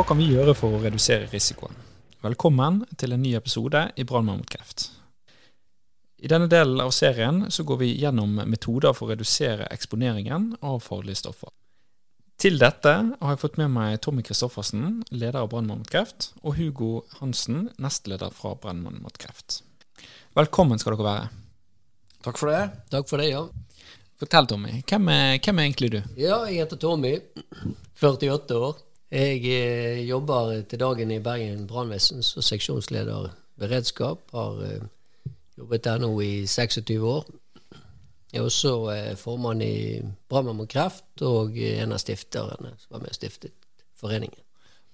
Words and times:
Hva 0.00 0.06
kan 0.08 0.16
vi 0.16 0.30
gjøre 0.32 0.54
for 0.56 0.72
å 0.72 0.78
redusere 0.80 1.26
risikoen? 1.28 1.74
Velkommen 2.24 2.78
til 2.96 3.12
en 3.12 3.20
ny 3.20 3.34
episode 3.36 3.82
i 4.00 4.06
Brannmann 4.08 4.38
mot 4.40 4.48
kreft. 4.48 4.86
I 6.24 6.30
denne 6.32 6.46
delen 6.48 6.80
av 6.80 6.94
serien 6.96 7.42
så 7.52 7.66
går 7.68 7.82
vi 7.82 7.90
gjennom 8.00 8.38
metoder 8.48 8.96
for 8.96 9.04
å 9.04 9.12
redusere 9.12 9.68
eksponeringen 9.68 10.54
av 10.64 10.80
farlige 10.86 11.20
stoffer. 11.20 11.52
Til 12.40 12.56
dette 12.64 12.96
har 13.10 13.34
jeg 13.34 13.42
fått 13.44 13.60
med 13.60 13.74
meg 13.76 14.00
Tommy 14.00 14.24
Kristoffersen, 14.24 15.02
leder 15.12 15.42
av 15.42 15.52
Brannmann 15.52 15.84
mot 15.84 15.92
kreft, 15.92 16.30
og 16.40 16.56
Hugo 16.56 17.04
Hansen, 17.20 17.66
nestleder 17.76 18.32
fra 18.32 18.56
Brannmann 18.56 19.02
mot 19.04 19.20
kreft. 19.20 19.60
Velkommen 20.32 20.80
skal 20.80 20.96
dere 20.96 21.10
være. 21.10 21.32
Takk 22.24 22.40
for 22.40 22.56
det. 22.56 22.64
Takk 22.88 23.12
for 23.12 23.20
det, 23.20 23.34
ja. 23.34 23.44
Fortell, 24.16 24.48
Tommy. 24.48 24.80
Hvem 24.80 25.12
er, 25.12 25.36
hvem 25.44 25.60
er 25.60 25.68
egentlig 25.68 25.92
du? 25.92 26.00
Ja, 26.16 26.46
jeg 26.48 26.64
heter 26.64 26.80
Tommy. 26.88 27.18
48 28.00 28.64
år. 28.64 28.86
Jeg 29.10 29.42
eh, 29.42 30.04
jobber 30.06 30.60
til 30.70 30.78
dagen 30.78 31.10
i 31.10 31.18
Bergen 31.18 31.64
brannvesen 31.66 32.22
som 32.22 32.44
seksjonsleder 32.46 33.32
beredskap. 33.58 34.20
Har 34.30 34.60
eh, 34.62 34.84
jobbet 35.58 35.82
der 35.84 35.98
nå 35.98 36.12
i 36.22 36.46
26 36.46 37.02
år. 37.02 37.26
Jeg 38.30 38.38
er 38.38 38.46
også 38.46 38.74
eh, 38.94 39.16
formann 39.18 39.64
i 39.66 39.98
Brannmann 40.30 40.60
mot 40.60 40.70
kreft 40.70 41.24
og 41.26 41.58
eh, 41.58 41.80
en 41.82 41.96
av 41.96 41.98
stifterne 41.98 42.70
som 42.78 42.94
var 42.94 43.02
med 43.02 43.10
og 43.10 43.18
stiftet 43.18 43.50
foreningen. 43.98 44.38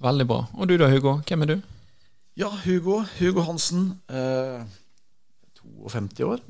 Veldig 0.00 0.26
bra. 0.32 0.40
Og 0.56 0.68
du 0.68 0.78
da, 0.80 0.88
Hugo? 0.88 1.18
Hvem 1.28 1.44
er 1.44 1.52
du? 1.52 1.56
Ja, 2.40 2.48
Hugo. 2.64 3.02
Hugo 3.18 3.44
Hansen. 3.44 4.00
Eh, 4.08 4.64
52 5.60 6.24
år. 6.24 6.40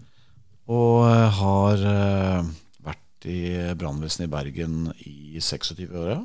Og 0.71 1.03
har 1.41 1.83
eh, 1.91 2.55
vært 2.87 3.27
i 3.27 3.43
brannvesenet 3.75 4.31
i 4.31 4.35
Bergen 4.39 4.81
i 5.03 5.43
26 5.43 5.91
år. 5.91 6.15
Ja. 6.15 6.23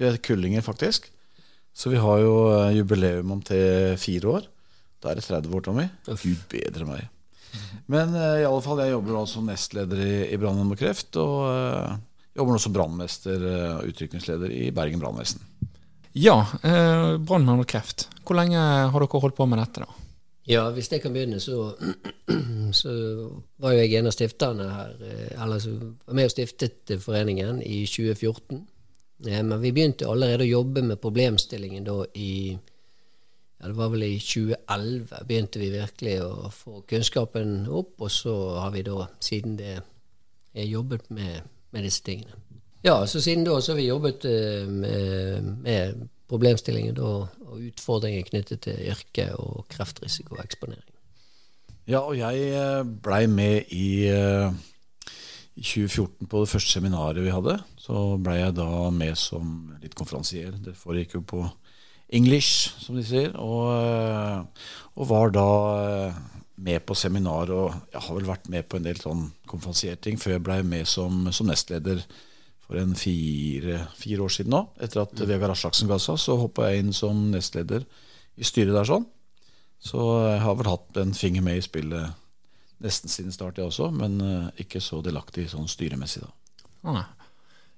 Vi 0.00 0.08
er 0.08 0.20
kullinger, 0.24 0.64
faktisk. 0.64 1.10
Så 1.76 1.92
vi 1.92 2.00
har 2.00 2.22
jo 2.22 2.34
eh, 2.54 2.76
jubileum 2.78 3.36
om 3.36 3.42
til 3.44 3.98
fire 4.00 4.36
år. 4.38 4.46
Da 5.00 5.10
er 5.10 5.20
det 5.20 5.26
30 5.26 5.56
år, 5.56 5.64
Tommy. 5.64 5.86
Gud 6.08 6.40
bedre 6.48 6.86
meg. 6.88 7.08
Men 7.90 8.14
uh, 8.14 8.38
i 8.38 8.46
alle 8.46 8.62
fall, 8.64 8.80
jeg 8.80 8.94
jobber 8.94 9.16
nå 9.16 9.24
som 9.28 9.48
nestleder 9.48 10.00
i, 10.04 10.14
i 10.30 10.38
Brannmenn 10.40 10.68
mot 10.70 10.80
kreft. 10.80 11.16
Og 11.20 11.36
uh, 11.50 11.94
jobber 12.36 12.56
nå 12.56 12.62
som 12.62 12.74
brannmester 12.74 13.44
og 13.44 13.80
og 13.80 13.90
utrykningsleder 13.90 14.52
i 14.54 14.68
Bergen 14.74 15.02
brannvesen. 15.02 15.42
Ja, 16.16 16.40
eh, 16.66 17.16
Brannmann 17.22 17.62
og 17.62 17.68
kreft. 17.70 18.08
Hvor 18.26 18.34
lenge 18.34 18.58
har 18.58 18.98
dere 18.98 19.20
holdt 19.22 19.36
på 19.36 19.46
med 19.46 19.60
dette, 19.62 19.84
da? 19.84 20.06
Ja, 20.50 20.64
hvis 20.74 20.88
jeg 20.90 21.04
kan 21.04 21.14
begynne, 21.14 21.38
så, 21.38 21.76
så 22.80 22.94
var 23.62 23.76
jo 23.76 23.84
jeg 23.84 23.94
en 24.00 24.10
av 24.10 24.16
stifterne 24.16 24.66
her. 24.74 24.96
Eller 25.36 25.62
så 25.62 25.76
var 25.78 26.18
med 26.18 26.26
og 26.26 26.34
stiftet 26.34 26.96
foreningen 27.04 27.62
i 27.62 27.84
2014. 27.86 28.64
Eh, 29.26 29.42
Men 29.42 29.60
vi 29.60 29.72
begynte 29.72 30.08
allerede 30.08 30.46
å 30.46 30.54
jobbe 30.58 30.82
med 30.82 31.00
problemstillingen 31.00 31.84
da 31.84 32.04
i 32.14 32.58
ja, 33.60 33.68
Det 33.68 33.76
var 33.76 33.90
vel 33.92 34.06
i 34.06 34.14
2011 34.18 35.24
begynte 35.28 35.60
vi 35.60 35.70
virkelig 35.74 36.14
å 36.24 36.50
få 36.54 36.80
kunnskapen 36.88 37.66
opp, 37.68 37.98
og 38.00 38.10
så 38.10 38.36
har 38.56 38.70
vi 38.72 38.84
da 38.86 39.04
siden 39.20 39.58
det 39.58 39.74
er 40.54 40.64
jobbet 40.64 41.10
med, 41.10 41.42
med 41.70 41.84
disse 41.84 42.00
tingene. 42.02 42.38
Ja, 42.82 43.02
så 43.06 43.20
siden 43.20 43.44
da 43.44 43.58
så 43.60 43.74
har 43.74 43.76
vi 43.82 43.90
jobbet 43.90 44.24
eh, 44.24 44.64
med, 44.64 45.50
med 45.60 46.08
problemstillingen 46.30 46.96
da, 46.96 47.10
og 47.50 47.60
utfordringer 47.68 48.24
knyttet 48.30 48.64
til 48.64 48.80
yrke 48.94 49.28
og 49.36 49.66
kreftrisiko 49.68 50.38
og 50.38 50.44
eksponering. 50.46 50.86
Ja, 51.90 52.00
og 52.00 52.16
jeg 52.16 52.86
blei 53.02 53.24
med 53.26 53.72
i, 53.74 54.06
eh, 54.08 54.52
i 55.60 55.64
2014 55.66 56.28
på 56.30 56.40
det 56.40 56.48
første 56.48 56.72
seminaret 56.72 57.20
vi 57.20 57.32
hadde. 57.32 57.58
Så 57.76 58.16
ble 58.22 58.38
jeg 58.38 58.56
da 58.56 58.88
med 58.94 59.18
som 59.20 59.74
litt 59.82 59.96
konferansier. 59.98 60.54
Det 60.56 60.72
foregikk 60.78 61.18
jo 61.18 61.24
på 61.34 61.42
English, 62.16 62.72
som 62.80 62.96
de 62.96 63.04
sier. 63.04 63.34
Og, 63.36 63.68
eh, 63.76 64.70
og 64.96 65.10
var 65.10 65.34
da 65.36 65.48
eh, 65.82 66.22
med 66.64 66.80
på 66.88 66.96
seminar, 66.96 67.52
og 67.52 67.76
jeg 67.92 68.02
har 68.06 68.16
vel 68.16 68.28
vært 68.28 68.48
med 68.52 68.68
på 68.68 68.80
en 68.80 68.88
del 68.88 68.98
sånn 69.00 69.28
konferansierting 69.48 70.20
før 70.20 70.36
jeg 70.36 70.44
blei 70.48 70.58
med 70.64 70.88
som, 70.88 71.28
som 71.32 71.48
nestleder 71.48 72.02
for 72.64 72.80
en 72.80 72.96
fire, 72.96 73.84
fire 74.00 74.24
år 74.24 74.32
siden 74.32 74.54
nå. 74.56 74.62
Etter 74.80 75.04
at 75.04 75.24
Vegard 75.28 75.54
Aslaksen 75.54 75.90
ga 75.90 76.00
seg, 76.00 76.20
så 76.20 76.38
hoppa 76.40 76.70
jeg 76.70 76.84
inn 76.84 76.96
som 76.96 77.28
nestleder 77.34 77.84
i 78.40 78.48
styret 78.48 78.76
der 78.76 78.88
sånn. 78.88 79.08
Så 79.80 80.00
jeg 80.26 80.40
har 80.44 80.56
vel 80.58 80.68
hatt 80.68 81.00
en 81.00 81.16
finger 81.16 81.44
med 81.44 81.60
i 81.60 81.64
spillet 81.64 82.16
nesten 82.84 83.12
siden 83.12 83.34
start, 83.34 83.58
jeg 83.60 83.70
også, 83.70 83.90
men 83.94 84.20
eh, 84.24 84.62
ikke 84.64 84.82
så 84.84 85.00
delaktig 85.04 85.48
sånn 85.52 85.68
styremessig, 85.70 86.24
da. 86.24 86.32
Ah. 86.90 87.08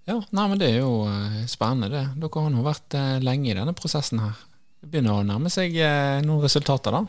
Ja, 0.07 0.17
nei, 0.35 0.45
men 0.51 0.59
det 0.59 0.73
er 0.73 0.81
jo 0.81 1.05
eh, 1.07 1.43
spennende, 1.51 1.91
det. 1.93 2.05
Dere 2.23 2.45
har 2.45 2.55
nå 2.55 2.63
vært 2.67 2.99
eh, 2.99 3.19
lenge 3.23 3.53
i 3.53 3.57
denne 3.59 3.75
prosessen 3.79 4.23
her. 4.23 4.39
Det 4.83 4.91
begynner 4.91 5.21
å 5.21 5.27
nærme 5.27 5.51
seg 5.53 5.77
noen 6.27 6.43
resultater, 6.43 6.95
da. 6.95 7.05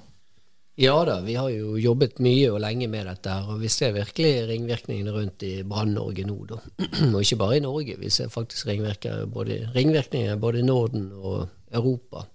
Ja 0.75 0.95
da, 1.05 1.19
vi 1.21 1.35
har 1.37 1.51
jo 1.53 1.75
jobbet 1.77 2.17
mye 2.25 2.47
og 2.49 2.59
lenge 2.63 2.87
med 2.89 3.05
dette, 3.05 3.29
her, 3.29 3.49
og 3.53 3.61
vi 3.61 3.69
ser 3.69 3.93
virkelig 3.93 4.47
ringvirkningene 4.49 5.13
rundt 5.13 5.45
i 5.45 5.51
Brann-Norge 5.69 6.25
nå. 6.25 6.37
Da. 6.49 6.57
og 7.13 7.19
ikke 7.21 7.37
bare 7.43 7.59
i 7.59 7.65
Norge, 7.65 7.97
vi 8.01 8.09
ser 8.13 8.33
faktisk 8.33 8.71
ringvirkninger 8.71 9.27
både, 9.29 9.59
ringvirkninger 9.75 10.39
både 10.41 10.63
i 10.63 10.65
Norden 10.65 11.11
og 11.13 11.43
Europa. 11.73 12.25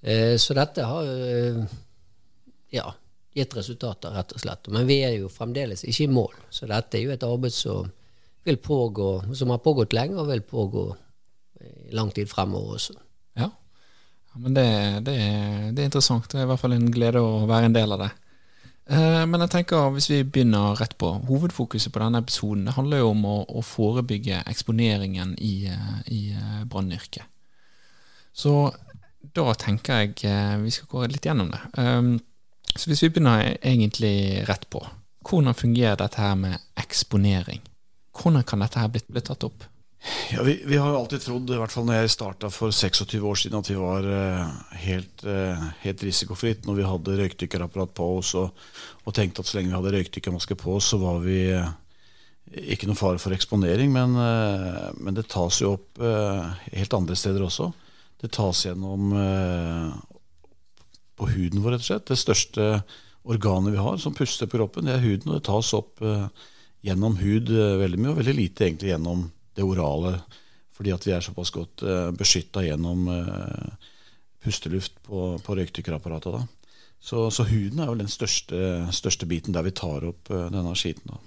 Eh, 0.00 0.38
så 0.40 0.56
dette 0.56 0.88
har 0.88 1.10
eh, 1.12 1.60
ja, 2.72 2.86
gitt 3.36 3.54
resultater, 3.56 4.14
rett 4.14 4.32
og 4.34 4.42
slett. 4.42 4.68
Men 4.74 4.88
vi 4.88 5.00
er 5.06 5.16
jo 5.20 5.30
fremdeles 5.32 5.84
ikke 5.86 6.06
i 6.06 6.12
mål, 6.12 6.34
så 6.50 6.68
dette 6.70 6.98
er 6.98 7.06
jo 7.06 7.14
et 7.14 7.26
arbeid 7.26 7.54
som 7.54 7.90
vil 8.44 8.58
pågå, 8.62 9.10
som 9.36 9.52
har 9.52 9.62
pågått 9.62 9.94
lenge 9.94 10.18
og 10.18 10.30
vil 10.30 10.42
pågå 10.42 10.84
i 11.60 11.94
lang 11.94 12.10
tid 12.14 12.30
fremover 12.30 12.78
også. 12.78 12.96
Ja, 13.38 13.50
ja 13.50 14.40
men 14.40 14.56
det, 14.56 14.66
det, 15.06 15.16
det, 15.76 15.82
er 15.82 15.90
interessant. 15.90 16.30
Det 16.30 16.40
er 16.40 16.48
i 16.48 16.50
hvert 16.50 16.62
fall 16.62 16.74
en 16.76 16.90
glede 16.92 17.22
å 17.22 17.44
være 17.50 17.70
en 17.70 17.76
del 17.76 17.96
av 17.96 18.06
det. 18.06 18.10
Eh, 18.90 19.24
men 19.28 19.44
jeg 19.44 19.52
tenker 19.52 19.92
hvis 19.94 20.08
vi 20.10 20.22
begynner 20.24 20.78
rett 20.80 20.96
på 20.98 21.12
hovedfokuset 21.28 21.92
på 21.92 22.02
denne 22.02 22.22
episoden, 22.24 22.64
det 22.66 22.74
handler 22.78 23.04
jo 23.04 23.12
om 23.12 23.26
å, 23.28 23.36
å 23.60 23.62
forebygge 23.62 24.40
eksponeringen 24.50 25.36
i, 25.38 25.54
eh, 25.70 26.00
i 26.10 26.22
brannyrket. 26.70 27.28
Så 28.32 28.70
da 29.36 29.52
tenker 29.58 30.00
jeg 30.00 30.24
eh, 30.30 30.56
vi 30.64 30.72
skal 30.74 30.90
gå 30.90 31.06
litt 31.12 31.28
gjennom 31.28 31.52
det. 31.52 31.62
Så 32.76 32.90
hvis 32.90 33.02
vi 33.02 33.10
begynner 33.10 33.56
egentlig 33.60 34.44
rett 34.48 34.68
på, 34.70 34.82
hvordan 35.26 35.56
fungerer 35.56 35.98
dette 36.00 36.20
her 36.20 36.38
med 36.38 36.56
eksponering? 36.80 37.60
Hvordan 38.16 38.46
kan 38.46 38.62
dette 38.64 38.80
her 38.80 38.90
bli, 38.92 39.22
tatt 39.24 39.44
opp? 39.46 39.66
Ja, 40.32 40.42
vi, 40.42 40.54
vi, 40.64 40.78
har 40.80 40.88
jo 40.88 41.00
alltid 41.02 41.20
trodd, 41.20 41.50
i 41.52 41.58
hvert 41.60 41.72
fall 41.74 41.84
når 41.84 41.98
jeg 41.98 42.12
starta 42.14 42.48
for 42.52 42.72
26 42.72 43.20
år 43.20 43.36
siden, 43.36 43.58
at 43.60 43.68
vi 43.68 43.76
var 43.76 44.06
uh, 44.06 44.54
helt, 44.80 45.24
uh, 45.28 45.66
helt, 45.82 46.04
risikofritt 46.06 46.64
når 46.64 46.78
vi 46.78 46.86
hadde 46.88 47.16
røykdykkerapparat 47.18 47.92
på 47.98 48.06
oss 48.16 48.32
og, 48.40 48.62
og, 49.04 49.12
tenkte 49.16 49.44
at 49.44 49.50
så 49.50 49.58
lenge 49.58 49.68
vi 49.68 49.76
hadde 49.76 49.92
røykdykkermaske 49.98 50.56
på 50.62 50.78
oss, 50.78 50.88
så 50.94 51.00
var 51.02 51.20
vi 51.26 51.42
uh, 51.52 51.68
ikke 52.50 52.88
noe 52.88 52.98
fare 52.98 53.20
for 53.20 53.36
eksponering. 53.36 53.92
Men, 53.92 54.16
men 54.98 55.14
det 55.14 55.28
tas 55.30 55.60
jo 55.60 55.76
opp 55.76 56.00
helt 56.00 56.96
andre 56.96 57.14
steder 57.14 57.44
også. 57.46 57.68
Det 58.18 58.32
tas 58.34 58.64
gjennom 58.64 59.12
på 61.20 61.28
huden 61.34 61.60
vår, 61.60 61.76
rett 61.76 61.84
og 61.84 61.88
slett. 61.90 62.08
Det 62.08 62.18
største 62.18 62.70
organet 63.28 63.76
vi 63.76 63.84
har 63.84 64.00
som 64.00 64.16
puster 64.16 64.48
på 64.48 64.56
kroppen, 64.58 64.88
det 64.88 64.96
er 64.96 65.04
huden. 65.04 65.28
Og 65.28 65.36
det 65.38 65.46
tas 65.48 65.74
opp 65.76 66.00
gjennom 66.80 67.18
hud 67.20 67.52
veldig 67.52 68.00
mye, 68.00 68.14
og 68.14 68.22
veldig 68.22 68.36
lite 68.38 68.66
egentlig 68.66 68.94
gjennom 68.94 69.26
det 69.56 69.66
orale. 69.66 70.14
Fordi 70.76 70.94
at 70.94 71.06
vi 71.06 71.12
er 71.12 71.24
såpass 71.24 71.52
godt 71.52 71.82
eh, 71.84 72.08
beskytta 72.16 72.62
gjennom 72.64 73.08
uh, 73.12 73.88
pusteluft 74.40 74.94
på, 75.04 75.34
på 75.44 75.56
røykdykkerapparatet. 75.58 76.38
Da. 76.38 76.70
Så, 77.00 77.26
så, 77.30 77.44
huden 77.44 77.82
er 77.82 77.90
jo 77.90 77.98
den 78.00 78.08
største, 78.08 78.86
største, 78.96 79.28
biten 79.28 79.52
der 79.52 79.66
vi 79.66 79.74
tar 79.76 80.06
opp 80.08 80.30
denne 80.30 80.72
skiten. 80.76 81.12
Da. 81.12 81.20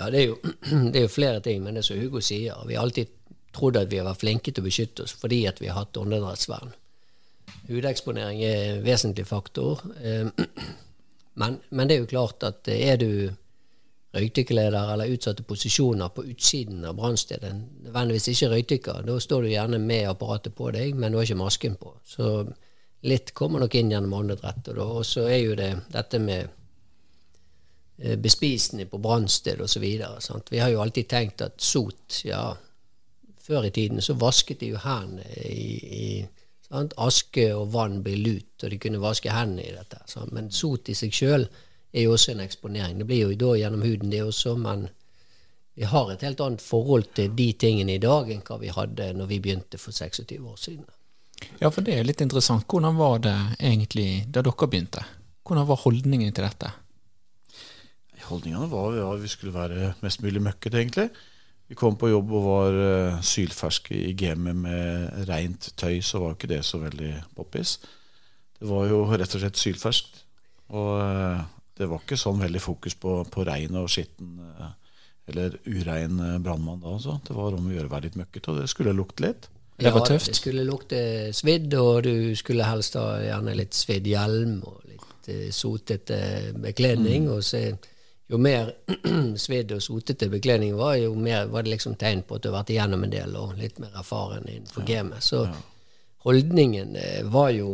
Ja, 0.00 0.10
det 0.10 0.24
er, 0.24 0.26
jo, 0.32 0.36
det 0.90 0.98
er, 0.98 1.06
jo, 1.06 1.12
flere 1.14 1.44
ting, 1.46 1.62
men 1.62 1.78
det 1.78 1.86
som 1.86 1.98
Hugo 1.98 2.22
sier, 2.24 2.58
vi 2.66 2.74
har 2.74 2.82
alltid 2.82 3.14
trodd 3.54 3.78
at 3.78 3.90
vi 3.90 3.98
har 4.02 4.06
vært 4.06 4.22
flinke 4.24 4.50
til 4.50 4.62
å 4.62 4.66
beskytte 4.66 5.06
oss 5.06 5.14
fordi 5.18 5.44
at 5.50 5.62
vi 5.62 5.70
har 5.70 5.84
hatt 5.84 5.98
åndedrettsvern. 5.98 6.74
Hudeksponering 7.68 8.42
er 8.44 8.64
en 8.74 8.84
vesentlig 8.84 9.26
faktor. 9.26 9.82
Men, 11.34 11.60
men, 11.70 11.88
det 11.88 11.94
er 11.94 12.02
jo 12.02 12.10
klart 12.10 12.42
at 12.44 12.68
er 12.68 12.96
du 13.00 13.30
røykdykkerleder 14.14 14.92
eller 14.92 15.12
utsatte 15.14 15.44
posisjoner 15.46 16.10
på 16.14 16.24
utsiden 16.32 16.84
av 16.84 16.96
brannstedet. 16.98 17.52
Nødvendigvis 17.84 18.28
ikke 18.32 18.48
røykdykker. 18.54 19.04
Da 19.06 19.18
står 19.22 19.46
du 19.46 19.52
gjerne 19.52 19.78
med 19.78 20.08
apparatet 20.10 20.54
på 20.58 20.70
deg, 20.74 20.98
men 20.98 21.12
du 21.12 21.20
har 21.20 21.28
ikke 21.28 21.38
masken 21.38 21.76
på. 21.78 21.94
Så 22.04 22.32
litt 23.06 23.30
kommer 23.38 23.62
nok 23.62 23.76
inn 23.78 23.92
gjennom 23.94 24.16
åndedrettet. 24.18 24.74
Og 24.82 25.04
så 25.06 25.28
er 25.30 25.38
jo 25.44 25.54
det 25.58 25.70
dette 25.94 26.18
med 26.18 26.56
bespisende 28.20 28.86
på 28.88 28.98
brannsted 28.98 29.60
osv. 29.60 29.84
Vi 30.50 30.58
har 30.58 30.72
jo 30.72 30.80
alltid 30.80 31.08
tenkt 31.08 31.42
at 31.44 31.60
sot 31.60 32.22
ja, 32.24 32.56
Før 33.40 33.64
i 33.66 33.70
tiden 33.74 33.98
så 34.04 34.14
vasket 34.14 34.60
de 34.60 34.68
jo 34.70 34.78
hendene 34.78 35.24
i, 35.42 35.70
i 35.80 36.04
sant? 36.70 36.94
Aske 36.96 37.50
og 37.54 37.72
vann 37.74 38.00
blir 38.04 38.20
lut, 38.22 38.54
og 38.62 38.70
de 38.70 38.78
kunne 38.82 39.02
vaske 39.02 39.32
hendene 39.34 39.66
i 39.66 39.74
dette. 39.74 40.00
Sant? 40.10 40.32
Men 40.36 40.50
sot 40.54 40.88
i 40.88 40.96
seg 40.98 41.14
sjøl 41.14 41.46
er 41.90 42.06
jo 42.06 42.14
også 42.14 42.34
en 42.34 42.44
eksponering. 42.44 43.00
Det 43.00 43.08
blir 43.10 43.26
jo 43.26 43.38
da 43.38 43.56
gjennom 43.58 43.84
huden, 43.86 44.12
det 44.12 44.22
også, 44.24 44.54
men 44.60 44.88
vi 45.78 45.86
har 45.88 46.10
et 46.12 46.22
helt 46.26 46.40
annet 46.44 46.62
forhold 46.62 47.12
til 47.16 47.30
de 47.36 47.52
tingene 47.58 47.96
i 47.96 48.02
dag 48.02 48.30
enn 48.30 48.42
hva 48.46 48.58
vi 48.60 48.72
hadde 48.74 49.12
når 49.16 49.30
vi 49.30 49.40
begynte 49.42 49.78
for 49.80 49.96
26 49.96 50.36
år 50.44 50.58
siden. 50.60 50.84
Ja, 51.60 51.70
for 51.72 51.80
det 51.80 51.94
er 51.96 52.04
litt 52.04 52.20
interessant. 52.20 52.66
Hvordan 52.68 52.98
var 52.98 53.22
det 53.24 53.36
egentlig 53.56 54.26
da 54.28 54.42
dere 54.44 54.68
begynte? 54.68 55.04
Hvordan 55.46 55.68
var 55.70 55.80
holdningen 55.82 56.34
til 56.36 56.46
dette? 56.46 56.72
Holdningene 58.28 58.68
var 58.70 58.98
at 59.08 59.22
vi 59.22 59.30
skulle 59.32 59.54
være 59.54 59.94
mest 60.04 60.20
mulig 60.22 60.42
møkket, 60.44 60.76
egentlig. 60.76 61.08
Vi 61.70 61.76
kom 61.78 61.94
på 61.94 62.08
jobb 62.10 62.32
og 62.34 62.46
var 62.48 62.76
uh, 62.76 63.20
sylferske 63.22 63.94
i 63.94 64.10
gamet 64.18 64.58
med 64.58 65.28
rent 65.28 65.68
tøy, 65.78 66.00
så 66.02 66.18
var 66.18 66.34
ikke 66.34 66.50
det 66.50 66.64
så 66.66 66.80
veldig 66.82 67.12
poppis. 67.36 67.76
Det 68.58 68.66
var 68.66 68.88
jo 68.90 69.04
rett 69.06 69.36
og 69.38 69.44
slett 69.44 69.60
sylferskt. 69.60 70.24
Og 70.74 70.88
uh, 70.98 71.44
det 71.78 71.86
var 71.86 72.02
ikke 72.02 72.18
sånn 72.18 72.42
veldig 72.42 72.62
fokus 72.64 72.98
på, 72.98 73.20
på 73.30 73.44
rein 73.46 73.78
og 73.78 73.86
skitten 73.92 74.34
uh, 74.58 74.72
eller 75.30 75.54
urein 75.62 76.18
brannmann 76.42 76.82
da. 76.82 76.96
Altså. 76.96 77.20
Det 77.22 77.38
var 77.38 77.54
om 77.54 77.70
å 77.70 77.76
gjøre 77.76 77.86
å 77.86 77.94
være 77.94 78.08
litt 78.08 78.18
møkkete, 78.18 78.50
og 78.50 78.58
det 78.58 78.66
skulle 78.72 78.96
lukte 78.98 79.28
litt. 79.28 79.46
Det 79.78 79.94
var 79.94 80.08
tøft. 80.08 80.26
Ja, 80.26 80.34
det 80.34 80.40
skulle 80.40 80.66
lukte 80.66 81.00
svidd, 81.38 81.78
og 81.78 82.02
du 82.08 82.34
skulle 82.34 82.66
helst 82.66 82.98
ha 82.98 83.14
gjerne 83.22 83.54
litt 83.62 83.78
svidd 83.78 84.10
hjelm 84.10 84.58
og 84.66 84.82
litt 84.90 85.30
uh, 85.30 85.46
sotete 85.54 86.18
bekledning. 86.58 87.30
Mm. 87.30 87.32
og 87.36 87.46
så 87.46 87.62
jo 88.30 88.38
mer 88.38 88.72
svidd 89.44 89.72
og 89.74 89.82
sotete 89.82 90.28
bekledning 90.30 90.76
var, 90.78 90.96
jo 91.00 91.14
mer 91.18 91.48
var 91.50 91.66
det 91.66 91.74
liksom 91.74 91.96
tegn 91.98 92.22
på 92.26 92.38
at 92.38 92.44
du 92.44 92.50
har 92.50 92.60
vært 92.60 92.74
igjennom 92.74 93.06
en 93.06 93.12
del 93.12 93.36
og 93.38 93.56
litt 93.58 93.80
mer 93.82 93.96
erfaren 93.98 94.46
innenfor 94.46 94.84
ja. 94.84 94.90
gamet. 94.92 95.24
Så 95.26 95.44
ja. 95.48 95.54
holdningen 96.26 96.94
eh, 97.00 97.24
var 97.26 97.50
jo 97.56 97.72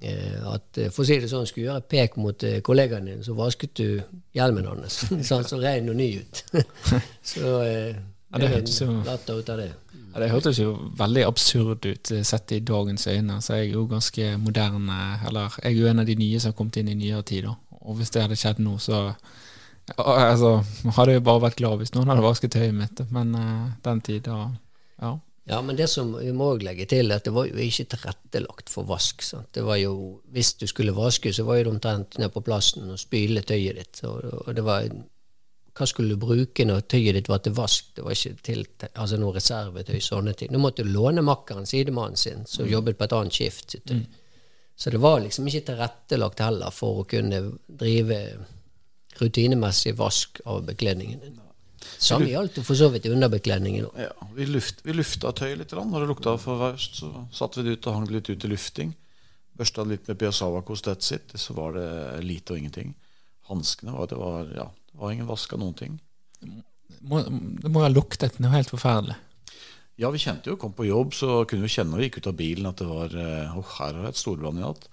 eh, 0.00 0.38
at 0.52 0.78
eh, 0.78 0.92
for 0.94 1.02
å 1.02 1.08
si 1.08 1.18
det 1.22 1.30
sånn, 1.32 1.48
skulle 1.50 1.72
gjøre 1.72 1.86
pek 1.90 2.14
mot 2.22 2.46
eh, 2.46 2.60
kollegaen 2.66 3.10
din, 3.10 3.24
så 3.26 3.34
vasket 3.38 3.74
du 3.80 3.88
hjelmen 4.36 4.68
hans. 4.70 5.00
så 5.26 5.40
han 5.40 5.48
så 5.48 5.58
ren 5.62 5.90
og 5.90 5.98
ny 5.98 6.12
ut. 6.20 6.44
så 7.34 7.56
eh, 7.64 7.96
ja, 8.30 8.42
det 8.42 8.52
hørtes 8.52 8.78
jo 8.84 8.94
det. 9.02 9.72
Ja, 10.12 10.20
det 10.22 10.28
hørtes 10.30 10.60
jo 10.60 10.76
veldig 10.98 11.24
absurd 11.26 11.86
ut 11.86 12.12
sett 12.26 12.54
i 12.54 12.60
dagens 12.62 13.06
øyne. 13.10 13.40
Så 13.42 13.58
jeg 13.58 13.66
er 13.66 13.74
jo 13.74 13.82
ganske 13.90 14.30
moderne, 14.38 15.00
eller 15.26 15.58
jeg 15.62 15.72
er 15.72 15.76
jo 15.80 15.90
en 15.90 16.02
av 16.02 16.06
de 16.06 16.16
nye 16.18 16.38
som 16.40 16.52
har 16.52 16.56
kommet 16.58 16.78
inn 16.80 16.92
i 16.92 16.96
nyere 16.98 17.26
tid. 17.26 17.50
Og 17.50 17.98
hvis 17.98 18.14
det 18.14 18.24
hadde 18.24 18.38
skjedd 18.38 18.62
nå, 18.62 18.76
så 18.82 19.00
Altså, 19.94 20.64
hadde 20.96 21.14
jo 21.14 21.22
bare 21.22 21.44
vært 21.46 21.60
glad 21.60 21.78
hvis 21.78 21.94
noen 21.94 22.10
hadde 22.10 22.24
vasket 22.24 22.56
tøyet 22.56 22.74
mitt, 22.74 23.04
men 23.14 23.34
uh, 23.38 23.70
den 23.86 24.02
tida, 24.06 24.40
Ja. 25.02 25.18
Ja, 25.48 25.60
men 25.62 25.76
det 25.78 25.86
som 25.86 26.08
vi 26.18 26.32
må 26.34 26.48
legge 26.58 26.88
til, 26.90 27.12
at 27.14 27.22
det 27.22 27.30
var 27.30 27.46
jo 27.46 27.54
ikke 27.62 27.84
tilrettelagt 27.92 28.70
for 28.70 28.88
vask. 28.88 29.22
Sant? 29.22 29.52
Det 29.54 29.62
var 29.62 29.76
jo, 29.78 30.20
Hvis 30.34 30.56
du 30.58 30.66
skulle 30.66 30.94
vaske, 30.94 31.32
så 31.32 31.44
var 31.46 31.60
det 31.60 31.70
omtrent 31.70 32.18
ned 32.18 32.32
på 32.34 32.42
plassen 32.42 32.90
og 32.90 32.98
spyle 32.98 33.44
tøyet 33.46 33.78
ditt. 33.78 34.00
Og, 34.10 34.24
og, 34.42 34.50
det 34.56 34.64
var 34.66 34.88
Hva 35.76 35.86
skulle 35.86 36.16
du 36.16 36.18
bruke 36.18 36.66
når 36.66 36.88
tøyet 36.90 37.14
ditt 37.14 37.30
var 37.30 37.44
til 37.44 37.54
vask? 37.54 37.94
Det 37.94 38.02
var 38.02 38.16
ikke 38.16 38.42
til 38.42 38.66
altså 38.88 39.20
noe 39.22 39.36
reservetøy, 39.36 40.00
sånne 40.02 40.34
ting. 40.34 40.50
Nå 40.50 40.58
måtte 40.58 40.82
du 40.82 40.90
låne 40.90 41.22
makkeren, 41.22 41.66
sidemannen 41.66 42.18
sin, 42.18 42.42
som 42.42 42.66
mm. 42.66 42.72
jobbet 42.72 42.98
på 42.98 43.06
et 43.06 43.16
annet 43.20 43.38
skift. 43.38 43.78
Mm. 43.86 44.02
Så 44.74 44.90
det 44.90 44.98
var 44.98 45.20
liksom 45.22 45.46
ikke 45.46 45.68
tilrettelagt 45.70 46.42
heller 46.42 46.74
for 46.74 47.04
å 47.04 47.06
kunne 47.06 47.44
drive 47.68 48.18
rutinemessig 49.22 49.96
vask 49.98 50.40
av 50.44 50.64
bekledningen 50.68 51.20
din. 51.22 51.40
Samme 51.98 52.28
gjaldt 52.28 52.58
for 52.66 52.76
så 52.76 52.88
vidt 52.92 53.06
underbekledningen. 53.08 53.88
Ja, 54.00 54.12
vi, 54.34 54.46
luft, 54.48 54.82
vi 54.84 54.94
lufta 54.96 55.32
tøyet 55.36 55.60
litt. 55.60 55.72
Når 55.72 56.04
det 56.04 56.10
lukta 56.10 56.36
for 56.40 56.60
verst, 56.60 57.00
så 57.00 57.26
satte 57.34 57.60
vi 57.60 57.68
det 57.68 57.76
ut 57.78 57.88
og 57.88 57.98
hang 57.98 58.08
det 58.08 58.16
litt 58.18 58.30
ut 58.30 58.40
til 58.42 58.52
lufting. 58.52 58.94
Børsta 59.56 59.84
litt 59.88 60.08
med 60.10 60.18
Piazzava-kost 60.20 60.90
sitt, 61.04 61.32
så 61.40 61.56
var 61.56 61.76
det 61.78 61.88
lite 62.26 62.52
og 62.52 62.60
ingenting. 62.60 62.92
Hanskene 63.48 63.94
var 63.94 64.10
det 64.10 64.18
var, 64.20 64.50
ja, 64.56 64.66
det 64.90 65.00
var 65.00 65.14
ingen 65.14 65.30
vask 65.30 65.54
av 65.56 65.62
noen 65.62 65.78
ting. 65.78 65.94
Må, 67.06 67.22
det 67.62 67.70
må 67.72 67.84
ha 67.84 67.92
luktet 67.92 68.40
noe 68.42 68.52
helt 68.52 68.72
forferdelig. 68.72 69.16
Ja, 69.96 70.10
vi 70.12 70.20
kjente 70.20 70.50
jo, 70.50 70.58
kom 70.60 70.74
på 70.76 70.84
jobb, 70.84 71.14
så 71.16 71.44
kunne 71.48 71.64
vi 71.64 71.72
kjenne 71.72 71.94
når 71.94 72.02
vi 72.02 72.08
gikk 72.10 72.18
ut 72.20 72.28
av 72.28 72.36
bilen 72.36 72.68
at 72.68 72.82
det 72.82 72.88
var 72.90 73.14
oh, 73.16 73.70
her 73.78 73.94
har 73.96 74.02
jeg 74.04 74.12
et 74.12 74.20
storbrann 74.20 74.58
i 74.60 74.64
natt. 74.66 74.90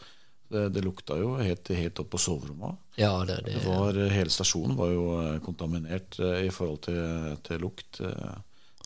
Det, 0.50 0.68
det 0.70 0.84
lukta 0.86 1.18
jo 1.18 1.34
helt, 1.40 1.70
helt 1.74 2.00
opp 2.04 2.12
på 2.14 2.20
soverommet. 2.22 2.82
Ja, 3.00 3.12
det, 3.26 3.40
det, 3.48 3.62
var, 3.66 3.98
hele 4.14 4.30
stasjonen 4.30 4.78
var 4.78 4.92
jo 4.94 5.06
eh, 5.18 5.38
kontaminert 5.42 6.20
eh, 6.22 6.44
i 6.46 6.52
forhold 6.54 6.84
til, 6.86 7.38
til, 7.46 7.64
lukt 7.64 8.02
eh, 8.06 8.36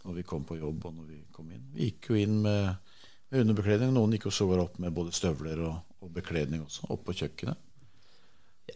når 0.05 0.19
vi 0.19 0.25
kom 0.27 0.45
på 0.47 0.59
jobb 0.59 0.85
og 0.87 0.93
når 0.95 1.09
vi 1.09 1.21
kom 1.35 1.49
inn. 1.51 1.65
Vi 1.75 1.89
gikk 1.89 2.11
jo 2.13 2.19
inn 2.21 2.37
med, 2.45 2.93
med 3.33 3.43
underbekledning. 3.43 3.91
Noen 3.95 4.15
gikk 4.15 4.29
jo 4.29 4.35
sågar 4.37 4.63
opp 4.63 4.77
med 4.79 4.95
både 4.95 5.15
støvler 5.15 5.65
og, 5.67 5.81
og 5.99 6.13
bekledning 6.15 6.63
også, 6.63 6.87
opp 6.93 7.03
på 7.09 7.17
kjøkkenet. 7.23 7.65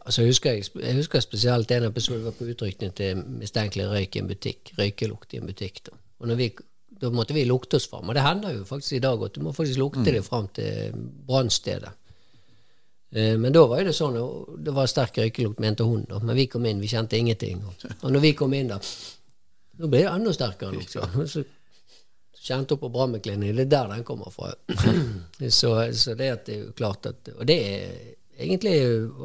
Altså 0.01 0.23
jeg, 0.23 0.31
husker, 0.31 0.59
jeg, 0.59 0.95
husker, 0.97 1.23
spesielt 1.23 1.71
en 1.71 1.87
episode 1.89 2.23
var 2.23 2.35
på 2.35 2.47
utrykning 2.47 2.93
til 2.95 3.23
mistenkelig 3.39 3.89
røyk 3.91 4.15
i 4.15 4.21
en 4.23 4.29
butikk. 4.29 4.73
Røykelukt 4.77 5.35
i 5.35 5.41
en 5.41 5.47
butikk. 5.47 5.83
Da. 5.87 5.95
Og 6.23 6.35
vi, 6.39 6.47
da 7.01 7.11
måtte 7.13 7.35
vi 7.35 7.43
lukte 7.47 7.79
oss 7.79 7.87
fram. 7.91 8.09
Og 8.09 8.15
det 8.17 8.23
hender 8.25 8.55
jo 8.55 8.67
faktisk 8.67 8.97
i 8.97 9.03
dag 9.03 9.23
at 9.27 9.35
du 9.35 9.43
må 9.45 9.55
faktisk 9.55 9.79
lukte 9.81 10.03
mm. 10.03 10.11
det 10.11 10.23
fram 10.27 10.47
til 10.55 11.03
brannstedet. 11.27 11.91
Eh, 13.11 13.37
men 13.37 13.53
da 13.53 13.65
var 13.67 13.83
det 13.83 13.93
sånn, 13.95 14.19
det 14.63 14.73
var 14.75 14.87
sterk 14.87 15.19
røykelukt, 15.19 15.59
mente 15.59 15.87
hun. 15.87 16.05
Men 16.21 16.35
vi 16.37 16.47
kom 16.51 16.65
inn, 16.65 16.79
vi 16.83 16.91
kjente 16.91 17.19
ingenting. 17.19 17.63
Og 18.01 18.07
når 18.11 18.23
vi 18.23 18.35
kom 18.37 18.53
inn, 18.55 18.71
da 18.71 18.79
nå 19.81 19.89
ble 19.89 20.03
det 20.03 20.11
enda 20.11 20.33
sterkere 20.35 20.75
lukt. 20.75 20.93
Så 21.31 21.43
kjente 22.41 22.75
hun 22.75 22.81
på 22.83 22.89
Brammeklinikken. 22.93 23.57
Det 23.57 23.65
er 23.65 23.71
der 23.71 23.93
den 23.95 24.03
kommer 24.07 24.33
fra. 24.33 24.53
Så, 25.49 25.71
så, 25.97 26.13
det, 26.13 26.27
det 26.45 26.55
er 26.55 26.73
klart 26.77 27.05
at 27.09 27.29
Og 27.33 27.47
det 27.49 27.55
er 27.65 27.95
egentlig 28.37 28.75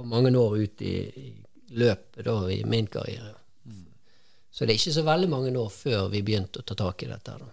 mange 0.09 0.33
år 0.39 0.57
ut 0.57 0.83
i, 0.83 0.95
i 1.21 1.77
løpet 1.77 2.25
da, 2.25 2.39
i 2.51 2.63
min 2.65 2.87
karriere. 2.89 3.35
Så 4.51 4.65
det 4.65 4.73
er 4.73 4.81
ikke 4.81 4.97
så 4.97 5.05
veldig 5.05 5.29
mange 5.29 5.53
år 5.61 5.69
før 5.69 6.07
vi 6.09 6.23
begynte 6.25 6.63
å 6.63 6.65
ta 6.65 6.75
tak 6.79 7.05
i 7.05 7.11
dette. 7.11 7.35
da, 7.37 7.49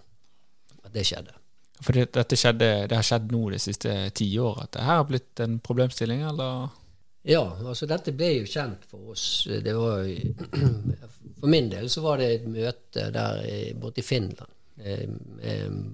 At 0.87 0.93
det 0.95 1.03
skjedde. 1.09 1.35
For 1.83 1.97
dette 1.97 2.37
skjedde, 2.39 2.69
det 2.87 2.95
har 2.95 3.05
skjedd 3.05 3.33
nå 3.33 3.41
de 3.51 3.59
siste 3.61 3.93
ti 4.15 4.29
år, 4.39 4.63
at 4.65 4.71
det 4.75 4.85
her 4.87 5.01
har 5.01 5.09
blitt 5.09 5.41
en 5.43 5.57
problemstilling, 5.63 6.23
eller? 6.29 6.69
Ja, 7.23 7.43
altså 7.63 7.87
dette 7.87 8.11
ble 8.15 8.29
jo 8.41 8.47
kjent 8.49 8.83
for 8.91 9.13
oss. 9.13 9.25
Det 9.47 9.73
var, 9.77 10.07
for 11.39 11.51
min 11.51 11.69
del 11.71 11.89
så 11.91 12.03
var 12.03 12.19
det 12.19 12.31
et 12.33 12.47
møte 12.51 13.09
der 13.15 13.43
borte 13.79 14.03
i 14.03 14.07
Finland 14.07 14.51
eh, 14.83 15.07
med 15.07 15.93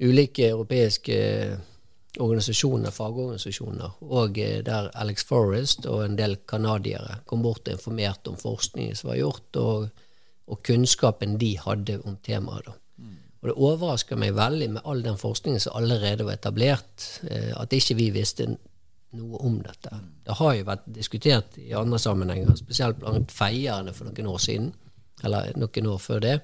ulike 0.00 0.48
europeiske 0.48 1.18
organisasjoner, 2.18 2.90
fagorganisasjoner, 2.90 3.98
og 4.08 4.38
eh, 4.40 4.60
der 4.66 4.88
Alex 4.98 5.24
Forrest 5.28 5.86
og 5.86 6.04
en 6.04 6.16
del 6.18 6.38
canadiere 6.48 7.20
kom 7.28 7.44
bort 7.44 7.68
og 7.68 7.76
informerte 7.76 8.32
om 8.32 8.40
forskningen 8.40 8.96
som 8.96 9.12
var 9.12 9.20
gjort, 9.20 9.60
og, 9.60 10.06
og 10.50 10.62
kunnskapen 10.66 11.36
de 11.40 11.54
hadde 11.60 12.00
om 12.04 12.16
temaet. 12.24 12.66
da. 12.66 12.79
Og 13.40 13.48
det 13.48 13.56
overrasker 13.56 14.18
meg 14.20 14.34
veldig 14.36 14.68
med 14.74 14.88
all 14.88 15.00
den 15.04 15.16
forskningen 15.20 15.62
som 15.62 15.76
allerede 15.78 16.26
var 16.28 16.36
etablert, 16.36 17.06
eh, 17.30 17.52
at 17.56 17.72
ikke 17.72 17.96
vi 17.96 18.10
visste 18.12 18.46
noe 19.16 19.40
om 19.46 19.56
dette. 19.64 19.96
Det 20.26 20.36
har 20.38 20.54
jo 20.54 20.66
vært 20.68 20.90
diskutert 20.92 21.56
i 21.58 21.72
andre 21.74 21.98
sammenhenger, 21.98 22.52
spesielt 22.58 23.00
blant 23.00 23.32
feierne 23.32 23.94
for 23.96 24.10
noen 24.10 24.28
år 24.34 24.42
siden, 24.44 24.68
eller 25.24 25.56
noen 25.56 25.88
år 25.94 26.02
før 26.04 26.20
det. 26.26 26.36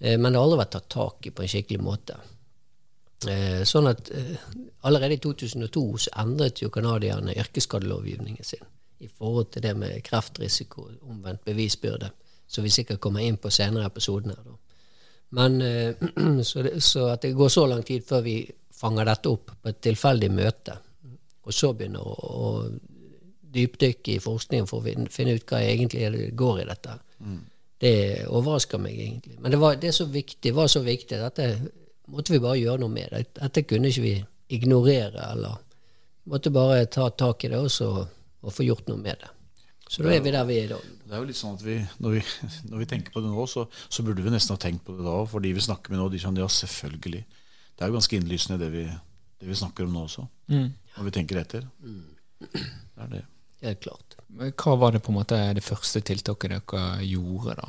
Eh, 0.00 0.16
men 0.16 0.32
det 0.32 0.40
har 0.40 0.46
aldri 0.46 0.62
vært 0.62 0.74
tatt 0.78 0.88
tak 0.96 1.28
i 1.28 1.34
på 1.34 1.44
en 1.44 1.52
skikkelig 1.52 1.84
måte. 1.84 2.16
Eh, 3.28 3.60
sånn 3.68 3.90
at 3.90 4.08
allerede 4.86 5.18
i 5.18 5.20
2002 5.20 5.84
så 6.06 6.14
endret 6.22 6.62
jo 6.62 6.70
canadierne 6.70 7.34
yrkesskadelovgivningen 7.36 8.46
sin 8.46 8.64
i 8.98 9.08
forhold 9.08 9.52
til 9.52 9.62
det 9.62 9.74
med 9.76 10.00
kreftrisiko, 10.06 10.88
omvendt 11.10 11.44
bevisbyrde, 11.44 12.10
som 12.48 12.64
vi 12.64 12.72
sikkert 12.72 13.00
kommer 13.00 13.22
inn 13.22 13.36
på 13.36 13.50
senere 13.50 13.90
i 13.90 14.00
her. 14.00 14.34
da. 14.34 14.56
Men 15.36 15.60
eh, 15.62 15.94
så, 16.42 16.62
det, 16.62 16.80
så, 16.84 17.08
at 17.12 17.22
det 17.22 17.32
går 17.36 17.48
så 17.52 17.66
lang 17.66 17.82
tid 17.86 18.06
før 18.06 18.24
vi 18.24 18.40
fanger 18.78 19.08
dette 19.08 19.32
opp 19.32 19.52
på 19.58 19.72
et 19.72 19.80
tilfeldig 19.84 20.30
møte, 20.32 20.76
og 21.48 21.54
så 21.54 21.72
begynner 21.74 22.04
å, 22.04 22.14
å 22.14 22.48
dypdykke 23.48 24.14
i 24.14 24.22
forskningen 24.22 24.68
for 24.68 24.84
å 24.84 25.06
finne 25.10 25.36
ut 25.38 25.46
hva 25.48 25.62
egentlig 25.64 26.10
det 26.14 26.32
går 26.38 26.62
i 26.62 26.66
dette, 26.68 26.96
mm. 27.24 27.38
det 27.82 27.94
overrasker 28.28 28.82
meg 28.82 28.98
egentlig. 28.98 29.38
Men 29.40 29.54
det, 29.54 29.60
var, 29.62 29.78
det 29.80 29.94
så 29.96 30.06
viktig, 30.12 30.52
var 30.54 30.70
så 30.70 30.84
viktig 30.84 31.18
at 31.18 31.40
dette 31.40 31.72
måtte 32.12 32.34
vi 32.34 32.42
bare 32.44 32.60
gjøre 32.60 32.82
noe 32.84 32.92
med. 32.92 33.16
Dette 33.40 33.64
kunne 33.68 33.90
ikke 33.90 34.04
vi 34.04 34.14
ignorere, 34.56 35.32
eller 35.32 35.58
måtte 36.28 36.52
bare 36.52 36.86
ta 36.92 37.08
tak 37.10 37.44
i 37.44 37.50
det 37.52 37.58
også, 37.60 37.88
og 38.38 38.54
få 38.54 38.64
gjort 38.64 38.88
noe 38.88 39.00
med 39.00 39.18
det. 39.20 39.32
Så 39.88 40.04
da 40.04 40.12
er 40.12 40.20
vi 40.24 40.32
der 40.34 40.44
vi 40.48 40.58
er 40.60 40.66
i 40.66 40.70
dag. 40.70 40.88
Det 41.08 41.16
er 41.16 41.22
jo 41.22 41.28
litt 41.30 41.38
sånn 41.38 41.56
at 41.56 41.64
vi, 41.64 41.78
Når 42.04 42.18
vi, 42.18 42.22
når 42.70 42.82
vi 42.82 42.88
tenker 42.90 43.14
på 43.14 43.22
det 43.24 43.30
nå, 43.32 43.46
så, 43.48 43.64
så, 43.88 44.04
burde 44.04 44.24
vi 44.24 44.32
nesten 44.32 44.54
ha 44.54 44.60
tenkt 44.60 44.84
på 44.84 44.96
det 44.98 45.06
da. 45.06 45.16
For 45.30 45.44
de 45.44 45.54
vi 45.56 45.64
snakker 45.64 45.94
med 45.94 46.02
nå, 46.02 46.10
de 46.12 46.20
kjenner 46.22 46.44
ja, 46.44 46.50
selvfølgelig. 46.52 47.22
Det 47.72 47.84
er 47.84 47.90
jo 47.90 47.96
ganske 47.96 48.18
innlysende 48.18 48.60
det 48.60 48.70
vi, 48.74 48.84
det 49.40 49.48
vi 49.48 49.56
snakker 49.56 49.88
om 49.88 49.96
nå 49.96 50.04
også. 50.04 50.26
Mm. 50.52 50.68
Når 50.98 51.08
vi 51.08 51.14
tenker 51.16 51.40
etter. 51.40 51.62
Det 52.42 52.62
er 53.04 53.10
det. 53.14 53.24
Helt 53.64 53.82
klart. 53.82 54.18
Hva 54.28 54.76
var 54.78 54.92
det 54.94 55.02
på 55.02 55.10
en 55.10 55.18
måte 55.18 55.38
det 55.56 55.64
første 55.66 56.02
tiltaket 56.04 56.50
dere 56.52 56.84
gjorde, 57.06 57.56
da? 57.58 57.68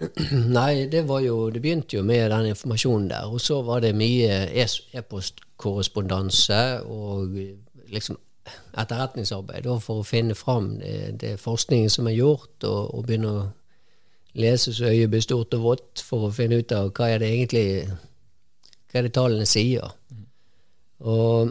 Nei, 0.56 0.86
det 0.88 1.02
var 1.08 1.20
jo 1.20 1.50
Det 1.52 1.60
begynte 1.60 1.98
jo 1.98 2.02
med 2.06 2.30
den 2.32 2.46
informasjonen 2.54 3.10
der. 3.10 3.24
Og 3.28 3.40
så 3.42 3.60
var 3.66 3.82
det 3.84 3.92
mye 3.98 4.46
e-postkorrespondanse 4.62 6.60
og 6.86 7.36
liksom 7.90 8.16
etterretningsarbeid 8.78 9.64
da, 9.66 9.78
for 9.82 10.00
å 10.00 10.06
finne 10.06 10.36
fram 10.38 10.74
det, 10.80 11.16
det, 11.22 11.34
forskningen 11.40 11.90
som 11.92 12.08
er 12.10 12.18
gjort, 12.18 12.56
og, 12.64 12.94
og 12.94 13.06
begynne 13.06 13.32
å 13.32 13.48
lese 14.38 14.74
så 14.74 14.92
øyet 14.92 15.10
blir 15.10 15.24
stort 15.24 15.54
og 15.58 15.64
vått 15.64 16.04
for 16.06 16.28
å 16.28 16.34
finne 16.34 16.60
ut 16.60 16.72
av 16.72 16.92
hva 16.94 17.10
er 17.10 17.22
det 17.22 17.32
egentlig 17.34 17.66
hva 18.90 18.98
er 18.98 19.06
det 19.06 19.14
tallene 19.14 19.46
sier. 19.46 19.92
Og 21.06 21.50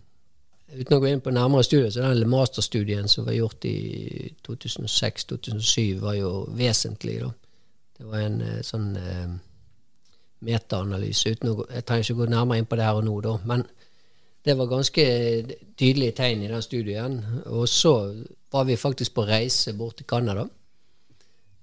uten 0.80 0.96
å 0.96 1.00
gå 1.02 1.10
inn 1.10 1.22
på 1.22 1.34
nærmere 1.34 1.66
studier, 1.66 1.90
så 1.90 2.06
den 2.06 2.30
masterstudien 2.30 3.10
som 3.10 3.26
var 3.26 3.36
gjort 3.36 3.66
i 3.68 4.30
2006-2007, 4.46 6.00
var 6.02 6.18
jo 6.18 6.32
vesentlig. 6.56 7.20
da. 7.24 7.30
Det 7.98 8.08
var 8.08 8.26
en 8.26 8.40
eh, 8.46 8.60
sånn 8.64 8.90
eh, 8.96 9.32
metaanalyse. 10.46 11.34
Jeg 11.34 11.84
trenger 11.84 12.06
ikke 12.06 12.20
gå 12.22 12.30
nærmere 12.30 12.62
inn 12.62 12.70
på 12.70 12.78
det 12.78 12.86
her 12.86 13.00
og 13.02 13.06
nå, 13.06 13.18
da. 13.26 13.36
Men 13.50 13.66
det 14.44 14.56
var 14.56 14.66
ganske 14.70 15.04
tydelige 15.78 16.12
tegn 16.16 16.42
i 16.42 16.48
den 16.48 16.62
studien. 16.62 17.18
Og 17.46 17.68
så 17.68 18.14
var 18.52 18.64
vi 18.64 18.76
faktisk 18.76 19.14
på 19.14 19.26
reise 19.28 19.74
bort 19.76 19.96
til 19.96 20.06
Canada. 20.06 20.46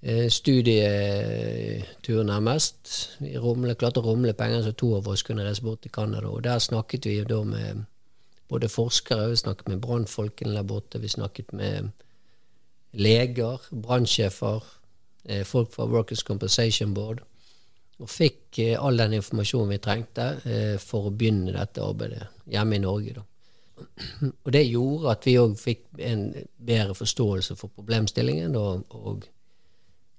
Eh, 0.02 0.30
studietur 0.30 2.22
nærmest. 2.22 3.10
Vi 3.20 3.38
rumle, 3.38 3.74
klarte 3.74 4.00
å 4.00 4.06
rumle 4.06 4.32
penger 4.32 4.62
så 4.62 4.72
to 4.72 4.94
av 4.96 5.08
oss 5.08 5.26
kunne 5.26 5.44
reise 5.44 5.62
bort 5.62 5.82
til 5.82 5.90
Canada. 5.92 6.28
Og 6.28 6.44
der 6.44 6.58
snakket 6.58 7.06
vi 7.06 7.24
da 7.24 7.42
med 7.42 7.84
både 8.48 8.68
forskere, 8.68 9.30
vi 9.30 9.36
snakket 9.36 9.68
med 9.68 9.80
brannfolkene 9.80 10.54
der 10.54 10.62
borte, 10.62 11.00
vi 11.02 11.08
snakket 11.08 11.52
med 11.52 11.90
leger, 12.92 13.58
brannsjefer, 13.82 14.62
Eh, 15.28 15.44
folk 15.44 15.72
fra 15.72 15.84
Workers 15.86 16.22
Compensation 16.22 16.94
Board. 16.94 17.20
Og 17.98 18.08
fikk 18.10 18.58
eh, 18.62 18.76
all 18.80 18.96
den 19.00 19.18
informasjonen 19.18 19.74
vi 19.74 19.80
trengte 19.82 20.28
for 20.80 21.08
å 21.08 21.14
begynne 21.14 21.52
dette 21.56 21.84
arbeidet 21.84 22.37
hjemme 22.52 22.78
i 22.78 22.82
Norge. 22.82 23.16
Da. 23.18 23.24
Og 24.44 24.52
det 24.52 24.64
gjorde 24.66 25.12
at 25.14 25.26
vi 25.26 25.36
òg 25.40 25.58
fikk 25.60 25.84
en 26.04 26.30
bedre 26.56 26.96
forståelse 26.98 27.56
for 27.58 27.74
problemstillingen 27.74 28.56
og, 28.58 28.88
og 28.90 29.28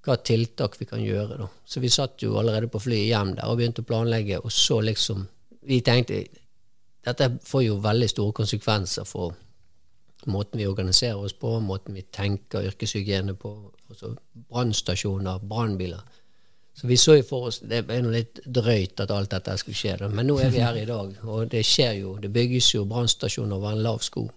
hva 0.05 0.15
tiltak 0.23 0.77
vi 0.79 0.87
kan 0.89 1.01
gjøre. 1.03 1.41
Da. 1.41 1.49
Så 1.65 1.83
vi 1.83 1.91
satt 1.91 2.23
jo 2.23 2.37
allerede 2.39 2.69
på 2.71 2.81
flyet 2.81 3.09
hjem 3.09 3.35
der 3.35 3.49
og 3.51 3.59
begynte 3.59 3.83
å 3.83 3.89
planlegge, 3.89 4.39
og 4.39 4.53
så 4.53 4.81
liksom 4.81 5.27
Vi 5.69 5.81
tenkte 5.83 6.21
dette 7.05 7.25
får 7.45 7.63
jo 7.65 7.73
veldig 7.83 8.07
store 8.09 8.33
konsekvenser 8.37 9.03
for 9.07 9.33
måten 10.31 10.59
vi 10.59 10.67
organiserer 10.67 11.19
oss 11.19 11.33
på, 11.33 11.51
måten 11.59 11.95
vi 11.95 12.05
tenker 12.11 12.65
yrkeshygiene 12.69 13.35
på, 13.39 13.51
altså 13.89 14.13
brannstasjoner, 14.49 15.39
brannbiler. 15.39 16.01
Så 16.79 16.87
vi 16.87 16.95
så 16.97 17.17
jo 17.17 17.23
for 17.27 17.49
oss 17.49 17.57
Det 17.59 17.81
er 17.91 18.05
litt 18.07 18.39
drøyt 18.45 19.01
at 19.03 19.11
alt 19.11 19.33
dette 19.33 19.55
skulle 19.59 19.75
skje, 19.75 19.97
men 20.07 20.29
nå 20.29 20.37
er 20.39 20.53
vi 20.53 20.61
her 20.63 20.77
i 20.79 20.85
dag. 20.87 21.11
Og 21.27 21.49
det 21.51 21.65
skjer 21.67 21.97
jo. 21.99 22.13
Det 22.23 22.31
bygges 22.31 22.69
jo 22.71 22.85
brannstasjoner 22.87 23.57
over 23.57 23.75
en 23.75 23.83
lav 23.83 23.99
sko. 24.05 24.29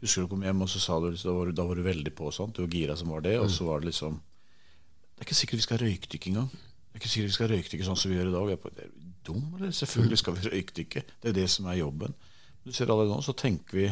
Husker 0.00 0.24
du 0.24 0.30
kom 0.30 0.46
hjem 0.46 0.64
og 0.64 0.70
så 0.72 0.80
sa 0.80 0.96
du, 1.02 1.10
da 1.12 1.34
var 1.36 1.50
du, 1.50 1.52
da 1.58 1.66
var 1.68 1.76
du 1.76 1.84
veldig 1.84 2.14
på 2.16 2.30
sant? 2.32 2.56
Du 2.56 2.64
var 2.64 2.72
Gira 2.72 2.96
som 2.96 3.12
var 3.12 3.26
det. 3.26 3.34
Og 3.42 3.50
så 3.52 3.68
var 3.68 3.82
det 3.82 3.90
liksom 3.90 4.16
Det 4.16 5.20
er 5.20 5.28
ikke 5.28 5.40
sikkert 5.42 5.60
vi 5.60 5.66
skal 5.66 5.82
røykdykke 5.82 6.30
engang. 6.30 6.48
Det 6.48 6.96
er 6.96 7.02
ikke 7.02 7.12
sikkert 7.12 7.28
vi 7.28 7.36
skal 7.36 7.52
røykdykke 7.52 7.88
sånn 7.90 8.00
som 8.00 8.10
vi 8.10 8.16
gjør 8.16 8.30
i 8.30 8.36
dag. 8.38 8.48
Jeg 8.54 8.60
er 8.64 8.84
er 8.86 8.94
dum, 9.26 9.42
eller? 9.58 9.74
Selvfølgelig 9.76 10.18
skal 10.22 10.38
vi 10.38 10.48
røykdykke. 10.54 11.02
Det 11.20 11.28
er 11.28 11.36
det 11.36 11.50
som 11.52 11.68
er 11.68 11.82
jobben. 11.82 12.16
Du 12.64 12.72
ser 12.72 12.88
allerede 12.88 13.12
nå, 13.12 13.20
så 13.20 13.36
tenker 13.36 13.76
vi 13.76 13.90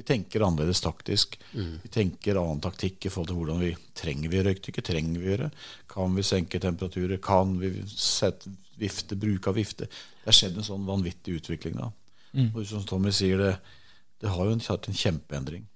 vi 0.00 0.04
tenker 0.08 0.40
annerledes 0.40 0.80
taktisk. 0.80 1.34
Mm. 1.52 1.74
Vi 1.82 1.88
tenker 1.92 2.38
annen 2.40 2.60
taktikk 2.64 3.04
i 3.04 3.10
forhold 3.12 3.28
til 3.28 3.36
hvordan 3.36 3.58
vi 3.60 3.72
trenger 4.00 4.32
vi 4.32 4.40
røykdykke. 4.46 4.84
Trenger 4.86 5.20
vi 5.20 5.28
gjøre? 5.28 5.48
Kan 5.92 6.14
vi 6.16 6.24
senke 6.24 6.60
temperaturer? 6.62 7.20
Kan 7.20 7.58
vi 7.60 7.74
sette 7.84 8.48
vifte, 8.80 9.18
bruke 9.20 9.52
av 9.52 9.58
vifte? 9.60 9.90
Det 9.90 10.30
har 10.30 10.38
skjedd 10.38 10.56
en 10.56 10.68
sånn 10.70 10.88
vanvittig 10.88 11.36
utvikling 11.42 11.76
da. 11.76 11.90
Mm. 12.32 12.48
Og 12.48 12.64
som 12.70 12.86
Tommy 12.88 13.12
sier, 13.12 13.44
det, 13.44 13.52
det 14.24 14.32
har 14.32 14.48
jo 14.48 14.56
hatt 14.70 14.88
en 14.88 15.00
kjempeendring. 15.02 15.68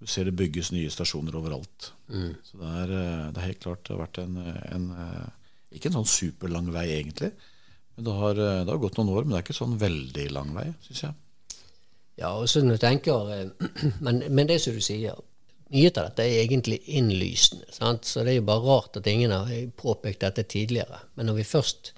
Du 0.00 0.08
ser 0.08 0.30
det 0.30 0.38
bygges 0.40 0.72
nye 0.72 0.88
stasjoner 0.88 1.36
overalt. 1.36 1.92
Mm. 2.08 2.32
Så 2.46 2.64
det 2.64 2.74
er, 2.80 2.96
eh, 2.96 3.24
det 3.28 3.42
er, 3.42 3.48
helt 3.50 3.64
klart 3.66 3.84
det 3.84 3.92
har 3.92 4.04
vært 4.06 4.24
en, 4.24 4.40
en, 4.72 4.92
eh, 5.04 5.26
Ikke 5.76 5.92
en 5.92 6.00
sånn 6.00 6.08
superlang 6.16 6.72
vei, 6.72 6.88
egentlig. 6.96 7.34
Men 7.94 8.08
det 8.08 8.20
har, 8.24 8.40
eh, 8.40 8.62
det 8.64 8.72
har 8.72 8.80
gått 8.80 8.96
noen 8.96 9.12
år, 9.12 9.26
men 9.26 9.36
det 9.36 9.42
er 9.42 9.50
ikke 9.50 9.60
sånn 9.60 9.76
veldig 9.78 10.30
lang 10.32 10.56
vei, 10.56 10.70
syns 10.88 11.04
jeg. 11.10 11.18
Ja, 12.20 12.34
og 12.36 12.48
så 12.52 12.60
når 12.64 12.76
du 12.76 12.84
tenker, 12.84 13.30
eh, 13.34 13.68
men, 14.04 14.22
men, 14.28 14.48
det 14.48 14.60
som 14.60 14.76
du 14.76 14.82
sier, 14.84 15.16
mye 15.70 15.92
av 15.94 16.10
dette 16.10 16.26
er 16.26 16.42
egentlig 16.42 16.80
innlysende. 16.98 17.70
Sant? 17.72 18.08
Så 18.08 18.24
det 18.26 18.34
er 18.34 18.40
jo 18.40 18.48
bare 18.50 18.66
rart 18.66 18.98
at 19.00 19.08
ingen 19.08 19.32
har 19.32 19.48
påpekt 19.78 20.26
dette 20.26 20.44
tidligere. 20.50 21.00
Men 21.14 21.30
når 21.30 21.40
vi 21.40 21.48
først 21.48 21.94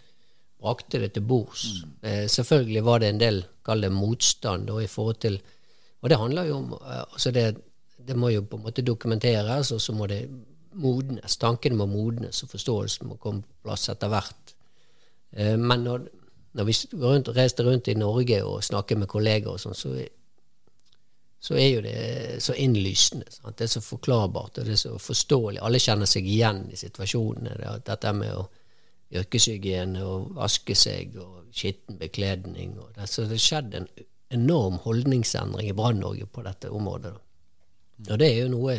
brakte 0.62 1.00
det 1.02 1.12
til 1.16 1.26
bords 1.26 1.64
mm. 1.82 1.90
eh, 2.06 2.24
Selvfølgelig 2.30 2.84
var 2.86 3.02
det 3.02 3.10
en 3.10 3.20
del, 3.20 3.42
kall 3.66 3.82
det 3.82 3.90
motstand, 3.94 4.68
da, 4.70 4.78
i 4.78 4.90
forhold 4.90 5.18
til 5.24 5.40
Og 6.02 6.10
det 6.10 6.18
handler 6.18 6.46
jo 6.50 6.56
om 6.60 6.72
eh, 6.78 7.02
altså 7.02 7.34
det, 7.34 7.46
det, 7.98 8.16
må 8.16 8.30
jo 8.30 8.44
på 8.46 8.58
en 8.58 8.66
måte 8.66 8.82
dokumenteres, 8.82 9.72
og 9.72 9.80
så 9.80 9.92
må 9.94 10.06
det 10.10 10.24
modnes. 10.72 11.36
Tankene 11.36 11.76
må 11.76 11.86
modnes, 11.86 12.42
og 12.42 12.50
forståelsen 12.50 13.08
må 13.08 13.18
komme 13.22 13.42
på 13.42 13.68
plass 13.68 13.88
etter 13.92 14.10
hvert. 14.10 14.54
Eh, 15.32 15.56
men 15.58 15.84
når, 15.86 16.06
når 16.52 16.68
vi 16.68 16.74
rundt, 17.00 17.30
reiste 17.36 17.64
rundt 17.64 17.88
i 17.88 17.94
Norge 17.96 18.42
og 18.44 18.64
snakket 18.64 19.00
med 19.00 19.08
kolleger, 19.08 19.54
og 19.54 19.60
sånn, 19.60 19.76
så, 19.76 19.92
så, 21.40 21.56
er 21.56 21.68
jo 21.68 21.84
det 21.84 22.42
så 22.44 22.56
innlysende. 22.60 23.30
Sant? 23.32 23.56
Det 23.58 23.68
er 23.68 23.74
så 23.76 23.84
forklarbart 23.84 24.60
og 24.60 24.68
det 24.68 24.76
er 24.76 24.82
så 24.82 24.96
forståelig. 25.00 25.62
Alle 25.64 25.80
kjenner 25.82 26.10
seg 26.10 26.28
igjen 26.28 26.66
i 26.72 26.80
situasjonene. 26.80 27.56
Det, 27.60 27.76
dette 27.88 28.12
med 28.16 28.36
å 28.36 28.48
yrkeshygiene 29.12 30.04
og 30.08 30.32
vaske 30.36 30.76
seg 30.78 31.16
og 31.20 31.52
skitten 31.52 31.98
bekledning. 32.00 32.76
Og 32.80 32.92
det, 32.96 33.08
så 33.10 33.26
det 33.26 33.36
har 33.36 33.46
skjedd 33.46 33.76
en 33.76 33.88
enorm 34.32 34.78
holdningsendring 34.84 35.68
i 35.68 35.76
Brann-Norge 35.76 36.28
på 36.32 36.44
dette 36.46 36.70
området. 36.72 37.12
Og 38.08 38.18
det 38.18 38.28
er 38.28 38.38
jo 38.42 38.52
noe 38.54 38.78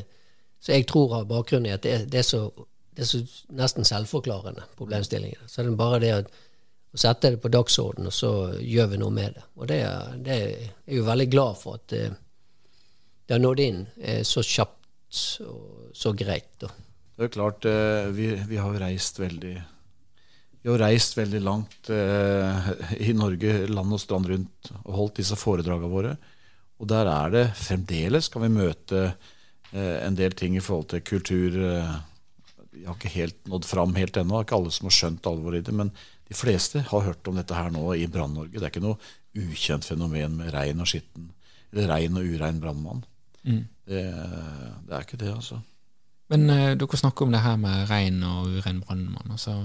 som 0.63 0.74
jeg 0.74 0.88
tror 0.89 1.18
har 1.18 1.27
bakgrunn 1.30 1.68
i 1.68 1.74
at 1.75 1.84
det, 1.86 2.08
det, 2.12 2.24
er 2.24 2.27
så, 2.27 2.48
det 2.96 3.06
er 3.06 3.10
så 3.12 3.22
nesten 3.53 3.88
selvforklarende 3.88 4.65
problemstillinger. 4.80 5.44
Så 5.48 5.62
det 5.62 5.74
er 5.74 5.80
bare 5.80 6.01
det 6.01 6.13
at 6.22 6.34
og 6.94 7.02
sette 7.02 7.34
det 7.34 7.42
på 7.42 7.50
dagsordenen, 7.50 8.12
og 8.12 8.14
så 8.14 8.32
gjør 8.62 8.92
vi 8.92 9.02
noe 9.02 9.14
med 9.14 9.34
det. 9.34 9.44
Og 9.58 9.70
det, 9.70 9.80
det 10.26 10.34
er 10.38 10.46
jeg 10.46 11.00
jo 11.00 11.08
veldig 11.08 11.30
glad 11.34 11.58
for 11.58 11.80
at 11.80 11.88
det, 11.90 12.04
det 13.26 13.34
har 13.34 13.42
nådd 13.42 13.62
inn 13.64 13.84
eh, 13.98 14.22
så 14.28 14.44
kjapt 14.46 15.22
og 15.46 15.94
så 15.98 16.14
greit. 16.18 16.52
Da. 16.62 16.70
Det 17.18 17.28
er 17.28 17.34
klart, 17.34 17.66
eh, 17.70 18.10
vi, 18.14 18.30
vi 18.50 18.62
har 18.62 18.78
reist 18.82 19.22
veldig 19.22 19.56
vi 20.64 20.72
har 20.72 20.80
reist 20.80 21.18
veldig 21.18 21.42
langt 21.44 21.90
eh, 21.92 22.68
i 23.04 23.12
Norge, 23.18 23.66
land 23.68 23.98
og 23.98 24.00
strand 24.00 24.30
rundt, 24.32 24.70
og 24.86 24.94
holdt 24.96 25.18
disse 25.20 25.36
foredragene 25.36 25.92
våre. 25.92 26.14
Og 26.80 26.88
der 26.88 27.10
er 27.12 27.34
det 27.34 27.44
fremdeles 27.60 28.30
kan 28.32 28.46
vi 28.46 28.54
møte 28.54 29.02
eh, 29.10 29.98
en 30.06 30.16
del 30.16 30.32
ting 30.40 30.56
i 30.56 30.64
forhold 30.64 30.88
til 30.94 31.04
kultur. 31.04 31.58
Eh, 31.68 31.92
vi 32.74 32.86
har 32.88 32.98
ikke 32.98 33.13
helt 33.13 33.48
nådd 33.50 33.65
fram 33.70 33.96
helt 33.96 34.18
ennå. 34.18 34.36
Det 34.36 34.42
er 34.42 34.48
ikke 34.48 34.60
alle 34.60 34.74
som 34.75 34.89
har 34.89 34.96
skjønt 34.98 35.30
alvoret 35.30 35.62
i 35.62 35.68
det. 35.70 35.75
Men 35.77 35.92
de 36.30 36.38
fleste 36.38 36.84
har 36.89 37.06
hørt 37.08 37.27
om 37.30 37.38
dette 37.39 37.58
her 37.58 37.72
nå 37.74 37.86
i 37.96 38.08
Brann-Norge. 38.12 38.56
Det 38.58 38.65
er 38.65 38.74
ikke 38.74 38.86
noe 38.86 38.98
ukjent 39.34 39.86
fenomen 39.88 40.38
med 40.39 40.53
rein 40.56 40.82
og 40.82 40.89
skitten. 40.89 41.32
Eller 41.74 41.89
rein 41.89 42.18
og 42.20 42.25
urein 42.30 42.62
brannmann. 42.62 43.03
Mm. 43.44 43.63
Det, 43.89 44.03
det, 44.03 44.94
er 44.94 45.06
ikke 45.06 45.20
det, 45.22 45.32
altså. 45.34 45.60
Men 46.32 46.48
uh, 46.50 46.72
dere 46.80 47.00
snakker 47.00 47.25
om 47.25 47.34
det 47.34 47.44
her 47.44 47.58
med 47.62 47.89
rein 47.89 48.22
og 48.25 48.53
urein 48.53 48.82
brannmann. 48.86 49.34
Altså, 49.34 49.58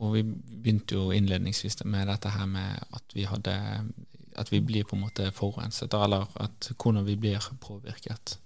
og 0.00 0.14
vi 0.16 0.24
begynte 0.24 0.96
jo 0.96 1.10
innledningsvis 1.16 1.80
med 1.84 2.08
dette 2.12 2.32
her 2.32 2.46
med 2.48 2.84
at 2.96 3.16
vi 3.16 3.26
hadde 3.28 3.56
at 4.40 4.52
vi 4.52 4.60
blir 4.64 4.86
på 4.88 4.96
en 4.96 5.04
måte 5.04 5.26
forurenset, 5.36 5.92
eller 5.94 6.28
at 6.40 6.70
hvordan 6.78 7.04
vi 7.04 7.16
blir 7.18 7.44
påvirket. 7.60 8.38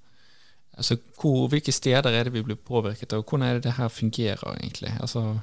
Altså, 0.76 0.96
hvor, 1.20 1.48
Hvilke 1.48 1.72
steder 1.72 2.10
er 2.10 2.26
det 2.26 2.32
vi 2.34 2.42
blir 2.42 2.58
påvirket, 2.58 3.12
og 3.12 3.24
hvordan 3.24 3.46
er 3.46 3.58
det 3.58 3.68
det 3.68 3.76
her 3.78 3.88
fungerer 3.88 4.56
egentlig? 4.56 4.92
Altså, 5.00 5.38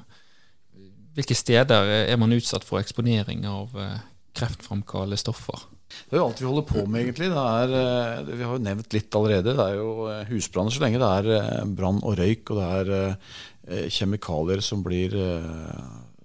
hvilke 1.16 1.36
steder 1.36 1.92
er 2.08 2.16
man 2.20 2.32
utsatt 2.32 2.64
for 2.64 2.80
eksponering 2.80 3.44
av 3.48 3.76
eh, 3.76 4.00
kreftfremkallende 4.38 5.20
stoffer? 5.20 5.66
Det 6.08 6.16
er 6.16 6.22
jo 6.22 6.26
alt 6.30 6.40
vi 6.40 6.48
holder 6.48 6.64
på 6.68 6.84
med, 6.86 7.02
egentlig. 7.02 7.28
Er, 7.36 7.74
eh, 7.76 8.30
vi 8.32 8.44
har 8.44 8.56
jo 8.56 8.64
nevnt 8.64 8.96
litt 8.96 9.18
allerede. 9.18 9.52
Det 9.58 9.66
er 9.66 9.76
jo 9.76 10.08
eh, 10.08 10.24
husbranner 10.30 10.72
så 10.72 10.84
lenge 10.84 11.00
det 11.02 11.10
er 11.18 11.68
brann 11.76 12.00
og 12.00 12.16
røyk, 12.20 12.52
og 12.52 12.60
det 12.60 12.70
er 12.70 13.88
kjemikalier 13.92 14.58
som 14.64 14.80
blir, 14.82 15.12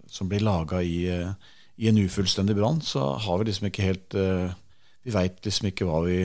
som 0.09 0.25
blir 0.27 0.41
laga 0.41 0.79
i, 0.81 1.03
i, 1.77 1.89
en 1.91 1.99
ufullstendig 2.01 2.55
brann, 2.57 2.79
så 2.81 3.11
har 3.21 3.37
vi 3.37 3.45
liksom 3.51 3.67
ikke 3.69 3.85
helt 3.85 4.15
Vi 4.17 5.13
veit 5.13 5.45
liksom 5.45 5.67
ikke 5.69 5.85
hva 5.85 5.99
vi 6.07 6.23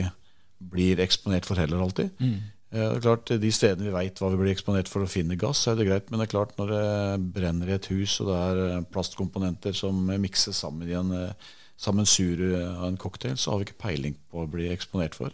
blir 0.73 0.99
eksponert 1.03 1.45
for 1.45 1.59
heller 1.61 1.83
alltid. 1.85 2.09
Mm. 2.17 2.39
Eh, 2.73 2.79
det 2.81 2.97
er 2.97 3.03
klart, 3.05 3.29
De 3.29 3.51
stedene 3.53 3.85
vi 3.85 3.93
veit 3.93 4.19
hva 4.19 4.31
vi 4.33 4.39
blir 4.41 4.53
eksponert 4.55 4.89
for 4.89 5.05
å 5.05 5.09
finne 5.09 5.37
gass, 5.39 5.67
er 5.69 5.77
det 5.77 5.87
greit. 5.89 6.09
Men 6.09 6.19
det 6.19 6.27
er 6.27 6.33
klart 6.33 6.55
når 6.57 6.73
det 6.73 7.33
brenner 7.35 7.69
i 7.69 7.75
et 7.77 7.89
hus, 7.93 8.17
og 8.23 8.31
det 8.31 8.39
er 8.39 8.61
eh, 8.63 8.87
plastkomponenter 8.93 9.77
som 9.77 9.99
mikses 10.09 10.63
sammen 10.65 10.89
i 10.89 10.97
en 10.97 11.11
sammensuru 11.13 11.59
sammensure 11.83 12.59
av 12.69 12.87
en 12.87 12.97
cocktail, 13.01 13.37
så 13.37 13.51
har 13.51 13.59
vi 13.59 13.65
ikke 13.67 13.81
peiling 13.81 14.13
på 14.31 14.43
å 14.43 14.49
bli 14.49 14.69
eksponert 14.71 15.17
for. 15.17 15.33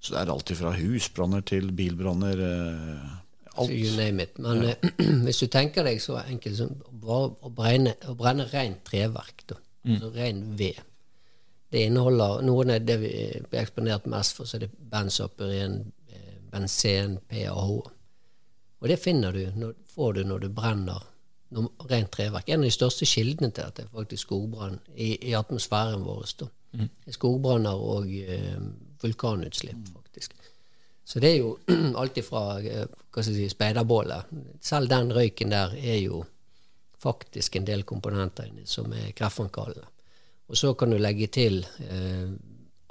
Så 0.00 0.12
det 0.12 0.20
er 0.20 0.32
alltid 0.32 0.58
fra 0.58 0.72
husbranner 0.74 1.44
til 1.46 1.70
bilbranner. 1.76 2.42
Alt. 3.54 3.70
You 3.70 3.94
name 3.96 4.26
it. 4.26 4.36
Men 4.38 4.64
ja. 4.66 4.74
hvis 5.26 5.40
du 5.40 5.46
tenker 5.52 5.86
deg 5.86 6.02
så 6.02 6.18
enkelt 6.20 6.58
som 6.58 6.74
bare 6.90 7.30
å 7.46 7.52
brenne, 7.54 7.94
å 8.10 8.16
brenne 8.18 8.46
rent 8.50 8.82
treverk, 8.86 9.46
da, 9.54 9.56
mm. 9.86 9.94
altså 9.94 10.12
ren 10.18 10.44
ved 10.58 10.86
Det 11.70 11.84
inneholder 11.86 12.40
noen 12.42 12.72
av 12.74 12.82
det 12.82 12.96
vi 12.98 13.10
blir 13.46 13.60
eksponert 13.62 14.08
mest 14.10 14.34
for, 14.34 14.48
så 14.48 14.58
er 14.58 14.64
det 14.64 14.72
benzopyren, 14.90 15.84
benzen, 16.50 17.18
PAH. 17.28 17.70
Og 18.80 18.88
det 18.88 19.00
finner 19.00 19.32
du, 19.36 19.44
når, 19.56 19.74
får 19.94 20.12
du 20.18 20.22
når 20.24 20.44
du 20.44 20.48
brenner 20.54 21.06
når, 21.54 21.68
rent 21.90 22.12
treverk. 22.14 22.48
En 22.48 22.62
av 22.62 22.68
de 22.68 22.74
største 22.74 23.08
kildene 23.08 23.50
til 23.52 23.66
dette 23.66 23.84
er 23.84 23.92
faktisk 23.94 24.28
skogbrann 24.28 24.78
i, 24.94 25.12
i 25.30 25.34
atmosfæren 25.38 26.04
vår. 26.06 26.26
Mm. 26.78 26.88
Skogbranner 27.10 27.84
og 27.94 28.10
eh, 28.10 28.58
vulkanutslipp, 29.02 29.92
faktisk. 29.94 30.36
Så 31.04 31.20
det 31.22 31.32
er 31.34 31.40
jo 31.40 31.56
alt 32.00 32.20
ifra 32.20 32.44
eh, 32.62 32.84
hva 32.86 33.22
skal 33.24 33.34
jeg 33.34 33.50
si, 33.50 33.54
speiderbålet. 33.56 34.30
Selv 34.62 34.90
den 34.92 35.10
røyken 35.14 35.50
der 35.54 35.74
er 35.74 35.98
jo 36.04 36.22
faktisk 37.00 37.56
en 37.56 37.66
del 37.66 37.82
komponenter 37.88 38.50
inni 38.50 38.66
som 38.68 38.92
er 38.92 39.10
kreftfremkallende. 39.16 39.88
Og 40.50 40.58
så 40.58 40.74
kan 40.74 40.90
du 40.90 40.98
legge 40.98 41.30
til 41.32 41.62
eh, 41.86 42.30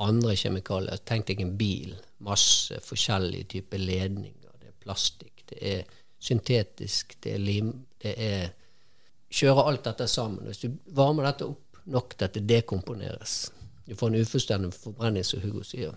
andre 0.04 0.36
kjemikalier. 0.40 1.02
Tenk 1.08 1.28
deg 1.30 1.44
en 1.44 1.56
bil. 1.60 1.96
Masse 2.26 2.80
forskjellige 2.84 3.50
typer 3.56 3.82
ledninger. 3.82 4.54
Det 4.60 4.72
er 4.72 4.78
plastikk, 4.84 5.44
det 5.52 5.60
er 5.74 5.84
syntetisk, 6.20 7.16
det 7.24 7.36
er 7.36 7.44
lim, 7.44 7.76
det 8.04 8.16
er 8.18 8.50
Kjøre 9.30 9.62
alt 9.70 9.84
dette 9.86 10.08
sammen. 10.10 10.48
Hvis 10.50 10.64
du 10.64 10.72
varmer 10.98 11.28
dette 11.28 11.46
opp 11.46 11.84
nok 11.94 12.16
til 12.16 12.26
at 12.26 12.34
det 12.34 12.48
dekomponeres, 12.50 13.34
du 13.86 13.92
får 13.94 14.10
en 14.10 14.24
ufullstendig 14.24 14.72
forbrenning, 14.74 15.22
som 15.22 15.44
Hugo 15.44 15.62
sier, 15.62 15.94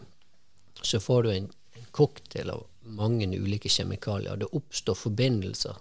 så 0.84 1.00
får 1.00 1.22
du 1.24 1.30
en, 1.32 1.46
en 1.80 1.86
cocktail 1.96 2.52
av 2.52 2.66
mange 2.84 3.24
ulike 3.32 3.72
kjemikalier. 3.72 4.36
Det 4.36 4.50
oppstår 4.52 5.00
forbindelser 5.00 5.80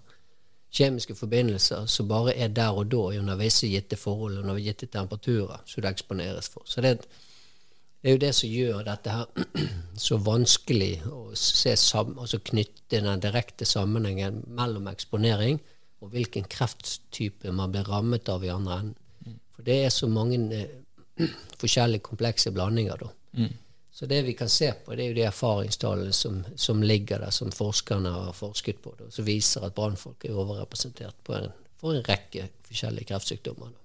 kjemiske 0.71 1.15
forbindelser 1.15 1.85
som 1.85 2.07
bare 2.07 2.33
er 2.35 2.51
der 2.55 2.77
og 2.77 2.87
da 2.91 3.01
under 3.19 3.39
visse 3.39 3.67
gitte 3.67 3.99
forhold 3.99 4.39
under 4.39 4.59
gitte 4.59 4.87
temperaturer 4.87 5.59
som 5.65 5.83
det 5.83 5.91
eksponeres 5.91 6.49
for. 6.49 6.63
Så 6.65 6.81
det, 6.81 7.01
det 8.01 8.09
er 8.09 8.15
jo 8.15 8.21
det 8.21 8.31
som 8.33 8.49
gjør 8.49 8.85
dette 8.85 9.13
her 9.13 9.65
så 10.05 10.17
vanskelig 10.25 10.93
å 11.05 11.19
se 11.37 11.75
altså 11.75 12.39
knytte 12.51 13.01
den 13.03 13.21
direkte 13.21 13.67
sammenhengen 13.69 14.41
mellom 14.57 14.89
eksponering 14.89 15.59
og 16.01 16.15
hvilken 16.15 16.47
krefttype 16.49 17.53
man 17.53 17.73
blir 17.73 17.85
rammet 17.85 18.29
av 18.33 18.45
i 18.45 18.49
andre 18.49 18.79
enden. 18.81 19.35
For 19.53 19.67
det 19.67 19.75
er 19.85 19.91
så 19.93 20.09
mange 20.09 20.39
eh, 20.57 20.71
forskjellige 21.61 22.07
komplekse 22.07 22.53
blandinger, 22.55 23.03
da. 23.05 23.11
Mm. 23.37 23.51
Så 23.91 24.07
det 24.09 24.21
vi 24.25 24.33
kan 24.33 24.49
se 24.49 24.71
på, 24.73 24.95
det 24.95 25.03
er 25.03 25.11
jo 25.11 25.17
de 25.19 25.25
erfaringstallene 25.27 26.13
som, 26.15 26.39
som 26.55 26.81
ligger 26.81 27.21
der, 27.21 27.33
som 27.35 27.51
forskerne 27.53 28.09
har 28.15 28.33
forsket 28.33 28.79
på, 28.81 28.95
da, 28.97 29.11
som 29.13 29.27
viser 29.27 29.67
at 29.67 29.75
brannfolk 29.77 30.25
er 30.25 30.39
overrepresentert 30.41 31.19
på 31.27 31.35
en, 31.37 31.51
for 31.77 31.93
en 31.93 32.07
rekke 32.07 32.47
forskjellige 32.65 33.11
kreftsykdommer. 33.11 33.75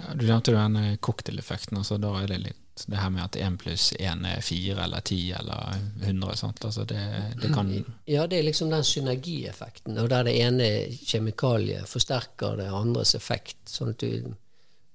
Ja, 0.00 0.16
du 0.16 0.24
nevnte 0.26 0.54
jo 0.54 0.58
den 0.58 0.98
cocktaileffekten. 1.04 1.78
altså 1.78 2.00
Da 2.00 2.14
er 2.22 2.32
det 2.32 2.40
litt 2.42 2.61
det 2.86 2.96
her 2.96 3.10
med 3.12 3.22
at 3.24 3.36
én 3.36 3.56
pluss 3.60 3.90
én 4.00 4.24
er 4.26 4.40
fire 4.40 4.84
eller 4.84 5.00
ti 5.00 5.32
eller 5.32 5.74
hundre. 6.04 6.32
Altså 6.32 6.84
det, 6.88 7.00
det, 7.42 7.50
kan 7.54 7.72
Ja, 8.08 8.26
det 8.26 8.38
er 8.38 8.46
liksom 8.46 8.70
den 8.70 8.84
synergieffekten. 8.84 9.98
Og 9.98 10.08
der 10.10 10.24
det 10.24 10.38
ene 10.40 10.68
kjemikaliet 10.96 11.88
forsterker 11.88 12.56
det 12.56 12.70
andres 12.72 13.14
effekt. 13.14 13.58
sånn 13.68 13.92
at 13.92 14.00
du 14.00 14.34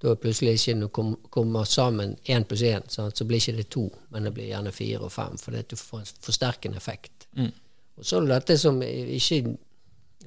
da 0.02 0.13
plutselig 0.16 0.60
ikke 0.60 0.76
når 0.78 0.90
du 0.90 1.16
kommer 1.34 1.63
sammen 1.66 2.18
én 2.30 2.44
pluss 2.46 2.62
én, 2.62 2.84
sånn, 2.90 3.13
så 3.16 3.26
blir 3.26 3.42
ikke 3.42 3.58
det 3.58 3.70
to, 3.74 3.88
men 4.13 4.28
det 4.28 4.34
blir 4.36 4.52
gjerne 4.52 4.72
fire 4.72 5.08
og 5.08 5.12
fem, 5.12 5.38
fordi 5.42 5.63
du 5.72 5.76
får 5.76 6.04
en 6.04 6.12
forsterkende 6.28 6.78
effekt. 6.78 7.26
Mm. 7.34 7.50
Og 7.98 8.06
så 8.06 8.20
er 8.20 8.28
det 8.28 8.36
dette 8.36 8.58
som 8.62 8.82
ikke 8.84 9.58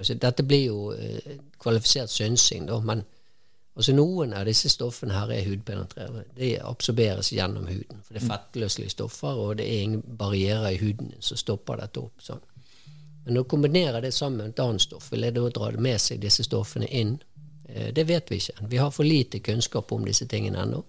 altså 0.00 0.14
Dette 0.14 0.42
blir 0.46 0.62
jo 0.64 0.92
eh, 0.94 1.38
kvalifisert 1.60 2.10
synsing, 2.10 2.66
da, 2.66 2.78
men 2.80 3.02
Altså 3.78 3.94
Noen 3.94 4.34
av 4.34 4.44
disse 4.48 4.68
stoffene 4.68 5.14
her 5.14 5.30
er 5.32 5.46
hudpenetrerende. 5.46 6.24
De 6.36 6.52
absorberes 6.58 7.30
gjennom 7.32 7.68
huden. 7.70 8.02
For 8.04 8.14
det 8.14 8.22
er 8.22 8.26
mm. 8.26 8.32
fettløselige 8.32 8.94
stoffer, 8.96 9.38
og 9.38 9.56
det 9.60 9.68
er 9.70 9.84
ingen 9.86 10.16
barrierer 10.18 10.74
i 10.74 10.80
huden 10.82 11.12
som 11.22 11.38
stopper 11.38 11.80
dette 11.80 12.02
opp. 12.02 12.24
sånn. 12.24 12.42
Men 13.24 13.38
å 13.40 13.46
kombinere 13.48 14.00
det 14.02 14.12
sammen 14.16 14.40
med 14.42 14.54
et 14.54 14.62
annet 14.64 14.82
stoff, 14.82 15.10
vil 15.12 15.26
det 15.26 15.36
da 15.36 15.48
dra 15.54 15.70
med 15.78 16.00
seg 16.02 16.22
disse 16.22 16.44
stoffene 16.44 16.88
inn? 16.88 17.18
Eh, 17.68 17.92
det 17.94 18.04
vet 18.08 18.32
vi 18.32 18.40
ikke. 18.40 18.66
Vi 18.72 18.80
har 18.82 18.90
for 18.90 19.06
lite 19.06 19.38
kunnskap 19.44 19.92
om 19.92 20.04
disse 20.08 20.26
tingene 20.26 20.64
ennå. 20.64 20.82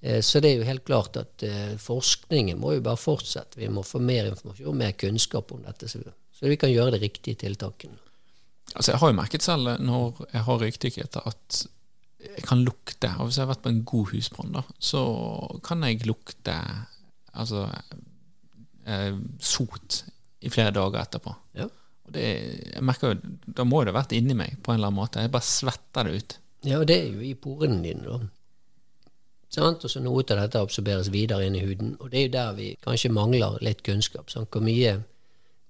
Eh, 0.00 0.20
så 0.22 0.40
det 0.40 0.52
er 0.52 0.60
jo 0.60 0.70
helt 0.70 0.84
klart 0.86 1.16
at 1.20 1.42
eh, 1.42 1.76
forskningen 1.80 2.60
må 2.60 2.76
jo 2.76 2.84
bare 2.86 3.00
fortsette. 3.00 3.58
Vi 3.60 3.68
må 3.72 3.82
få 3.82 3.98
mer 3.98 4.30
informasjon, 4.30 4.76
mer 4.78 4.92
kunnskap 4.92 5.52
om 5.52 5.64
dette, 5.66 5.88
så 5.88 6.46
vi 6.46 6.58
kan 6.60 6.72
gjøre 6.72 6.96
de 6.96 7.02
riktige 7.08 7.40
tiltakene. 7.40 7.98
Altså 8.74 8.92
Jeg 8.92 9.00
har 9.00 9.10
jo 9.10 9.16
merket 9.16 9.42
selv 9.42 9.80
når 9.80 10.26
jeg 10.32 10.42
har 10.42 10.62
røykdykket, 10.62 11.16
at 11.24 11.66
jeg 12.22 12.44
kan 12.46 12.62
lukte 12.64 13.10
og 13.18 13.28
Hvis 13.28 13.38
jeg 13.38 13.44
har 13.44 13.52
vært 13.52 13.64
på 13.64 13.72
en 13.72 13.82
god 13.86 14.12
husbrann, 14.12 14.60
så 14.78 15.00
kan 15.64 15.84
jeg 15.84 16.06
lukte 16.08 16.54
altså 17.36 17.66
eh, 18.86 19.16
sot 19.40 20.02
i 20.40 20.52
flere 20.52 20.72
dager 20.74 21.02
etterpå. 21.02 21.34
Ja. 21.58 21.68
Og 22.06 22.14
det, 22.14 22.24
jeg 22.72 22.84
merker 22.86 23.14
jo, 23.14 23.34
Da 23.46 23.66
må 23.66 23.82
det 23.82 23.92
ha 23.92 23.98
vært 24.00 24.14
inni 24.16 24.36
meg 24.38 24.58
på 24.62 24.72
en 24.72 24.78
eller 24.80 24.92
annen 24.92 25.00
måte. 25.00 25.22
Jeg 25.24 25.34
bare 25.34 25.48
svetter 25.48 26.08
det 26.08 26.16
ut. 26.16 26.36
Ja, 26.66 26.80
og 26.80 26.88
det 26.88 26.96
er 27.02 27.12
jo 27.12 27.22
i 27.22 27.34
porene 27.38 27.82
dine, 27.84 28.06
da. 28.06 28.18
Sant? 29.56 29.84
Og 29.86 29.90
så 29.90 30.02
noe 30.02 30.24
av 30.24 30.40
dette 30.42 30.60
absorberes 30.60 31.10
videre 31.14 31.46
inn 31.46 31.56
i 31.58 31.64
huden. 31.64 31.94
Og 32.00 32.10
det 32.12 32.20
er 32.20 32.26
jo 32.26 32.34
der 32.34 32.56
vi 32.58 32.70
kanskje 32.84 33.12
mangler 33.14 33.58
litt 33.64 33.84
kunnskap. 33.86 34.30
Sant? 34.32 34.50
Hvor 34.52 34.64
mye, 34.64 34.98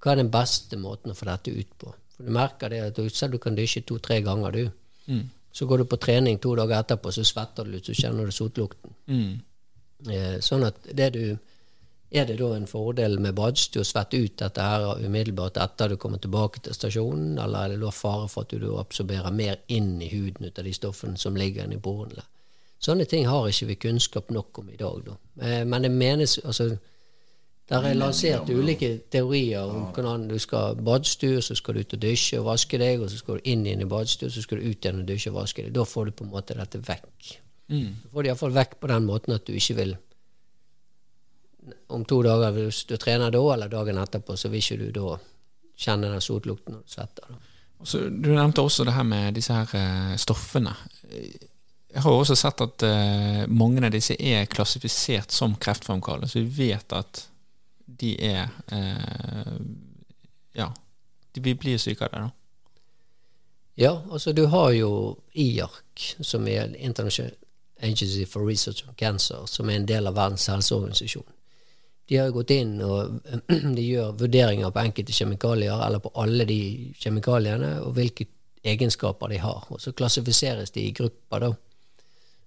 Hva 0.02 0.12
er 0.12 0.20
den 0.20 0.30
beste 0.30 0.76
måten 0.78 1.11
å 1.11 1.16
få 1.16 1.26
dette 1.26 1.50
ut 1.50 1.70
på? 1.80 1.90
For 2.14 2.28
du 2.28 2.32
merker 2.37 2.70
det 2.70 2.82
at 2.85 2.98
du, 2.98 3.09
selv 3.11 3.37
du 3.37 3.40
kan 3.42 3.56
dusje 3.56 3.82
to-tre 3.88 4.20
ganger, 4.24 4.52
du. 4.52 4.68
Mm. 5.11 5.24
Så 5.56 5.66
går 5.66 5.78
du 5.78 5.88
på 5.88 5.96
trening 5.96 6.38
to 6.38 6.52
dager 6.58 6.82
etterpå, 6.82 7.12
så 7.12 7.24
svetter 7.24 7.64
du 7.64 7.72
litt, 7.72 7.88
så 7.88 7.96
kjenner 7.96 8.28
du 8.28 8.34
sotlukten. 8.34 8.96
Mm. 9.08 9.36
Eh, 10.12 10.34
sånn 10.44 10.66
at 10.66 10.90
det 10.92 11.12
du 11.14 11.22
er 12.10 12.26
det 12.28 12.36
da 12.38 12.52
en 12.54 12.68
fordel 12.70 13.16
med 13.18 13.34
badstue 13.34 13.82
å 13.82 13.86
svette 13.86 14.18
ut 14.20 14.36
dette 14.38 14.62
her 14.62 15.00
umiddelbart 15.02 15.58
etter 15.58 15.90
du 15.90 15.96
kommer 16.00 16.20
tilbake 16.22 16.62
til 16.62 16.76
stasjonen, 16.76 17.34
eller 17.42 17.64
er 17.64 17.74
det 17.74 17.80
da 17.82 17.90
fare 17.90 18.28
for 18.30 18.46
at 18.46 18.54
du 18.54 18.68
absorberer 18.78 19.34
mer 19.34 19.58
inn 19.66 19.96
i 20.02 20.10
huden 20.12 20.46
ut 20.46 20.58
av 20.58 20.68
de 20.68 20.74
stoffene 20.76 21.18
som 21.18 21.36
ligger 21.36 21.66
inni 21.66 21.80
borene? 21.82 22.22
Sånne 22.78 23.08
ting 23.08 23.26
har 23.26 23.48
ikke 23.48 23.70
vi 23.72 23.78
kunnskap 23.88 24.30
nok 24.30 24.60
om 24.60 24.70
i 24.70 24.78
dag. 24.78 25.00
Da. 25.08 25.16
Eh, 25.42 25.64
men 25.64 25.82
det 25.82 25.90
menes 25.90 26.38
altså 26.44 26.76
der 27.66 27.83
er 27.83 27.96
lansert 27.98 28.50
ulike 28.50 28.92
teorier 29.11 29.66
om 29.66 29.88
hvordan 29.94 30.29
du 30.31 30.37
skal 30.38 30.79
badstue, 30.87 31.40
så 31.42 31.57
skal 31.59 31.74
du 31.74 31.83
ut 31.83 31.96
og 31.96 32.02
dusje 32.05 32.38
og 32.38 32.46
vaske 32.46 32.79
deg, 32.79 33.02
og 33.02 33.11
så 33.11 33.18
skal 33.18 33.40
du 33.40 33.48
inn 33.50 33.64
igjen 33.66 33.83
i 33.83 33.88
badstue, 33.90 34.31
så 34.31 34.44
skal 34.44 34.61
du 34.61 34.68
ut 34.68 34.87
igjen 34.87 35.02
og 35.02 35.09
dusje 35.09 35.33
og 35.33 35.40
vaske 35.40 35.64
deg. 35.64 35.72
Da 35.74 35.83
får 35.83 36.07
du 36.07 36.14
på 36.14 36.26
en 36.26 36.31
måte 36.31 36.55
dette 36.55 36.79
vekk. 36.87 37.33
Mm. 37.72 37.88
Du 38.05 38.12
får 38.12 38.22
det 38.22 38.31
iallfall 38.31 38.55
vekk 38.55 38.79
på 38.79 38.92
den 38.92 39.09
måten 39.09 39.35
at 39.35 39.46
du 39.46 39.57
ikke 39.59 39.81
vil 39.81 39.96
Om 41.90 42.05
to 42.07 42.20
dager, 42.22 42.52
hvis 42.55 42.85
du 42.87 42.94
trener 42.94 43.33
da, 43.35 43.40
eller 43.50 43.66
dagen 43.66 43.98
etterpå, 43.98 44.37
så 44.38 44.46
vil 44.52 44.62
ikke 44.62 44.76
du 44.85 44.90
da 44.94 45.16
kjenne 45.74 46.12
den 46.12 46.22
sotlukten 46.22 46.76
når 46.76 46.85
du 46.85 46.92
svetter. 46.92 47.33
Så, 47.83 48.05
du 48.07 48.31
nevnte 48.31 48.62
også 48.62 48.87
det 48.87 48.94
her 48.94 49.02
med 49.02 49.35
disse 49.35 49.52
her 49.55 49.72
uh, 49.74 50.12
stoffene. 50.14 50.76
Jeg 51.90 52.05
har 52.05 52.12
også 52.14 52.37
sett 52.38 52.62
at 52.62 52.85
uh, 52.87 53.42
mange 53.50 53.83
av 53.83 53.90
disse 53.90 54.14
er 54.14 54.46
klassifisert 54.46 55.35
som 55.35 55.59
kreftfremkallende, 55.59 56.31
så 56.31 56.38
vi 56.38 56.70
vet 56.70 56.94
at 56.94 57.26
de 57.87 58.16
er 58.25 58.49
eh, 58.72 59.57
Ja, 60.57 60.72
de 61.33 61.55
blir 61.55 61.79
syke 61.79 62.07
av 62.07 62.12
det, 62.12 62.20
da. 62.20 62.31
Ja, 63.77 64.03
altså 64.11 64.33
du 64.33 64.46
har 64.46 64.70
jo 64.72 65.18
IARC, 65.35 66.14
som 66.25 66.46
er 66.49 66.72
International 66.77 67.35
Agency 67.81 68.25
for 68.25 68.49
Research 68.49 68.85
on 68.88 68.94
Cancer, 68.94 69.44
som 69.46 69.68
er 69.68 69.77
en 69.77 69.88
del 69.88 70.09
av 70.09 70.16
Verdens 70.16 70.46
helseorganisasjon. 70.49 71.27
De 72.09 72.16
har 72.16 72.33
gått 72.33 72.55
inn 72.55 72.79
og 72.81 73.18
de 73.77 73.85
gjør 73.85 74.16
vurderinger 74.16 74.72
på 74.72 74.81
enkelte 74.81 75.12
kjemikalier, 75.12 75.77
eller 75.87 76.01
på 76.01 76.14
alle 76.22 76.46
de 76.49 76.61
kjemikaliene, 76.96 77.75
og 77.83 77.92
hvilke 77.99 78.31
egenskaper 78.66 79.35
de 79.35 79.42
har. 79.44 79.68
Og 79.68 79.83
så 79.83 79.92
klassifiseres 79.92 80.72
de 80.72 80.87
i 80.87 80.96
grupper, 80.96 81.44
da. 81.44 81.53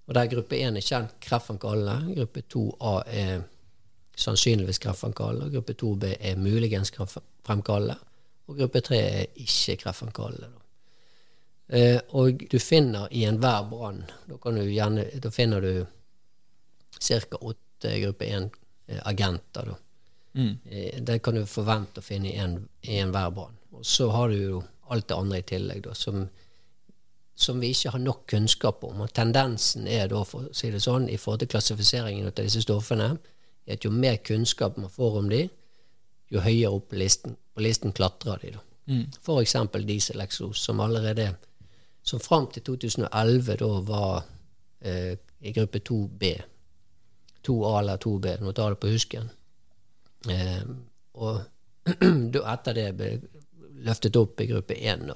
Og 0.09 0.15
der 0.17 0.31
gruppe 0.31 0.57
1 0.57 0.79
er 0.79 0.85
kjent 0.85 1.19
kreftfremkallende, 1.21 2.15
gruppe 2.17 2.41
2A 2.49 2.93
er 3.05 3.43
sannsynligvis 4.19 4.79
kreftfremkallende. 4.83 5.49
Gruppe 5.53 5.73
2B 5.79 6.13
er 6.19 6.35
muligens 6.39 6.91
kreftfremkallende. 6.95 7.95
Og 8.49 8.57
gruppe 8.57 8.81
3 8.81 8.97
er 8.99 9.25
ikke 9.35 9.77
kreftfremkallende. 9.83 10.49
Eh, 11.69 11.99
og 12.17 12.41
du 12.51 12.57
finner 12.59 13.07
i 13.13 13.23
enhver 13.29 13.67
brann 13.69 14.03
Da, 14.27 15.29
finner 15.29 15.61
du 15.61 15.85
ca. 16.99 17.37
åtte 17.41 17.91
gruppe 18.01 18.25
1-agenter. 18.25 19.75
Eh, 20.65 21.01
Det 21.03 21.19
kan 21.23 21.35
du 21.35 21.45
forvente 21.45 21.99
å 21.99 22.03
finne 22.03 22.27
i 22.33 22.35
en- 22.37 22.67
i 22.81 22.97
enhver 22.99 23.31
brann. 23.31 23.55
Og 23.73 23.85
så 23.85 24.09
har 24.11 24.29
du 24.29 24.35
jo 24.35 24.63
alt 24.89 25.07
det 25.07 25.15
andre 25.17 25.37
i 25.37 25.41
tillegg, 25.41 25.83
da, 25.83 25.93
som, 25.93 26.29
som 27.35 27.59
vi 27.59 27.69
ikke 27.69 27.91
har 27.91 27.99
nok 27.99 28.25
kunnskap 28.27 28.83
om. 28.83 29.01
Og 29.01 29.13
tendensen 29.13 29.87
er 29.87 30.07
da, 30.07 30.23
for 30.23 30.39
å 30.41 30.55
si 30.55 30.71
det 30.71 30.81
sånn, 30.81 31.07
i 31.09 31.17
forhold 31.17 31.39
til 31.39 31.47
klassifiseringen 31.47 32.25
av 32.27 32.33
disse 32.33 32.61
stoffene, 32.61 33.17
er 33.69 33.77
at 33.77 33.85
jo 33.85 33.91
mer 33.93 34.17
kunnskap 34.25 34.77
man 34.77 34.91
får 34.91 35.19
om 35.21 35.29
de, 35.29 35.43
jo 36.29 36.41
høyere 36.41 36.73
opp 36.73 36.93
listen, 36.97 37.37
på 37.53 37.63
listen 37.63 37.93
klatrer 37.95 38.41
de. 38.41 38.55
da. 38.57 38.65
For 39.21 39.41
eksempel 39.41 39.85
dieseleksos, 39.85 40.63
som 40.65 40.79
allerede 40.81 41.35
som 42.01 42.19
fram 42.19 42.47
til 42.49 42.63
2011 42.65 43.57
da 43.61 43.69
var 43.85 44.23
eh, 44.81 45.13
i 45.39 45.51
gruppe 45.53 45.79
2B. 45.79 46.31
2A 47.47 47.73
eller 47.79 47.97
2B, 47.97 48.31
nå 48.41 48.51
tar 48.51 48.69
jeg 48.71 48.75
det 48.75 48.81
på 48.83 48.93
husken. 48.93 49.29
Eh, 50.29 50.63
og 51.13 51.41
etter 52.53 52.75
det 52.75 52.87
ble 52.97 53.11
løftet 53.85 54.17
opp 54.19 54.41
i 54.41 54.49
gruppe 54.49 54.75
1, 54.75 55.05
da, 55.07 55.15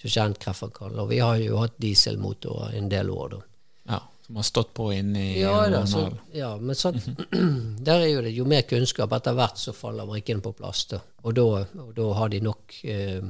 som 0.00 0.14
kjent 0.14 0.40
kreftfremkallende. 0.40 1.02
Og 1.02 1.10
vi 1.10 1.20
har 1.20 1.36
jo 1.42 1.58
hatt 1.60 1.76
dieselmotorer 1.82 2.78
en 2.78 2.88
del 2.92 3.10
år, 3.12 3.34
da. 3.34 3.42
Ja, 3.90 4.00
som 4.30 4.36
har 4.36 4.42
stått 4.42 4.74
på 4.74 4.92
inni 4.92 5.40
Ja, 5.40 5.68
da, 5.68 5.86
så, 5.86 6.04
ja 6.30 6.52
men 6.56 6.76
sånn, 6.78 7.00
der 7.86 8.04
er 8.04 8.10
jo 8.12 8.20
det 8.22 8.30
jo 8.30 8.44
mer 8.46 8.62
kunnskap 8.62 9.10
etter 9.16 9.34
hvert 9.34 9.58
så 9.58 9.74
faller 9.74 10.06
brikkene 10.06 10.44
på 10.44 10.52
plass. 10.54 10.84
Da. 10.92 11.00
Og, 11.24 11.34
da, 11.34 11.64
og 11.82 11.88
da 11.96 12.06
har 12.14 12.30
de 12.30 12.38
nok 12.46 12.76
eh, 12.86 13.24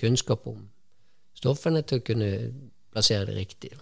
kunnskap 0.00 0.48
om 0.48 0.62
stoffene 1.36 1.82
til 1.84 2.00
å 2.00 2.06
kunne 2.08 2.30
plassere 2.88 3.28
det 3.28 3.36
riktig. 3.36 3.74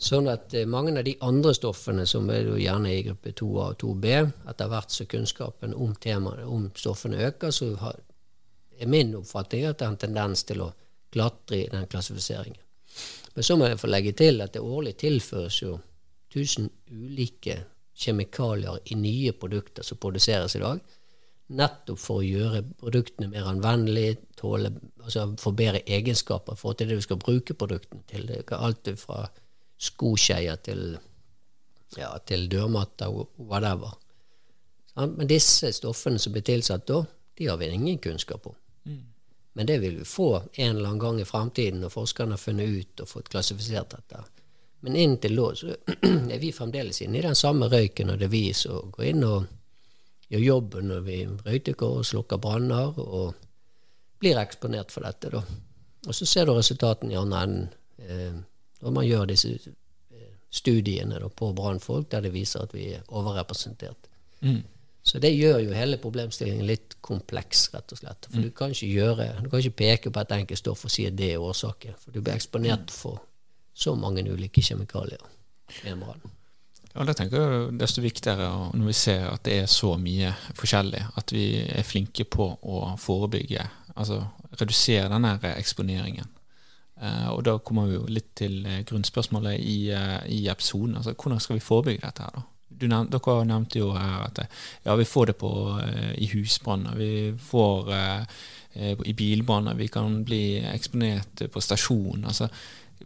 Sånn 0.00 0.32
at 0.32 0.56
eh, 0.56 0.64
mange 0.64 0.96
av 0.96 1.04
de 1.04 1.18
andre 1.20 1.52
stoffene 1.52 2.08
som 2.08 2.32
er 2.32 2.48
jo 2.48 2.56
gjerne 2.56 2.96
i 2.96 3.04
gruppe 3.10 3.36
2A 3.36 3.68
og 3.74 3.78
2B, 3.84 4.08
etter 4.54 4.72
hvert 4.72 4.96
som 4.96 5.12
kunnskapen 5.12 5.76
om 5.76 5.92
temaet, 6.00 6.48
om 6.48 6.70
stoffene 6.72 7.20
øker, 7.28 7.52
så 7.52 7.74
har, 7.84 8.00
er 8.80 8.88
min 8.88 9.12
oppfatning 9.20 9.68
at 9.68 9.76
det 9.76 9.90
er 9.90 9.92
en 9.98 10.04
tendens 10.08 10.48
til 10.48 10.64
å 10.64 10.72
klatre 11.12 11.60
i 11.60 11.70
den 11.76 11.84
klassifiseringen. 11.92 12.56
Men 13.34 13.46
så 13.46 13.56
må 13.56 13.68
jeg 13.68 13.80
få 13.80 13.90
legge 13.90 14.12
til 14.16 14.42
at 14.44 14.52
det 14.54 14.62
årlig 14.62 14.96
tilføres 15.00 15.62
jo 15.62 15.76
1000 16.32 16.68
ulike 16.92 17.58
kjemikalier 18.02 18.80
i 18.92 18.96
nye 18.96 19.32
produkter 19.36 19.84
som 19.86 20.00
produseres 20.00 20.56
i 20.56 20.62
dag, 20.62 20.80
nettopp 21.52 22.00
for 22.00 22.20
å 22.20 22.26
gjøre 22.26 22.62
produktene 22.80 23.28
mer 23.32 23.48
anvendelige, 23.50 24.16
tåle, 24.38 24.72
altså 25.02 25.26
få 25.40 25.52
bedre 25.56 25.82
egenskaper 25.84 26.56
for 26.58 26.76
til 26.76 26.88
det 26.88 27.00
du 27.00 27.04
skal 27.04 27.20
bruke 27.20 27.56
produktene 27.58 28.04
til. 28.08 28.26
Det 28.28 28.42
er 28.42 28.64
alt 28.68 28.88
fra 29.00 29.26
skoskeier 29.82 30.60
til, 30.64 30.96
ja, 31.98 32.12
til 32.26 32.48
dørmatter 32.52 33.12
og 33.12 33.34
whatever. 33.38 33.96
Men 34.96 35.28
disse 35.28 35.72
stoffene 35.72 36.20
som 36.20 36.34
blir 36.34 36.44
tilsatt 36.46 36.86
da, 36.88 37.02
de 37.38 37.48
har 37.48 37.60
vi 37.60 37.70
ingen 37.72 38.00
kunnskap 38.02 38.46
om. 38.46 38.56
Men 39.52 39.66
det 39.66 39.78
vil 39.82 39.98
vi 39.98 40.04
få 40.04 40.42
en 40.52 40.76
eller 40.76 40.88
annen 40.88 40.98
gang 40.98 41.20
i 41.20 41.24
fremtiden 41.28 41.82
når 41.82 41.92
forskerne 41.92 42.36
har 42.36 42.40
funnet 42.40 42.68
ut 42.68 43.02
og 43.04 43.08
fått 43.08 43.28
klassifisert 43.32 43.90
dette. 43.92 44.22
Men 44.82 44.96
inntil 44.96 45.36
da 45.36 45.48
så 45.54 45.74
er 46.34 46.38
vi 46.40 46.52
fremdeles 46.52 47.02
inne 47.04 47.20
i 47.20 47.26
den 47.26 47.36
samme 47.38 47.68
røyken, 47.70 48.10
og 48.10 48.18
det 48.18 48.30
er 48.30 48.32
vi 48.32 48.46
som 48.56 48.90
går 48.94 49.10
inn 49.12 49.26
og 49.28 49.44
gjør 50.32 50.46
jobben 50.46 50.88
når 50.88 51.04
vi 51.06 51.18
røyker 51.28 51.84
og 51.86 52.06
slukker 52.08 52.40
branner 52.40 52.98
og 52.98 53.34
blir 54.22 54.40
eksponert 54.40 54.94
for 54.94 55.04
dette. 55.04 55.30
da. 55.30 55.42
Og 56.06 56.16
så 56.16 56.26
ser 56.26 56.46
du 56.46 56.54
resultatene 56.56 57.12
i 57.12 57.20
andre 57.20 57.44
enden 57.46 57.68
eh, 57.98 58.40
når 58.82 58.94
man 58.96 59.06
gjør 59.06 59.28
disse 59.30 59.52
eh, 59.54 60.30
studiene 60.50 61.20
da, 61.20 61.28
på 61.28 61.52
brannfolk 61.54 62.08
der 62.10 62.24
det 62.24 62.32
viser 62.34 62.64
at 62.64 62.74
vi 62.74 62.88
er 62.96 63.04
overrepresentert. 63.08 64.08
Så 65.02 65.18
det 65.18 65.32
gjør 65.34 65.58
jo 65.64 65.74
hele 65.74 65.98
problemstillingen 65.98 66.66
litt 66.68 66.94
kompleks, 67.02 67.66
rett 67.74 67.90
og 67.90 67.98
slett. 67.98 68.28
For 68.30 68.44
du 68.44 68.52
kan 68.54 68.70
gjøre, 68.70 69.32
du 69.42 69.48
kan 69.50 69.58
ikke 69.58 69.80
peke 69.80 70.12
på 70.14 70.22
et 70.22 70.34
enkelt 70.36 70.60
stoff 70.60 70.84
og 70.86 70.94
si 70.94 71.08
at 71.08 71.16
det 71.18 71.32
er 71.34 71.42
årsaken. 71.42 71.96
For 71.98 72.14
du 72.14 72.20
blir 72.20 72.36
eksponert 72.36 72.94
for 72.94 73.18
så 73.74 73.96
mange 73.98 74.22
ulike 74.30 74.62
kjemikalier. 74.62 75.24
Ja, 76.92 77.06
det 77.08 77.16
tenker 77.16 77.40
jeg 77.40 77.72
desto 77.80 78.04
viktigere 78.04 78.50
når 78.76 78.90
vi 78.90 78.94
ser 78.96 79.26
at 79.30 79.42
det 79.48 79.62
er 79.62 79.70
så 79.70 79.94
mye 79.98 80.34
forskjellig, 80.58 81.00
at 81.18 81.32
vi 81.34 81.46
er 81.64 81.86
flinke 81.88 82.26
på 82.28 82.50
å 82.62 82.84
forebygge, 83.00 83.64
altså 83.96 84.20
redusere 84.60 85.08
denne 85.10 85.34
eksponeringen. 85.54 86.28
Uh, 87.02 87.32
og 87.32 87.40
da 87.48 87.56
kommer 87.58 87.88
vi 87.88 87.96
jo 87.96 88.04
litt 88.06 88.28
til 88.38 88.60
eh, 88.68 88.82
grunnspørsmålet 88.86 89.56
i, 89.58 89.78
uh, 89.90 90.20
i 90.30 90.44
episoden. 90.52 90.94
altså 91.00 91.16
Hvordan 91.16 91.40
skal 91.42 91.56
vi 91.56 91.64
forebygge 91.64 92.04
dette 92.04 92.22
her, 92.22 92.36
da? 92.36 92.42
Du 92.78 92.88
nevn, 92.90 93.10
dere 93.12 93.36
nevnte 93.48 93.80
jo 93.80 93.92
her 93.96 94.26
at 94.26 94.42
eh, 94.42 94.62
ja, 94.86 94.96
vi 94.98 95.06
får 95.08 95.32
det 95.32 95.36
på, 95.40 95.52
eh, 95.84 96.12
i 96.22 96.28
husbranner, 96.32 96.96
vi 96.98 97.12
får 97.50 97.92
eh, 97.96 98.38
eh, 98.74 99.04
i 99.08 99.14
bilbranner, 99.18 99.78
vi 99.78 99.90
kan 99.92 100.22
bli 100.24 100.44
eksponert 100.72 101.44
på 101.52 101.62
stasjon. 101.64 102.24
altså 102.24 102.48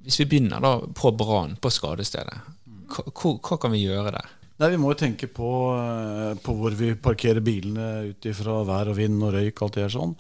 Hvis 0.02 0.20
vi 0.22 0.30
begynner 0.30 0.64
da 0.64 0.78
på 0.80 1.12
brann, 1.16 1.58
på 1.60 1.72
skadestedet, 1.72 2.40
hva, 2.86 3.58
kan 3.58 3.74
vi 3.74 3.84
gjøre 3.84 4.14
der? 4.14 4.32
Nei, 4.56 4.70
Vi 4.72 4.80
må 4.80 4.94
jo 4.94 5.00
tenke 5.02 5.28
på, 5.28 5.50
på 6.42 6.56
hvor 6.56 6.76
vi 6.78 6.94
parkerer 6.96 7.44
bilene 7.44 8.12
ut 8.12 8.28
ifra 8.30 8.62
vær 8.64 8.92
og 8.92 8.96
vind 8.96 9.20
og 9.20 9.34
røyk. 9.34 9.62
alt 9.62 9.76
det 9.76 9.84
her 9.84 9.92
sånn. 9.92 10.14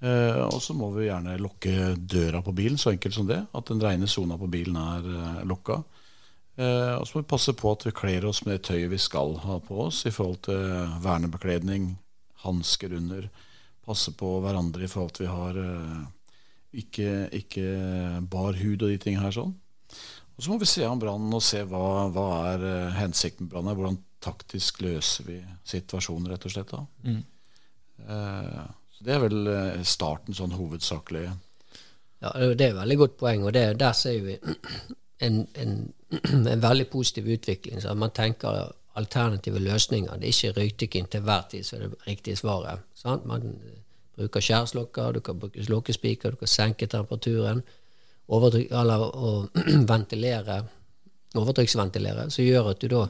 Eh, 0.00 0.40
og 0.46 0.60
så 0.62 0.76
må 0.78 0.92
vi 0.94 1.08
gjerne 1.08 1.38
lukke 1.42 1.94
døra 1.98 2.42
på 2.44 2.54
bilen, 2.54 2.78
så 2.78 2.92
enkelt 2.92 3.14
som 3.14 3.26
det. 3.26 3.40
At 3.52 3.70
den 3.70 3.82
rene 3.82 4.06
sona 4.06 4.38
på 4.38 4.50
bilen 4.50 4.76
er 4.78 5.08
eh. 5.14 5.40
Eh, 6.58 6.94
og 6.98 7.06
så 7.06 7.14
må 7.16 7.22
vi 7.22 7.30
passe 7.30 7.54
på 7.54 7.70
at 7.70 7.86
vi 7.86 7.94
kler 7.94 8.26
oss 8.26 8.42
med 8.44 8.56
det 8.56 8.64
tøyet 8.66 8.90
vi 8.90 8.98
skal 8.98 9.36
ha 9.44 9.60
på 9.62 9.78
oss 9.86 10.02
i 10.10 10.14
forhold 10.14 10.40
til 10.48 10.62
vernebekledning, 11.04 11.92
hansker 12.44 12.96
under. 12.98 13.28
Passe 13.86 14.12
på 14.18 14.32
hverandre 14.42 14.84
i 14.84 14.90
forhold 14.90 15.14
til 15.16 15.28
vi 15.28 15.32
har 15.32 15.60
eh, 15.62 16.02
ikke, 16.82 17.12
ikke 17.38 17.68
bar 18.30 18.58
hud 18.58 18.82
og 18.82 18.90
de 18.90 18.98
tingene 19.02 19.24
her 19.28 19.38
sånn. 19.38 19.54
Og 20.38 20.44
så 20.44 20.52
må 20.52 20.58
vi 20.62 20.68
se 20.70 20.84
an 20.86 21.00
brannen 21.02 21.34
og 21.34 21.42
se 21.42 21.64
hva, 21.66 22.08
hva 22.14 22.28
er 22.52 22.66
eh, 22.66 22.98
hensikten 22.98 23.46
med 23.46 23.54
brannen. 23.54 23.78
Hvordan 23.78 24.02
taktisk 24.22 24.82
løser 24.82 25.26
vi 25.30 25.38
situasjonen, 25.66 26.28
rett 26.32 26.46
og 26.46 26.54
slett. 26.54 26.74
da. 26.74 27.14
Eh, 28.02 28.62
så 28.94 29.04
Det 29.06 29.14
er 29.14 29.22
vel 29.22 29.50
eh, 29.54 29.82
starten 29.86 30.34
sånn 30.34 30.58
hovedsakelig. 30.58 31.28
Ja, 32.18 32.32
det 32.34 32.66
er 32.66 32.72
et 32.72 32.80
veldig 32.80 32.98
godt 32.98 33.18
poeng, 33.20 33.44
og 33.46 33.54
det, 33.54 33.68
der 33.78 33.94
ser 33.94 34.18
vi 34.24 34.38
en, 35.20 35.46
en, 35.54 35.92
en 36.54 36.62
veldig 36.62 36.88
positiv 36.90 37.28
utvikling. 37.34 37.82
Så 37.82 37.94
man 37.94 38.14
tenker 38.14 38.72
alternative 38.98 39.58
løsninger. 39.62 40.16
Det 40.16 40.28
er 40.28 40.34
ikke 40.34 40.60
røykdykking 40.60 41.10
til 41.10 41.26
hver 41.26 41.44
tid 41.50 41.66
som 41.66 41.78
er 41.78 41.88
det 41.88 42.06
riktige 42.06 42.36
svaret. 42.36 42.86
Sant? 42.94 43.26
Man 43.26 43.46
eh, 43.46 43.78
bruker 44.18 44.40
skjærslokker, 44.40 45.12
du 45.12 45.20
kan 45.20 45.38
bruke 45.38 45.64
slokkespiker, 45.64 46.30
du 46.30 46.36
kan 46.42 46.50
senke 46.50 46.86
temperaturen, 46.86 47.62
overtrykk, 48.28 48.72
eller 48.80 49.04
å 49.06 49.32
ventilere, 49.92 50.62
overtrykksventilere, 51.38 52.28
som 52.34 52.44
gjør 52.44 52.72
at 52.72 52.82
du 52.82 52.90
da 52.92 53.06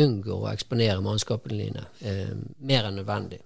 unngår 0.00 0.46
å 0.46 0.50
eksponere 0.52 1.02
mannskapene 1.02 1.58
dine 1.58 1.86
eh, 2.06 2.34
mer 2.66 2.88
enn 2.88 3.00
nødvendig. 3.00 3.40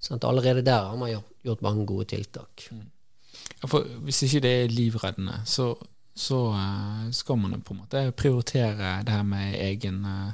Sånn 0.00 0.22
Allerede 0.24 0.64
der 0.64 0.86
har 0.88 0.96
man 0.96 1.12
gjort, 1.12 1.62
mange 1.62 1.84
gode 1.88 2.06
tiltak. 2.14 2.66
Ja, 2.70 3.68
for 3.68 3.84
hvis 4.06 4.22
ikke 4.24 4.40
det 4.44 4.52
er 4.62 4.72
livreddende, 4.72 5.42
så, 5.46 5.74
så 6.20 6.38
eh, 6.52 7.10
skal 7.16 7.38
man 7.40 7.60
på 7.64 7.74
en 7.74 7.80
måte 7.80 8.02
prioritere 8.12 8.98
det 9.06 9.14
her 9.14 9.22
med 9.24 9.54
egen, 9.56 10.02
eh, 10.04 10.32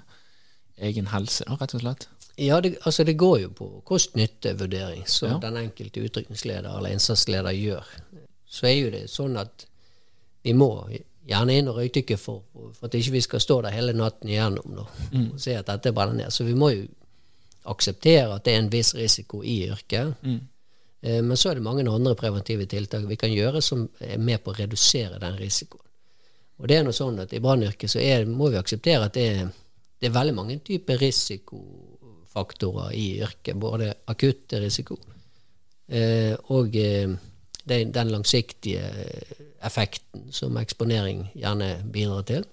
egen 0.89 1.07
helse, 1.13 1.45
da, 1.47 1.57
rett 1.61 1.75
og 1.79 1.85
slett. 1.85 2.09
Ja, 2.37 2.59
det, 2.61 2.75
altså 2.85 3.05
det 3.09 3.15
går 3.17 3.39
jo 3.47 3.49
på 3.57 3.67
kost-nytte-vurdering 3.89 5.07
som 5.09 5.31
Ja. 5.31 5.39
den 5.47 5.57
enkelte 5.63 6.03
utrykningsleder 6.05 6.69
eller 6.79 6.93
innsatsleder 6.93 7.55
gjør. 7.57 7.87
Så 8.47 8.67
er 8.69 8.75
jo 8.81 8.91
det 8.93 9.07
sånn 9.11 9.39
at 9.41 9.65
vi 10.45 10.53
må 10.53 10.69
gjerne 11.27 11.57
inn 11.59 11.69
og 11.73 11.79
røykdykke 11.81 12.19
for, 12.21 12.43
for 12.53 12.87
at 12.87 12.95
ikke 12.95 13.15
vi 13.17 13.23
skal 13.25 13.41
stå 13.41 13.61
der 13.65 13.75
hele 13.75 13.95
natten 13.97 14.29
igjennom 14.31 14.77
da, 14.77 14.85
og 15.33 15.41
se 15.43 15.57
at 15.59 15.67
dette 15.71 15.93
brenner 15.97 16.15
ned. 16.21 16.31
Så 16.35 16.45
vi 16.47 16.55
må 16.55 16.69
jo 16.75 16.85
akseptere 17.67 18.35
at 18.37 18.45
det 18.47 18.53
er 18.55 18.61
en 18.63 18.71
viss 18.73 18.93
risiko 18.95 19.41
i 19.43 19.57
yrket. 19.71 20.13
Eh, 20.23 20.37
Men 21.01 21.37
så 21.37 21.51
er 21.51 21.59
det 21.59 21.63
mange 21.63 21.85
andre 21.87 22.15
preventive 22.19 22.65
tiltak 22.67 23.05
vi 23.07 23.19
kan 23.21 23.31
gjøre 23.31 23.61
som 23.63 23.85
er 24.01 24.17
med 24.19 24.41
på 24.43 24.51
å 24.51 24.57
redusere 24.57 25.21
den 25.23 25.37
risikoen. 25.39 25.85
Og 26.57 26.69
det 26.71 26.79
er 26.79 26.87
noe 26.87 26.97
sånn 26.97 27.21
at 27.21 27.35
I 27.37 27.43
brannyrket 27.45 27.93
så 27.93 28.01
må 28.33 28.49
vi 28.53 28.59
akseptere 28.59 29.09
at 29.09 29.17
det 29.17 29.27
er, 29.29 29.51
det 30.01 30.09
er 30.09 30.15
veldig 30.17 30.35
mange 30.37 30.59
typer 30.65 30.99
risikofaktorer 31.01 32.95
i 32.97 33.07
yrket. 33.21 33.59
Både 33.61 33.93
akutte 34.09 34.61
risiko 34.63 34.97
eh, 35.89 36.33
og 36.57 36.77
eh, 36.81 37.13
den 37.67 38.13
langsiktige 38.13 38.89
effekten 39.67 40.31
som 40.33 40.57
eksponering 40.61 41.27
gjerne 41.35 41.83
bidrar 41.93 42.25
til. 42.29 42.47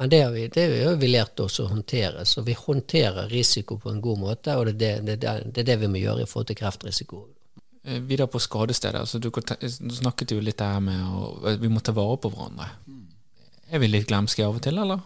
Men 0.00 0.10
det 0.10 0.22
har 0.22 0.32
vi, 0.32 0.46
det 0.48 0.64
har 0.84 0.96
vi 0.98 1.10
lært 1.10 1.40
oss 1.40 1.60
å 1.60 1.68
håndtere. 1.70 2.24
Så 2.26 2.42
vi 2.42 2.56
håndterer 2.58 3.28
risiko 3.30 3.76
på 3.78 3.92
en 3.92 4.00
god 4.02 4.18
måte, 4.18 4.56
og 4.56 4.72
det 4.72 4.88
er 4.88 5.04
det, 5.06 5.18
det, 5.22 5.36
det 5.52 5.62
er 5.62 5.68
det 5.68 5.78
vi 5.84 5.90
må 5.92 6.00
gjøre 6.02 6.24
i 6.24 6.28
forhold 6.30 6.48
til 6.50 6.58
kreftrisiko. 6.58 7.22
Eh, 7.84 8.00
Videre 8.00 8.30
på 8.30 8.40
skadestedet. 8.42 9.02
Altså, 9.04 9.20
du, 9.22 9.28
du 9.30 9.94
snakket 9.94 10.34
jo 10.34 10.42
litt 10.42 10.58
der 10.62 10.80
med 10.82 11.02
at 11.52 11.62
vi 11.62 11.70
må 11.70 11.82
ta 11.84 11.94
vare 11.96 12.18
på 12.22 12.32
hverandre. 12.32 12.70
Er 13.72 13.82
vi 13.82 13.90
litt 13.90 14.08
glemske 14.10 14.44
av 14.44 14.58
og 14.58 14.64
til, 14.64 14.80
eller? 14.82 15.04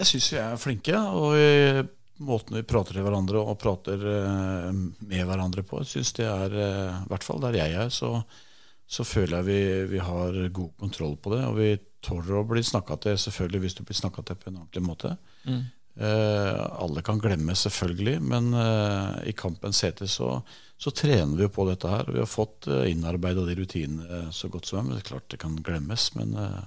Jeg 0.00 0.10
syns 0.10 0.32
vi 0.32 0.40
er 0.42 0.58
flinke, 0.58 0.98
og 0.98 1.36
i 1.38 1.84
måten 2.24 2.58
vi 2.58 2.66
prater 2.66 2.96
til 2.96 3.04
hverandre 3.06 3.40
og 3.42 3.58
prater 3.62 4.02
eh, 4.10 4.68
med 4.74 5.28
hverandre 5.28 5.64
på. 5.66 5.82
Jeg 5.82 5.92
synes 5.92 6.12
det 6.18 6.26
er, 6.30 6.58
eh, 6.66 6.98
i 7.04 7.10
hvert 7.12 7.26
fall 7.26 7.42
der 7.42 7.58
jeg 7.58 7.78
er, 7.84 7.94
så, 7.94 8.16
så 8.86 9.06
føler 9.06 9.40
jeg 9.40 9.48
vi, 9.48 9.60
vi 9.94 10.02
har 10.02 10.38
god 10.54 10.72
kontroll 10.82 11.16
på 11.18 11.34
det. 11.34 11.42
Og 11.46 11.58
vi 11.58 11.72
tåler 12.04 12.36
å 12.38 12.44
bli 12.48 12.62
snakka 12.64 12.98
til, 13.06 13.16
selvfølgelig 13.20 13.64
hvis 13.64 13.78
du 13.78 13.82
blir 13.88 13.98
snakka 13.98 14.22
til 14.28 14.38
på 14.40 14.50
en 14.50 14.60
ordentlig 14.62 14.84
måte. 14.84 15.16
Eh, 15.94 16.60
alle 16.82 17.02
kan 17.06 17.20
glemme, 17.22 17.54
selvfølgelig, 17.54 18.16
men 18.26 18.50
eh, 18.58 19.28
i 19.30 19.34
kampens 19.38 19.84
hete 19.86 20.08
så, 20.10 20.40
så 20.76 20.90
trener 20.90 21.38
vi 21.38 21.48
på 21.54 21.66
dette 21.68 21.90
her. 21.90 22.08
Vi 22.10 22.18
har 22.18 22.30
fått 22.30 22.66
eh, 22.66 22.88
innarbeida 22.90 23.44
de 23.46 23.54
rutinene 23.60 24.24
så 24.34 24.50
godt 24.50 24.66
som. 24.66 24.88
Men 24.88 24.96
det 24.96 25.04
er 25.04 25.10
klart 25.12 25.28
det 25.30 25.38
kan 25.44 25.54
glemmes, 25.62 26.08
men 26.18 26.34
eh, 26.34 26.62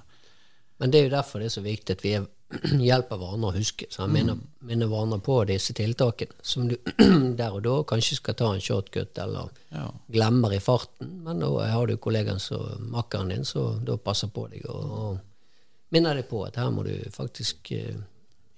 Men 0.78 0.94
det 0.94 1.00
er 1.00 1.08
jo 1.08 1.16
derfor 1.18 1.42
det 1.42 1.50
er 1.50 1.58
så 1.58 1.66
viktig 1.66 1.98
at 1.98 2.06
vi 2.06 2.14
er, 2.16 2.28
hjelper 2.90 3.20
hverandre 3.20 3.52
å 3.52 3.56
huske. 3.58 3.88
Så 3.92 4.04
han 4.04 4.14
minner, 4.14 4.40
minner 4.66 4.90
hverandre 4.90 5.20
på 5.24 5.40
disse 5.50 5.76
tiltakene, 5.78 6.36
som 6.42 6.68
du 6.70 6.76
der 7.40 7.56
og 7.56 7.64
da 7.66 7.78
kanskje 7.88 8.20
skal 8.20 8.38
ta 8.40 8.52
en 8.54 8.64
shortcut 8.64 9.20
eller 9.24 9.52
ja. 9.74 9.88
glemmer 10.14 10.56
i 10.56 10.62
farten. 10.64 11.18
Men 11.26 11.44
da 11.44 11.52
har 11.72 11.88
du 11.88 11.98
kollegaen 12.02 12.40
som 12.44 12.92
makkeren 12.94 13.34
din, 13.34 13.48
så 13.48 13.70
da 13.84 13.98
passer 14.02 14.32
på 14.34 14.48
deg 14.54 14.68
og, 14.72 14.94
og 15.02 15.96
minner 15.96 16.20
deg 16.20 16.30
på 16.30 16.46
at 16.48 16.60
her 16.60 16.72
må 16.74 16.86
du 16.88 16.96
faktisk 17.14 17.74
uh, 17.76 17.98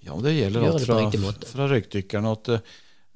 Ja, 0.00 0.16
det 0.22 0.36
gjelder 0.38 0.70
alt 0.70 0.86
fra, 0.86 1.00
fra 1.50 1.66
røykdykkerne 1.68 2.30
at 2.32 2.54
eh, 2.54 2.70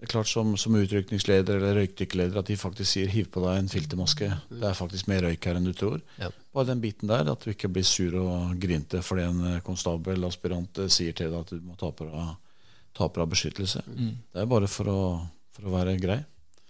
det 0.04 0.10
er 0.10 0.18
klart 0.18 0.28
som, 0.28 0.50
som 0.60 0.74
utrykningsleder 0.76 1.56
eller 1.56 1.78
røykdykkerleder 1.78 2.36
at 2.42 2.48
de 2.50 2.58
faktisk 2.60 2.90
sier 2.90 3.08
'hiv 3.08 3.30
på 3.32 3.40
deg 3.40 3.56
en 3.56 3.70
filtermaske'. 3.72 4.28
Det 4.50 4.66
er 4.68 4.76
faktisk 4.76 5.08
mer 5.08 5.24
røyk 5.24 5.46
her 5.48 5.56
enn 5.56 5.64
du 5.64 5.72
tror. 5.72 6.02
Ja. 6.20 6.28
Bare 6.52 6.68
den 6.68 6.82
biten 6.82 7.08
der, 7.08 7.30
at 7.32 7.40
du 7.40 7.48
ikke 7.54 7.70
blir 7.72 7.86
sur 7.88 8.12
og 8.20 8.52
grinte 8.60 9.00
fordi 9.00 9.22
en 9.24 9.40
konstabel 9.64 9.64
konstabel, 9.64 10.26
aspirant, 10.28 10.78
eh, 10.78 10.92
sier 10.92 11.16
til 11.16 11.30
deg 11.32 11.40
at 11.40 11.54
du 11.56 11.64
må 11.64 11.76
ta 11.80 11.88
på 11.90 12.04
deg, 12.04 12.36
ta 12.92 13.08
på 13.08 13.22
deg 13.22 13.32
beskyttelse. 13.32 13.82
Det 13.88 14.42
er 14.42 14.46
bare 14.46 14.68
for 14.68 14.92
å, 14.92 15.00
for 15.56 15.70
å 15.70 15.74
være 15.78 15.96
grei. 15.96 16.20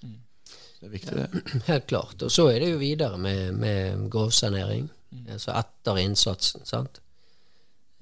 Det 0.04 0.86
er 0.86 0.94
viktig, 0.94 1.16
det. 1.16 1.44
Helt 1.72 1.86
klart. 1.90 2.22
Og 2.22 2.30
så 2.30 2.46
er 2.52 2.60
det 2.60 2.70
jo 2.70 2.78
videre 2.78 3.18
med, 3.18 3.54
med 3.58 4.06
grovsanering. 4.14 4.86
Altså 5.26 5.58
etter 5.58 5.98
innsatsen. 6.06 6.62
sant? 6.64 7.00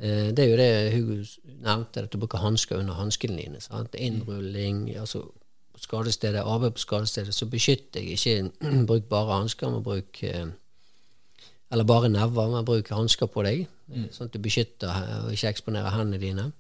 Eh, 0.03 0.31
Det 0.35 0.39
er 0.45 0.51
jo 0.51 0.57
det 0.59 0.93
Hugo 0.97 1.19
nevnte, 1.63 2.03
at 2.03 2.11
du 2.13 2.19
bruker 2.19 2.39
hansker 2.43 2.79
under 2.83 2.95
hanskene 2.99 3.37
dine. 3.39 3.61
sant? 3.61 3.95
Innrulling, 3.95 4.89
altså 4.99 5.23
skadestedet, 5.79 6.43
arbeid 6.45 6.75
på 6.75 6.83
skadestedet, 6.83 7.35
så 7.35 7.47
beskytter 7.47 8.01
jeg 8.03 8.19
ikke 8.19 8.85
Bruk 8.89 9.05
bare 9.09 9.39
hansker, 9.41 9.71
men 9.71 9.83
bruk 9.83 10.23
eh, 10.23 10.47
Eller 11.73 11.85
bare 11.85 12.09
never, 12.09 12.51
men 12.51 12.65
bruk 12.65 12.89
hansker 12.93 13.27
på 13.33 13.43
deg, 13.47 13.67
mm. 13.89 14.09
sånn 14.13 14.29
at 14.29 14.35
du 14.35 14.39
beskytter 14.45 14.91
og 15.25 15.31
ikke 15.33 15.49
eksponerer 15.55 15.95
hendene 15.95 16.19
dine. 16.21 16.53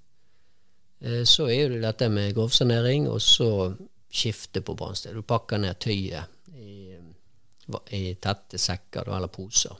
Eh, 1.02 1.24
Så 1.24 1.48
er 1.50 1.62
jo 1.64 1.68
det 1.74 1.83
dette 1.83 2.09
med 2.09 2.35
grovsanering, 2.35 3.09
og 3.11 3.20
så 3.20 3.74
skifte 4.12 4.61
på 4.61 4.74
brannsted. 4.76 5.14
Du 5.14 5.22
pakker 5.22 5.59
ned 5.59 5.78
tøyet 5.81 6.24
i, 6.57 6.94
i 7.96 8.14
tette 8.20 8.59
sekker 8.61 9.09
eller 9.09 9.28
poser. 9.33 9.76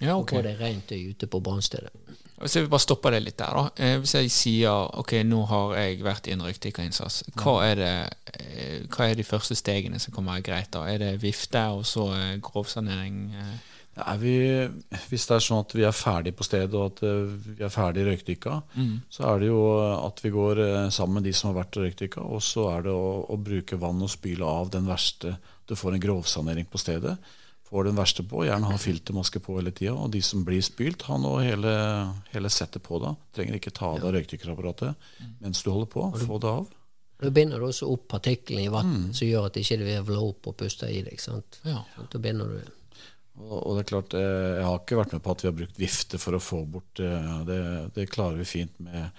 Ja, 0.00 0.16
Og 0.16 0.22
ok. 0.24 0.30
får 0.36 0.42
deg 0.42 0.60
rent 0.60 0.86
tøy 0.88 1.10
ute 1.14 1.26
på 1.30 1.40
brannstedet. 1.40 1.92
Hvis 2.40 2.56
jeg 2.56 2.64
vil 2.64 2.70
bare 2.72 2.82
stopper 2.82 3.14
det 3.14 3.20
litt 3.22 3.38
der, 3.38 3.54
da. 3.54 3.68
Eh, 3.78 3.98
hvis 4.02 4.16
jeg 4.16 4.30
sier 4.34 4.88
ok, 4.98 5.12
nå 5.26 5.44
har 5.50 5.76
jeg 5.78 6.00
vært 6.02 6.26
i 6.26 6.34
en 6.34 6.42
røykdykkerinnsats, 6.42 7.20
hva 7.38 7.60
er 7.68 7.78
det 7.78 7.92
eh, 8.34 8.80
Hva 8.90 9.06
er 9.06 9.14
de 9.18 9.26
første 9.26 9.54
stegene 9.58 10.00
som 10.02 10.14
kan 10.16 10.26
være 10.26 10.42
greit? 10.48 10.72
da? 10.74 10.82
Er 10.90 10.98
det 11.02 11.12
vifte 11.22 11.62
og 11.76 11.86
så 11.86 12.08
eh, 12.16 12.40
grovsanering? 12.42 13.28
Er 13.94 14.18
vi, 14.18 14.34
hvis 15.12 15.28
det 15.30 15.36
er 15.36 15.44
sånn 15.46 15.62
at 15.62 15.76
vi 15.76 15.84
er 15.86 15.94
ferdig 15.94 16.32
på 16.34 16.42
stedet 16.42 16.74
og 16.74 16.96
at 16.96 17.02
vi 17.46 17.62
er 17.62 17.70
ferdig 17.70 18.08
røykdykka, 18.08 18.56
så 19.06 19.28
er 19.30 19.38
det 19.38 19.52
jo 19.52 19.60
at 19.94 20.18
vi 20.24 20.32
går 20.34 20.62
sammen 20.90 21.20
med 21.20 21.28
de 21.28 21.34
som 21.38 21.52
har 21.52 21.60
vært 21.60 21.78
røykdykka, 21.78 22.24
og 22.26 22.42
så 22.42 22.64
er 22.72 22.88
det 22.88 22.90
å, 22.90 23.12
å 23.30 23.38
bruke 23.38 23.78
vann 23.78 24.02
og 24.02 24.10
spyle 24.10 24.50
av 24.50 24.74
den 24.74 24.90
verste. 24.90 25.36
Du 25.70 25.76
får 25.78 25.94
en 25.94 26.02
grovsanering 26.02 26.66
på 26.66 26.82
stedet. 26.82 27.14
Får 27.74 27.88
den 27.88 27.96
verste 27.98 28.22
på, 28.22 28.44
gjerne 28.46 28.68
ha 28.70 28.76
filtermaske 28.78 29.40
på 29.42 29.56
hele 29.58 29.72
tida. 29.74 29.96
Og 29.98 30.12
de 30.14 30.20
som 30.22 30.44
blir 30.46 30.62
spylt, 30.62 31.02
har 31.08 31.18
nå 31.18 31.32
hele, 31.42 31.72
hele 32.30 32.50
settet 32.54 32.84
på 32.86 33.00
da. 33.02 33.16
Trenger 33.34 33.56
ikke 33.58 33.72
ta 33.74 33.88
av 33.96 33.98
deg 34.04 34.14
røykdykkerapparatet 34.14 34.94
mens 35.42 35.62
du 35.66 35.72
holder 35.72 35.90
på. 35.90 36.04
Få 36.22 36.38
det 36.38 36.52
av. 36.52 36.68
Da 37.24 37.30
binder 37.34 37.58
du 37.58 37.66
også 37.66 37.88
opp 37.90 38.04
partiklene 38.12 38.66
i 38.68 38.70
vann 38.70 39.08
som 39.14 39.26
gjør 39.26 39.48
at 39.48 39.56
det 39.56 39.64
ikke 39.64 39.80
virvler 39.86 40.22
opp 40.22 40.46
og 40.50 40.56
puster 40.60 40.90
i 40.92 41.00
deg. 41.06 41.18
sant? 41.22 41.58
Ja. 41.66 41.80
Da 42.12 42.20
binder 42.22 42.50
du 42.54 42.60
Og, 43.42 43.74
det 43.74 43.82
er 43.82 43.88
klart, 43.90 44.14
eh, 44.14 44.58
Jeg 44.60 44.64
har 44.68 44.78
ikke 44.78 44.98
vært 45.00 45.12
med 45.16 45.22
på 45.24 45.32
at 45.34 45.42
vi 45.42 45.48
har 45.48 45.56
brukt 45.58 45.78
vifte 45.80 46.18
for 46.22 46.36
å 46.38 46.42
få 46.42 46.60
bort 46.70 47.00
eh, 47.02 47.32
Det, 47.48 47.58
det 47.96 48.06
klarer 48.12 48.38
vi 48.38 48.46
fint 48.46 48.78
med, 48.78 49.10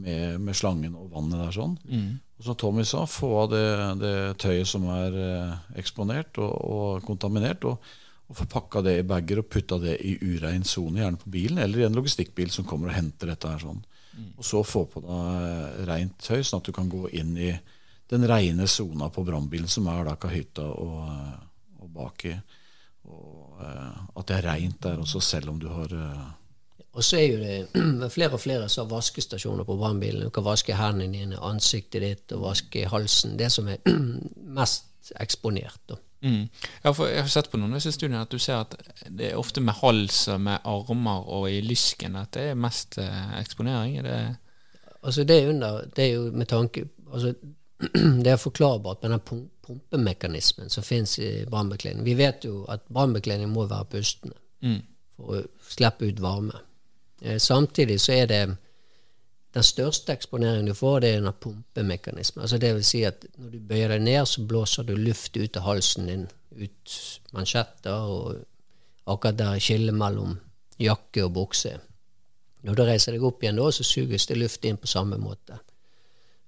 med, 0.00 0.40
med 0.40 0.56
slangen 0.56 0.94
og 0.96 1.10
vannet 1.12 1.42
der. 1.44 1.52
sånn. 1.52 1.76
Og 1.84 1.98
som 2.44 2.54
Tommy 2.54 2.84
sa, 2.86 3.06
få 3.06 3.30
av 3.42 3.48
det, 3.50 3.64
det 3.98 4.16
tøyet 4.42 4.68
som 4.70 4.84
er 4.94 5.16
eh, 5.18 5.54
eksponert 5.80 6.38
og, 6.38 6.52
og 6.54 7.06
kontaminert, 7.06 7.64
og, 7.66 7.82
og 8.28 8.38
få 8.38 8.46
pakka 8.50 8.82
det 8.86 8.98
i 9.00 9.06
bager 9.08 9.42
og 9.42 9.48
putta 9.50 9.80
det 9.82 9.96
i 10.06 10.14
urein 10.22 10.66
sone, 10.66 11.00
gjerne 11.02 11.18
på 11.18 11.32
bilen 11.34 11.58
eller 11.64 11.82
i 11.82 11.88
en 11.88 11.98
logistikkbil 11.98 12.52
som 12.54 12.66
kommer 12.68 12.92
og 12.92 12.98
henter 12.98 13.32
dette 13.32 13.50
her. 13.50 13.64
sånn. 13.64 13.82
Og 14.38 14.46
så 14.46 14.62
få 14.66 14.84
på 14.90 15.02
deg 15.04 15.82
reint 15.88 16.16
tøy, 16.22 16.42
sånn 16.42 16.62
at 16.62 16.68
du 16.68 16.74
kan 16.74 16.90
gå 16.90 17.08
inn 17.18 17.34
i 17.38 17.52
den 18.08 18.24
reine 18.28 18.66
sona 18.70 19.10
på 19.12 19.24
brannbilen 19.26 19.68
som 19.68 19.88
er 19.92 20.06
da 20.08 20.14
kahytta 20.20 20.64
og, 20.64 20.98
eh, 21.12 21.82
og 21.82 21.90
baki. 21.94 22.34
Og 23.08 23.62
eh, 23.64 23.98
at 24.14 24.30
det 24.30 24.38
er 24.38 24.48
reint 24.48 24.78
der 24.84 25.02
også, 25.02 25.20
selv 25.24 25.52
om 25.52 25.58
du 25.60 25.68
har 25.72 25.92
eh, 25.94 26.28
Og 26.98 27.04
så 27.06 27.20
er 27.20 27.26
jo 27.30 27.38
det 27.38 28.10
flere 28.16 28.34
og 28.34 28.42
flere 28.42 28.68
som 28.68 28.86
har 28.86 28.96
vaskestasjoner 28.96 29.66
på 29.68 29.76
brannbilen. 29.78 30.26
Du 30.26 30.34
kan 30.34 30.46
vaske 30.46 30.74
hendene 30.74 31.14
dine, 31.14 31.38
ansiktet 31.38 32.02
ditt 32.02 32.34
og 32.34 32.48
vaske 32.48 32.88
halsen. 32.90 33.36
Det 33.38 33.52
som 33.54 33.70
er 33.70 33.78
mest 34.58 35.12
eksponert. 35.22 35.94
Mm. 36.20 36.48
Jeg, 36.82 36.94
har, 36.94 37.06
jeg 37.06 37.22
har 37.22 37.30
sett 37.30 37.50
på 37.52 37.60
noen 37.60 37.76
av 37.76 37.78
disse 37.78 37.94
studiene 37.94 38.24
at 38.24 38.32
du 38.34 38.40
ser 38.42 38.64
at 38.64 38.74
det 39.06 39.30
er 39.30 39.38
ofte 39.38 39.62
med 39.62 39.78
hals 39.78 40.24
og 40.32 40.42
med 40.48 40.66
armer 40.66 41.30
og 41.30 41.46
i 41.52 41.60
lysken 41.62 42.18
at 42.18 42.32
det 42.34 42.50
er 42.50 42.58
mest 42.58 42.98
eh, 42.98 43.38
eksponering. 43.38 44.00
Er 44.00 44.08
det 44.08 44.18
Altså 44.98 45.22
det 45.24 45.36
er, 45.38 45.48
under, 45.48 45.84
det 45.94 46.04
er 46.04 46.14
jo 46.16 46.22
med 46.34 46.48
tanke 46.50 46.88
altså 47.12 47.34
Det 48.24 48.32
er 48.32 48.36
forklarbart 48.42 49.02
med 49.02 49.12
den 49.14 49.44
pumpemekanismen 49.62 50.70
som 50.70 50.82
finnes 50.82 51.18
i 51.22 51.44
brannbekledning. 51.46 52.02
Vi 52.04 52.16
vet 52.18 52.44
jo 52.44 52.64
at 52.68 52.82
brannbekledning 52.90 53.52
må 53.54 53.68
være 53.70 53.86
pustende 53.92 54.34
mm. 54.66 54.80
for 55.14 55.36
å 55.36 55.44
slippe 55.62 56.08
ut 56.10 56.18
varme. 56.20 56.58
Eh, 57.20 57.38
Samtidig 57.38 58.00
så 58.00 58.12
er 58.12 58.26
det 58.30 58.42
den 59.54 59.64
største 59.64 60.12
eksponeringen 60.12 60.68
du 60.68 60.74
får, 60.76 61.00
det 61.00 61.12
er 61.14 61.22
en 61.22 61.32
pumpemekanisme. 61.32 62.42
Altså 62.42 62.58
det 62.60 62.74
vil 62.76 62.84
si 62.84 63.02
at 63.08 63.24
når 63.38 63.54
du 63.54 63.58
bøyer 63.70 63.94
deg 63.94 64.04
ned, 64.04 64.26
så 64.28 64.44
blåser 64.46 64.86
du 64.86 64.94
luft 64.96 65.36
ut 65.36 65.56
av 65.56 65.64
halsen 65.66 66.10
din, 66.10 66.26
ut 66.52 66.98
mansjetter 67.32 68.12
og 68.12 68.44
akkurat 69.08 69.38
der 69.38 69.62
skillet 69.62 69.96
mellom 69.96 70.36
jakke 70.78 71.24
og 71.24 71.32
bukse. 71.34 71.78
Når 72.66 72.76
du 72.76 72.84
reiser 72.84 73.14
deg 73.14 73.24
opp 73.24 73.42
igjen 73.42 73.58
da, 73.58 73.70
så 73.72 73.86
suges 73.86 74.26
det 74.28 74.36
luft 74.38 74.64
inn 74.68 74.78
på 74.78 74.90
samme 74.90 75.16
måte. 75.22 75.58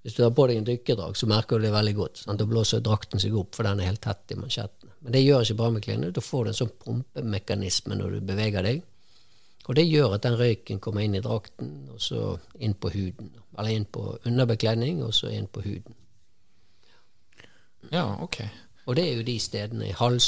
Hvis 0.02 0.16
du 0.16 0.22
har 0.24 0.32
på 0.32 0.46
deg 0.48 0.60
en 0.60 0.68
dykkerdrakt, 0.68 1.18
så 1.20 1.28
merker 1.28 1.58
du 1.58 1.66
det 1.66 1.74
veldig 1.74 1.96
godt. 1.96 2.22
Sant? 2.22 2.40
Da 2.40 2.46
blåser 2.48 2.80
drakten 2.84 3.20
seg 3.20 3.34
opp, 3.36 3.54
for 3.56 3.68
den 3.68 3.82
er 3.82 3.90
helt 3.90 4.02
tett 4.04 4.32
i 4.32 4.38
mansjettene. 4.38 4.94
Men 5.00 5.16
det 5.16 5.22
gjør 5.22 5.44
ikke 5.44 5.56
bra 5.56 5.66
med 5.68 5.80
brannbekledning. 5.80 6.14
Da 6.16 6.24
får 6.24 6.44
du 6.44 6.50
en 6.50 6.58
sånn 6.60 6.72
pumpemekanisme 6.84 7.96
når 7.96 8.16
du 8.16 8.24
beveger 8.30 8.64
deg. 8.66 8.80
Og 9.70 9.76
det 9.78 9.84
gjør 9.86 10.16
at 10.16 10.24
den 10.26 10.34
røyken 10.34 10.80
kommer 10.82 11.04
inn 11.06 11.14
i 11.14 11.22
drakten, 11.22 11.84
og 11.94 12.00
så 12.02 12.32
inn 12.58 12.74
på 12.74 12.90
huden. 12.90 13.28
Eller 13.54 13.76
inn 13.76 13.84
på 13.86 14.16
underbekledning, 14.26 15.04
og 15.06 15.14
så 15.14 15.30
inn 15.30 15.46
på 15.46 15.62
huden. 15.62 15.94
Ja, 17.92 18.02
ok. 18.22 18.40
Og 18.90 18.96
det 18.98 19.04
er 19.06 19.20
jo 19.20 19.26
de 19.28 19.36
stedene 19.38 19.86
i 19.86 19.94
hals, 19.94 20.26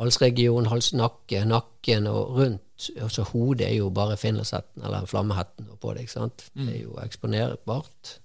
halsregion, 0.00 0.66
halsnakke, 0.72 1.44
nakken 1.46 2.10
og 2.10 2.34
rundt. 2.40 2.90
Altså 2.98 3.22
hodet 3.30 3.68
er 3.68 3.76
jo 3.78 3.92
bare 3.94 4.18
finlandshetten 4.18 4.82
eller 4.82 5.06
flammehetten 5.06 5.70
på 5.80 5.94
det, 5.94 6.08
ikke 6.08 6.16
sant? 6.18 6.48
Det 6.54 6.72
er 6.74 6.82
jo 6.82 6.98
eksponerbart. 7.04 8.16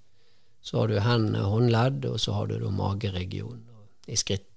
Så 0.61 0.79
har 0.79 0.89
du 0.89 0.97
hendene 0.99 1.45
håndledd, 1.45 2.05
og 2.09 2.19
så 2.19 2.33
har 2.39 2.49
du 2.49 2.57
da 2.57 2.73
mageregionen 2.73 3.67
i 4.07 4.17
faktisk. 4.17 4.50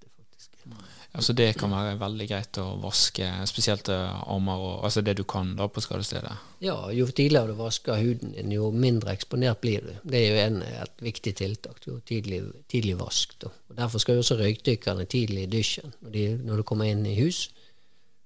Altså 1.15 1.33
Det 1.33 1.53
kan 1.55 1.71
være 1.71 1.95
veldig 2.01 2.27
greit 2.27 2.59
å 2.59 2.65
vaske, 2.83 3.27
spesielt 3.47 3.87
eh, 3.93 4.23
armer 4.35 4.63
og 4.67 4.87
altså 4.89 5.03
det 5.07 5.13
du 5.15 5.23
kan 5.31 5.53
da 5.55 5.69
på 5.71 5.83
skadestedet. 5.85 6.33
Ja, 6.65 6.75
jo 6.91 7.07
tidligere 7.07 7.53
du 7.53 7.61
vasker 7.61 8.01
huden 8.03 8.33
din, 8.35 8.51
jo 8.51 8.73
mindre 8.75 9.13
eksponert 9.15 9.61
blir 9.63 9.87
du. 9.87 9.93
Det 10.03 10.19
er 10.19 10.33
jo 10.33 10.41
en, 10.43 10.57
et 10.83 11.05
viktig 11.07 11.37
tiltak. 11.39 11.79
Jo 11.87 12.01
tidlig, 12.03 12.41
tidlig 12.73 12.97
vask. 12.99 13.37
Da. 13.45 13.53
Og 13.71 13.79
Derfor 13.79 14.03
skal 14.03 14.19
jo 14.19 14.25
også 14.25 14.41
røykdykkerne 14.41 15.07
tidlig 15.07 15.47
i 15.47 15.53
dusjen. 15.53 15.95
Når, 16.03 16.15
de, 16.17 16.25
når 16.49 16.57
du 16.57 16.67
kommer 16.67 16.91
inn 16.91 17.07
i 17.07 17.15
hus, 17.21 17.45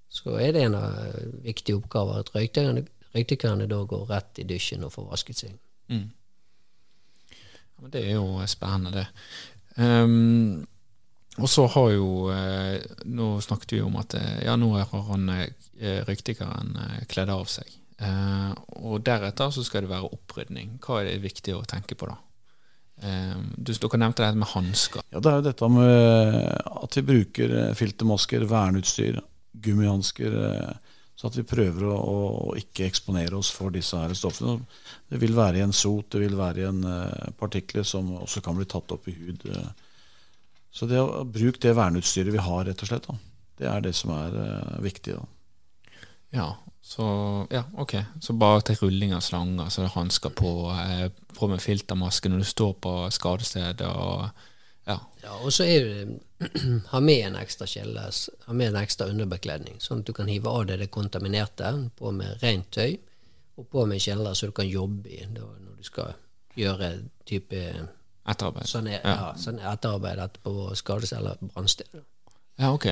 så 0.09 0.39
er 0.41 0.57
det 0.57 0.65
en 0.65 0.79
av 0.81 0.97
viktige 1.45 1.77
oppgaver 1.77 2.23
at 2.23 2.33
røykdykkerne, 2.33 2.87
røykdykkerne 3.13 3.69
da 3.69 3.83
går 3.93 4.09
rett 4.15 4.41
i 4.41 4.49
dusjen 4.49 4.89
og 4.89 4.95
får 4.97 5.11
vasket 5.13 5.45
seg. 5.45 5.61
Mm. 5.93 6.09
Ja, 7.37 7.85
men 7.85 7.93
det 7.93 8.07
er 8.07 8.17
jo 8.17 8.49
spennende, 8.49 8.97
det. 8.97 9.07
Ehm, 9.77 10.65
og 11.39 11.51
så 11.51 11.67
har 11.71 11.91
jo 11.95 12.29
eh, 12.35 12.79
Nå 13.07 13.39
snakket 13.45 13.77
vi 13.77 13.83
om 13.85 13.99
at 14.01 14.17
eh, 14.19 14.45
ja, 14.47 14.57
nå 14.59 14.73
har 14.77 15.05
han 15.11 15.29
eh, 15.35 16.01
røykdykkeren 16.09 16.79
eh, 16.85 17.03
kledd 17.11 17.33
av 17.35 17.47
seg. 17.51 17.75
Og 18.79 19.01
deretter 19.03 19.51
så 19.51 19.65
skal 19.67 19.83
det 19.83 19.91
være 19.91 20.13
opprydning. 20.15 20.77
Hva 20.85 21.01
er 21.01 21.09
det 21.09 21.25
viktig 21.25 21.57
å 21.57 21.65
tenke 21.67 21.97
på 21.99 22.07
da? 22.07 22.15
Du, 23.59 23.73
dere 23.73 23.99
nevnte 23.99 24.23
det 24.23 24.39
med 24.39 24.47
hansker. 24.53 25.03
Ja, 25.11 25.19
det 25.19 25.33
er 25.33 25.41
jo 25.41 25.47
dette 25.49 25.71
med 25.75 26.39
at 26.79 26.99
vi 26.99 27.03
bruker 27.09 27.55
filtermasker, 27.79 28.47
verneutstyr, 28.47 29.19
gummihansker. 29.67 30.39
Så 31.19 31.27
at 31.27 31.41
vi 31.41 31.47
prøver 31.51 31.89
å, 31.91 31.99
å 31.99 32.55
ikke 32.63 32.87
eksponere 32.87 33.35
oss 33.41 33.51
for 33.51 33.75
disse 33.75 33.99
her 33.99 34.15
stoffene. 34.15 34.61
Det 35.11 35.19
vil 35.19 35.35
være 35.35 35.59
i 35.59 35.67
en 35.67 35.75
sot, 35.75 36.13
det 36.15 36.23
vil 36.23 36.39
være 36.39 36.63
i 36.63 36.69
en 36.71 37.35
partikler 37.43 37.83
som 37.83 38.15
også 38.21 38.47
kan 38.47 38.63
bli 38.63 38.71
tatt 38.71 38.95
opp 38.95 39.11
i 39.11 39.19
hud. 39.19 39.43
Så 40.71 40.87
det 40.87 41.01
å 41.01 41.25
bruke 41.25 41.61
det 41.63 41.75
verneutstyret 41.77 42.35
vi 42.35 42.43
har, 42.45 42.65
rett 42.69 42.83
og 42.85 42.91
slett, 42.91 43.09
da, 43.09 43.17
det 43.59 43.69
er 43.71 43.85
det 43.87 43.95
som 43.97 44.13
er 44.15 44.37
uh, 44.37 44.75
viktig. 44.85 45.17
da. 45.17 46.01
Ja, 46.37 46.49
så 46.85 47.07
ja, 47.51 47.65
ok. 47.77 47.95
Så 48.21 48.33
bare 48.33 48.61
til 48.65 48.79
rulling 48.83 49.15
av 49.17 49.25
slanger, 49.25 49.69
så 49.69 49.83
det 49.83 49.89
er 49.91 49.97
hansker 49.97 50.33
på, 50.37 50.53
eh, 50.73 51.09
på 51.37 51.49
med 51.51 51.61
filtermaske 51.61 52.31
når 52.31 52.45
du 52.45 52.49
står 52.49 52.77
på 52.85 52.95
skadestedet 53.13 53.89
og 53.89 54.29
ja. 54.89 54.97
Ja, 55.21 55.35
og 55.45 55.53
så 55.53 55.67
er 55.69 55.85
det 55.85 56.49
ha 56.93 57.01
med 57.05 57.27
en 57.27 57.37
ekstra 57.37 57.67
kjele, 57.69 58.07
ha 58.47 58.57
med 58.57 58.71
en 58.71 58.81
ekstra 58.81 59.11
underbekledning, 59.13 59.83
sånn 59.85 60.01
at 60.01 60.09
du 60.09 60.15
kan 60.17 60.31
hive 60.33 60.49
av 60.49 60.65
deg 60.71 60.81
det 60.81 60.89
kontaminerte, 60.95 61.75
på 61.99 62.13
med 62.17 62.41
rent 62.41 62.71
tøy, 62.73 62.97
og 63.61 63.69
på 63.69 63.85
med 63.91 64.01
kjeller 64.01 64.39
så 64.39 64.49
du 64.49 64.57
kan 64.57 64.69
jobbe 64.69 65.13
i 65.13 65.27
da, 65.35 65.45
når 65.45 65.77
du 65.77 65.85
skal 65.85 66.15
gjøre 66.57 66.93
type 67.29 67.61
Etterarbeid. 68.29 68.67
sånn, 68.69 68.89
er, 68.93 69.01
ja. 69.05 69.33
sånn 69.41 69.59
etterarbeid 69.61 70.39
på 70.45 70.71
skades- 70.77 71.13
eller 71.17 71.37
brannsted. 71.41 71.87
Ja, 72.59 72.73
ok. 72.75 72.87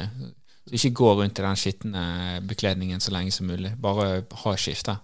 Så 0.67 0.75
ikke 0.79 0.95
gå 0.99 1.11
rundt 1.21 1.39
i 1.39 1.43
den 1.43 1.57
skitne 1.61 2.03
bekledningen 2.47 3.01
så 3.01 3.13
lenge 3.15 3.33
som 3.33 3.47
mulig. 3.47 3.75
Bare 3.81 4.25
ha 4.43 4.55
skifte. 4.57 4.99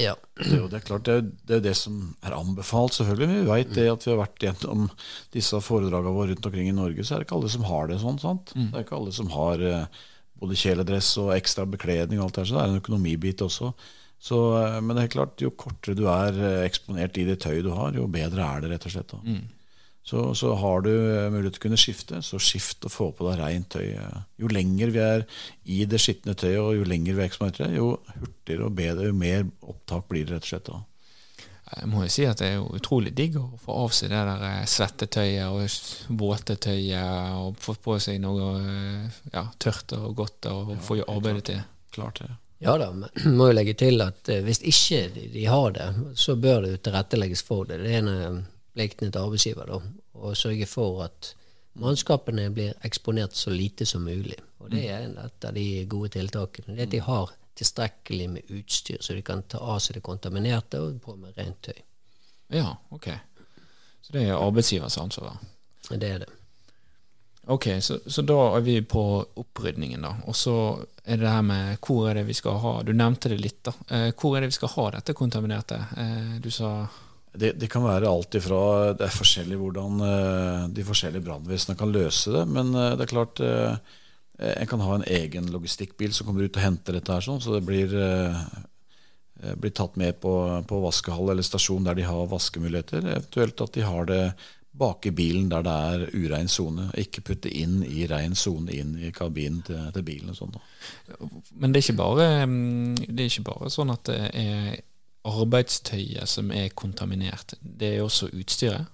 Ja. 0.00 0.14
Det, 0.38 0.46
er 0.52 0.56
jo- 0.62 0.68
det 0.72 0.78
er 0.78 0.86
klart, 0.86 1.02
det 1.04 1.14
er, 1.18 1.20
det 1.48 1.56
er 1.56 1.60
det 1.66 1.74
som 1.76 2.14
er 2.24 2.32
anbefalt, 2.32 2.94
selvfølgelig. 2.96 3.28
Men 3.28 3.42
vi 3.44 3.50
vet 3.50 3.74
det 3.76 3.88
at 3.92 4.06
vi 4.06 4.10
har 4.14 4.22
vært 4.26 4.38
gjennom 4.46 4.86
disse 5.34 5.60
foredragene 5.60 6.14
våre 6.16 6.30
rundt 6.32 6.46
omkring 6.48 6.68
i 6.70 6.72
Norge, 6.72 7.04
så 7.04 7.14
er 7.14 7.18
det 7.20 7.26
ikke 7.28 7.36
alle 7.40 7.50
som 7.52 7.64
har 7.68 7.86
det 7.92 7.98
sånn. 8.00 8.18
sant? 8.22 8.54
Det 8.54 8.72
er 8.80 8.86
ikke 8.86 8.96
alle 8.96 9.12
som 9.12 9.28
har 9.34 9.60
eh, 9.60 9.86
både 10.40 10.56
kjeledress 10.56 11.10
og 11.20 11.34
ekstra 11.36 11.66
bekledning 11.68 12.18
og 12.20 12.30
alt 12.30 12.34
det 12.38 12.44
der, 12.44 12.48
så 12.48 12.56
det 12.56 12.62
er 12.64 12.72
en 12.72 12.80
økonomibit 12.80 13.44
også. 13.44 13.72
Så, 14.22 14.38
eh, 14.64 14.80
men 14.80 14.94
det 14.96 15.02
er 15.02 15.06
helt 15.10 15.18
klart, 15.18 15.40
jo 15.44 15.50
kortere 15.50 15.94
du 15.98 16.06
er 16.08 16.40
eh, 16.40 16.64
eksponert 16.70 17.18
i 17.20 17.24
det 17.28 17.40
tøyet 17.44 17.64
du 17.68 17.74
har, 17.76 17.92
jo 17.92 18.06
bedre 18.08 18.40
er 18.48 18.64
det, 18.64 18.70
rett 18.72 18.86
og 18.88 18.96
slett. 18.96 19.12
da. 19.12 19.20
Så, 20.02 20.34
så 20.34 20.54
har 20.58 20.82
du 20.82 20.90
eh, 20.90 21.28
mulighet 21.30 21.54
til 21.56 21.60
å 21.60 21.64
kunne 21.68 21.78
skifte, 21.78 22.22
så 22.26 22.38
skift 22.42 22.82
og 22.88 22.90
få 22.90 23.10
på 23.14 23.26
deg 23.28 23.38
rent 23.38 23.68
tøy. 23.70 23.92
eh. 23.94 24.22
Jo 24.42 24.48
lenger 24.50 24.90
vi 24.90 25.02
er 25.02 25.26
i 25.70 25.84
det 25.86 26.00
skitne 26.02 26.34
tøyet, 26.34 26.58
og 26.58 26.74
jo 26.74 26.86
lenger 26.90 27.14
vi 27.14 27.22
er 27.22 27.30
eksponert 27.30 27.60
til 27.60 27.68
det, 27.68 27.78
jo 27.78 27.92
hurtigere 28.16 28.66
og 28.66 28.74
bedre, 28.80 29.06
jo 29.12 29.18
mer 29.20 29.44
opptak 29.62 30.08
blir 30.10 30.26
det, 30.26 30.40
rett 30.40 30.48
og 30.48 30.50
slett. 30.50 30.72
da. 30.72 30.80
Jeg 31.72 31.88
må 31.88 32.02
jo 32.02 32.10
si 32.12 32.26
at 32.28 32.42
det 32.42 32.48
er 32.50 32.58
jo 32.58 32.66
utrolig 32.76 33.14
digg 33.16 33.38
å 33.40 33.46
få 33.62 33.76
av 33.84 33.94
seg 33.94 34.10
det 34.10 34.24
der 34.26 34.42
eh, 34.48 34.64
svettetøyet 34.68 35.46
og 35.46 35.60
våtetøyet, 35.62 36.18
våte 36.22 36.56
tøyet 36.66 37.36
og 37.38 37.62
få 37.62 37.74
på 37.86 37.98
seg 38.02 38.18
noe 38.20 38.48
ja, 39.30 39.46
tørt 39.62 39.94
og 39.96 40.16
godt 40.18 40.50
og 40.50 40.74
få 40.82 40.98
arbeidet 41.06 41.46
til. 41.52 41.62
Klart 41.94 42.24
det. 42.24 42.34
Ja 42.62 42.74
da, 42.78 42.90
men 42.90 43.06
må 43.38 43.52
jo 43.52 43.54
legge 43.54 43.78
til 43.78 44.02
at 44.02 44.26
hvis 44.42 44.64
ikke 44.66 45.04
de, 45.14 45.46
har 45.46 45.78
det, 45.78 45.88
så 46.18 46.34
bør 46.34 46.66
det 46.66 46.74
jo 46.74 46.82
tilrettelegges 46.88 47.46
for 47.46 47.70
det. 47.70 47.78
Det 47.86 47.94
er 47.94 48.02
en 48.02 48.42
pliktene 48.72 49.12
til 49.12 49.26
arbeidsgiver 49.26 49.68
da, 49.68 49.78
å 50.14 50.34
sørge 50.38 50.68
for 50.68 51.04
at 51.06 51.32
mannskapene 51.80 52.48
blir 52.52 52.74
eksponert 52.84 53.36
så 53.36 53.52
lite 53.52 53.86
som 53.88 54.04
mulig. 54.04 54.38
Og 54.62 54.70
det 54.72 54.82
er 54.92 55.06
et 55.08 55.46
av 55.48 55.54
de 55.56 55.66
gode 55.90 56.12
tiltakene. 56.16 56.76
Det 56.76 56.88
at 56.88 56.94
de 56.94 57.00
har 57.06 57.32
tilstrekkelig 57.58 58.28
med 58.30 58.52
utstyr, 58.58 59.00
så 59.00 59.16
de 59.16 59.22
kan 59.22 59.42
ta 59.42 59.58
av 59.58 59.80
seg 59.82 59.98
det 59.98 60.04
kontaminerte 60.06 60.80
og 60.80 61.00
på 61.04 61.16
med 61.16 61.36
rent 61.36 61.60
tøy. 61.64 61.80
Ja, 62.52 62.76
ok. 62.92 63.08
Så 64.02 64.14
det 64.14 64.26
er 64.26 64.36
arbeidsgivers 64.36 64.98
ansvar. 64.98 65.36
Det 65.88 66.08
er 66.08 66.24
det. 66.24 66.30
Ok, 67.50 67.66
så, 67.80 67.98
så 68.06 68.22
da 68.22 68.38
er 68.56 68.60
vi 68.62 68.76
på 68.86 69.02
opprydningen, 69.34 70.04
da. 70.04 70.12
Og 70.30 70.36
så 70.36 70.56
er 71.04 71.18
det 71.18 71.30
her 71.30 71.42
med 71.42 71.80
hvor 71.82 72.06
er 72.08 72.20
det 72.20 72.28
vi 72.28 72.36
skal 72.38 72.60
ha 72.62 72.74
Du 72.86 72.92
nevnte 72.94 73.32
det 73.32 73.40
litt, 73.42 73.64
da. 73.66 73.72
Eh, 73.90 74.10
hvor 74.14 74.36
er 74.36 74.44
det 74.44 74.52
vi 74.52 74.58
skal 74.60 74.70
ha 74.76 74.84
dette 74.94 75.16
kontaminerte? 75.18 75.80
Eh, 75.98 76.36
du 76.42 76.50
sa 76.54 76.86
Det, 77.32 77.54
det 77.56 77.68
kan 77.72 77.84
være 77.84 78.10
alt 78.10 78.36
ifra 78.36 78.92
Det 78.92 79.06
er 79.06 79.14
forskjellig 79.14 79.56
hvordan 79.56 80.04
eh, 80.04 80.64
de 80.76 80.84
forskjellige 80.84 81.24
brannvesenene 81.24 81.78
kan 81.80 81.92
løse 81.94 82.34
det. 82.34 82.44
Men 82.50 82.74
eh, 82.76 82.92
det 82.98 83.06
er 83.06 83.12
klart 83.14 83.40
eh, 83.40 83.76
En 84.60 84.68
kan 84.68 84.84
ha 84.84 84.98
en 84.98 85.06
egen 85.08 85.48
logistikkbil 85.54 86.12
som 86.12 86.28
kommer 86.28 86.44
ut 86.44 86.58
og 86.58 86.64
henter 86.64 86.98
dette, 86.98 87.14
her 87.14 87.24
sånn, 87.24 87.40
så 87.40 87.54
det 87.54 87.62
blir, 87.68 87.92
eh, 87.94 88.40
eh, 89.42 89.54
blir 89.56 89.72
tatt 89.76 89.96
med 90.00 90.18
på, 90.20 90.34
på 90.68 90.80
vaskehall 90.82 91.32
eller 91.32 91.46
stasjon 91.46 91.86
der 91.86 91.96
de 92.00 92.08
har 92.08 92.28
vaskemuligheter. 92.32 93.06
Eventuelt 93.06 93.64
at 93.64 93.78
de 93.78 93.86
har 93.86 94.10
det 94.10 94.24
bak 94.72 95.06
i 95.06 95.12
bilen 95.12 95.50
der 95.52 95.64
det 95.66 95.72
er 95.72 96.06
urein 96.16 96.48
sone. 96.48 96.88
Ikke 97.00 97.24
putte 97.24 97.50
inn 97.52 97.82
i 97.84 98.06
rein 98.10 98.34
sone 98.36 98.72
inn 98.76 98.94
i 98.98 99.12
kabinen 99.14 99.60
til, 99.66 99.84
til 99.94 100.04
bilen. 100.06 100.32
og 100.32 100.56
da. 100.56 100.62
Men 101.52 101.72
det 101.72 101.80
er 101.80 101.86
ikke 101.86 102.00
bare 102.00 102.30
mm, 102.46 102.96
Det 103.04 103.20
er 103.20 103.28
ikke 103.28 103.50
bare 103.52 103.70
sånn 103.72 103.92
at 103.92 104.08
det 104.08 104.20
er 104.32 104.80
arbeidstøyet 105.28 106.28
som 106.28 106.50
er 106.54 106.72
kontaminert. 106.74 107.54
Det 107.60 107.96
er 107.96 108.02
også 108.02 108.30
utstyret. 108.32 108.90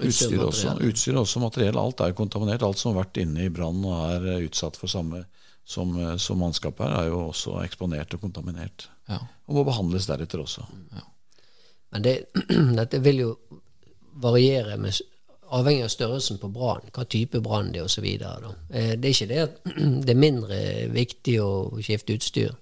Utstyr 0.00 0.08
Utstyr, 0.08 0.42
også, 0.44 0.72
utstyr 0.84 1.16
også 1.16 1.40
materiell. 1.40 1.78
Alt 1.78 2.02
er 2.04 2.16
kontaminert. 2.16 2.62
Alt 2.66 2.80
som 2.80 2.92
har 2.92 3.04
vært 3.04 3.20
inne 3.22 3.46
i 3.46 3.52
brann 3.52 3.84
og 3.86 4.00
er 4.10 4.26
eh, 4.34 4.42
utsatt 4.48 4.76
for 4.76 4.92
samme 4.92 5.22
som, 5.64 5.94
eh, 6.00 6.16
som 6.16 6.40
mannskapet 6.42 6.84
er, 6.86 6.96
er 6.98 7.12
jo 7.12 7.22
også 7.30 7.60
eksponert 7.64 8.16
og 8.16 8.26
kontaminert. 8.26 8.88
Ja. 9.08 9.20
Og 9.48 9.60
må 9.60 9.64
behandles 9.66 10.08
deretter 10.10 10.42
også. 10.42 10.66
Men 11.94 12.04
det, 12.06 12.16
dette 12.80 13.00
vil 13.04 13.24
jo 13.24 13.30
variere 14.20 14.76
med, 14.80 14.98
avhengig 15.50 15.86
av 15.86 15.92
størrelsen 15.94 16.38
på 16.42 16.50
brann, 16.54 16.90
hva 16.94 17.06
type 17.10 17.40
brann 17.42 17.72
det 17.74 17.82
er 17.82 17.88
osv. 17.88 18.06
Eh, 18.06 18.94
det 18.98 19.12
er 19.12 19.14
ikke 19.14 19.30
det 19.30 19.42
at 19.46 19.60
det 20.06 20.14
er 20.14 20.24
mindre 20.26 20.62
viktig 20.94 21.36
å 21.42 21.52
skifte 21.82 22.18
utstyr 22.18 22.52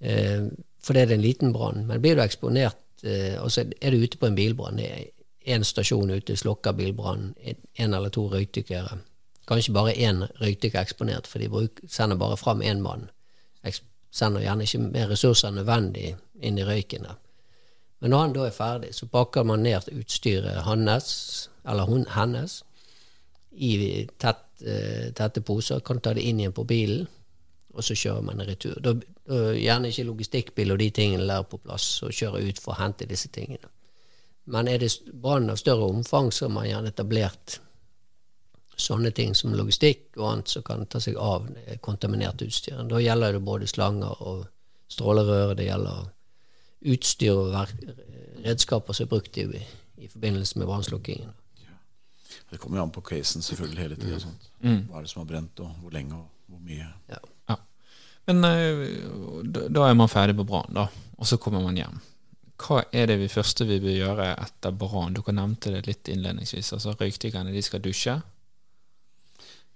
eh, 0.00 0.48
fordi 0.82 1.04
det 1.06 1.14
er 1.14 1.20
en 1.20 1.26
liten 1.26 1.52
brann, 1.54 1.86
men 1.86 2.02
blir 2.02 2.16
du 2.18 2.22
eksponert 2.24 3.04
eh, 3.06 3.38
og 3.42 3.52
så 3.52 3.66
er 3.80 3.90
du 3.90 4.02
ute 4.02 4.18
på 4.18 4.26
en 4.26 4.38
bilbrann, 4.38 4.78
det 4.80 4.90
er 4.90 5.56
én 5.56 5.64
stasjon 5.66 6.10
ute, 6.10 6.36
slokker 6.36 6.72
bilbrann, 6.78 7.32
én 7.42 7.94
eller 7.96 8.10
to 8.14 8.28
røykdykkere. 8.30 8.98
Kanskje 9.48 9.74
bare 9.74 9.94
én 9.94 10.22
røykdykker 10.40 10.80
eksponert, 10.80 11.26
for 11.26 11.42
de 11.42 11.68
sender 11.88 12.16
bare 12.16 12.36
fram 12.36 12.62
én 12.62 12.82
mann. 12.82 13.08
Sender 14.12 14.44
gjerne 14.44 14.62
ikke 14.62 14.78
mer 14.78 15.08
ressurser 15.10 15.50
nødvendig 15.50 16.14
inn 16.42 16.58
i 16.58 16.64
røyken. 16.64 17.06
Men 18.00 18.10
når 18.10 18.20
han 18.20 18.34
da 18.36 18.46
er 18.46 18.54
ferdig, 18.54 18.94
så 18.94 19.06
pakker 19.06 19.42
man 19.42 19.62
ned 19.62 19.88
utstyret 19.94 20.62
hans, 20.66 21.48
eller 21.68 21.86
hun, 21.86 22.04
hennes, 22.10 22.62
i 23.52 24.06
tett, 24.18 24.44
eh, 24.66 25.10
tette 25.14 25.40
poser, 25.40 25.80
kan 25.80 26.00
ta 26.00 26.14
det 26.14 26.22
inn 26.22 26.40
igjen 26.40 26.54
på 26.54 26.64
bilen, 26.64 27.06
og 27.72 27.84
så 27.84 27.96
kjører 27.96 28.24
man 28.26 28.44
retur. 28.46 28.78
Da, 28.80 28.94
da 29.28 29.40
Gjerne 29.56 29.90
ikke 29.92 30.08
logistikkbil 30.08 30.74
og 30.74 30.80
de 30.82 30.90
tingene 30.90 31.26
der 31.28 31.44
på 31.46 31.60
plass, 31.62 32.02
og 32.02 32.14
kjøre 32.16 32.42
ut 32.48 32.60
for 32.60 32.74
å 32.74 32.80
hente 32.82 33.08
disse 33.08 33.30
tingene. 33.32 33.70
Men 34.50 34.68
er 34.68 34.82
det 34.82 34.90
brann 35.22 35.50
av 35.52 35.60
større 35.60 35.86
omfang, 35.86 36.32
så 36.34 36.48
har 36.48 36.56
man 36.56 36.66
gjerne 36.66 36.90
etablert 36.90 37.60
sånne 38.82 39.12
ting 39.14 39.36
som 39.38 39.54
logistikk 39.54 40.16
og 40.16 40.26
annet 40.30 40.50
som 40.50 40.64
kan 40.66 40.82
ta 40.90 41.00
seg 41.00 41.18
av 41.20 41.46
kontaminert 41.84 42.42
utstyr. 42.42 42.80
Da 42.90 43.00
gjelder 43.00 43.36
det 43.36 43.44
både 43.46 43.68
slanger 43.70 44.24
og 44.26 44.46
strålerør, 44.90 45.54
det 45.54 45.68
gjelder 45.68 46.08
utstyr 46.92 47.38
og 47.38 47.54
redskaper 48.42 48.96
som 48.96 49.06
er 49.06 49.12
brukt 49.12 49.38
i, 49.38 49.46
i 50.02 50.10
forbindelse 50.10 50.58
med 50.58 50.66
brannslukkingen. 50.66 51.30
Det 52.50 52.58
kommer 52.60 52.80
jo 52.80 52.86
an 52.88 52.92
på 52.92 53.04
casen 53.06 53.44
selvfølgelig 53.44 53.80
hele 53.80 53.96
tida. 53.96 54.18
sånt. 54.20 54.50
Hva 54.60 54.98
er 54.98 55.06
det 55.06 55.12
som 55.12 55.22
har 55.22 55.28
brent, 55.30 55.60
og 55.64 55.78
hvor 55.80 55.94
lenge 55.94 56.18
og 56.18 56.26
hvor 56.52 56.60
mye. 56.66 56.88
Ja. 57.08 57.20
Men 58.30 58.44
eh, 58.46 58.82
da 59.72 59.86
er 59.88 59.98
man 59.98 60.10
ferdig 60.10 60.36
på 60.38 60.46
brann, 60.48 60.74
da. 60.76 60.88
Og 61.18 61.28
så 61.28 61.38
kommer 61.42 61.62
man 61.64 61.78
hjem. 61.78 62.00
Hva 62.62 62.84
er 62.94 63.08
det 63.10 63.18
vi 63.18 63.30
første 63.30 63.66
vi 63.66 63.80
bør 63.82 63.96
gjøre 63.96 64.28
etter 64.44 64.74
brann? 64.78 65.14
Dere 65.16 65.34
nevnte 65.34 65.72
det 65.74 65.86
litt 65.88 66.10
innledningsvis. 66.12 66.72
altså 66.76 66.94
Røykdykkerne 66.98 67.54
de 67.54 67.62
skal 67.64 67.82
dusje. 67.82 68.20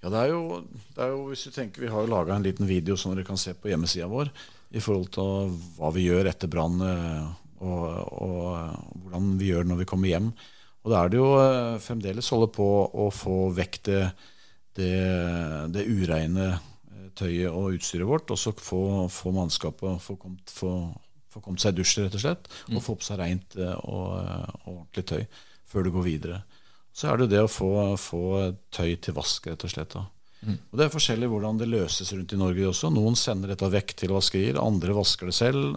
Ja, 0.03 0.13
det 0.13 0.21
er, 0.21 0.35
jo, 0.35 0.61
det 0.95 1.03
er 1.03 1.15
jo, 1.15 1.23
hvis 1.33 1.47
du 1.49 1.55
tenker, 1.55 1.83
Vi 1.83 1.91
har 1.91 2.05
jo 2.05 2.13
laga 2.13 2.37
en 2.37 2.45
liten 2.45 2.69
video 2.69 2.95
som 3.01 3.15
dere 3.15 3.27
kan 3.27 3.41
se 3.41 3.57
på 3.57 3.73
hjemmesida 3.73 4.07
vår 4.11 4.31
i 4.77 4.83
forhold 4.83 5.09
til 5.15 5.57
hva 5.79 5.91
vi 5.95 6.05
gjør 6.05 6.29
etter 6.31 6.51
brann, 6.51 6.79
eh, 6.83 7.27
og, 7.65 7.83
og, 7.87 8.23
og 8.27 9.03
hvordan 9.03 9.35
vi 9.41 9.51
gjør 9.51 9.65
det 9.65 9.73
når 9.73 9.81
vi 9.83 9.89
kommer 9.89 10.11
hjem. 10.11 10.31
Og 10.85 10.93
da 10.93 11.01
er 11.01 11.11
det 11.11 11.19
jo 11.19 11.29
eh, 11.41 11.79
fremdeles 11.83 12.31
holde 12.35 12.51
på 12.55 12.67
å 12.87 13.09
få 13.15 13.37
vekk 13.57 13.79
det, 13.89 14.03
det, 14.79 14.93
det 15.75 15.87
ureine 15.91 16.49
eh, 16.53 16.65
tøyet 17.19 17.51
og 17.51 17.77
utstyret 17.77 18.09
vårt, 18.09 18.31
og 18.31 18.41
så 18.41 18.53
få, 18.55 18.81
få 19.13 19.33
mannskapet 19.37 20.03
få 20.05 20.19
kommet, 20.21 20.53
få, 20.53 20.73
få 21.33 21.43
kommet 21.45 21.63
seg 21.65 21.75
i 21.75 21.81
dusj, 21.81 22.01
rett 22.05 22.19
og 22.19 22.25
slett, 22.25 22.51
og 22.73 22.83
få 22.85 22.99
på 22.99 23.09
seg 23.09 23.21
rent 23.23 23.57
eh, 23.61 23.79
og, 23.85 24.19
eh, 24.21 24.53
og 24.65 24.73
ordentlig 24.75 25.07
tøy 25.13 25.25
før 25.67 25.87
du 25.87 25.95
går 25.97 26.07
videre. 26.07 26.43
Så 26.97 27.11
er 27.11 27.21
det 27.21 27.33
det 27.35 27.43
å 27.45 27.51
få, 27.53 27.71
få 28.01 28.23
tøy 28.73 28.95
til 29.05 29.17
vask, 29.17 29.51
rett 29.51 29.67
og 29.67 29.73
slett. 29.73 29.97
da. 29.97 30.07
Og 30.47 30.79
Det 30.79 30.87
er 30.87 30.93
forskjellig 30.93 31.29
hvordan 31.31 31.59
det 31.61 31.69
løses 31.69 32.13
rundt 32.15 32.33
i 32.33 32.39
Norge 32.41 32.69
også. 32.71 32.91
Noen 32.95 33.17
sender 33.19 33.53
dette 33.53 33.69
vekk 33.73 33.95
til 33.99 34.15
vaskerier, 34.15 34.61
andre 34.61 34.95
vasker 34.97 35.31
det 35.31 35.37
selv. 35.37 35.77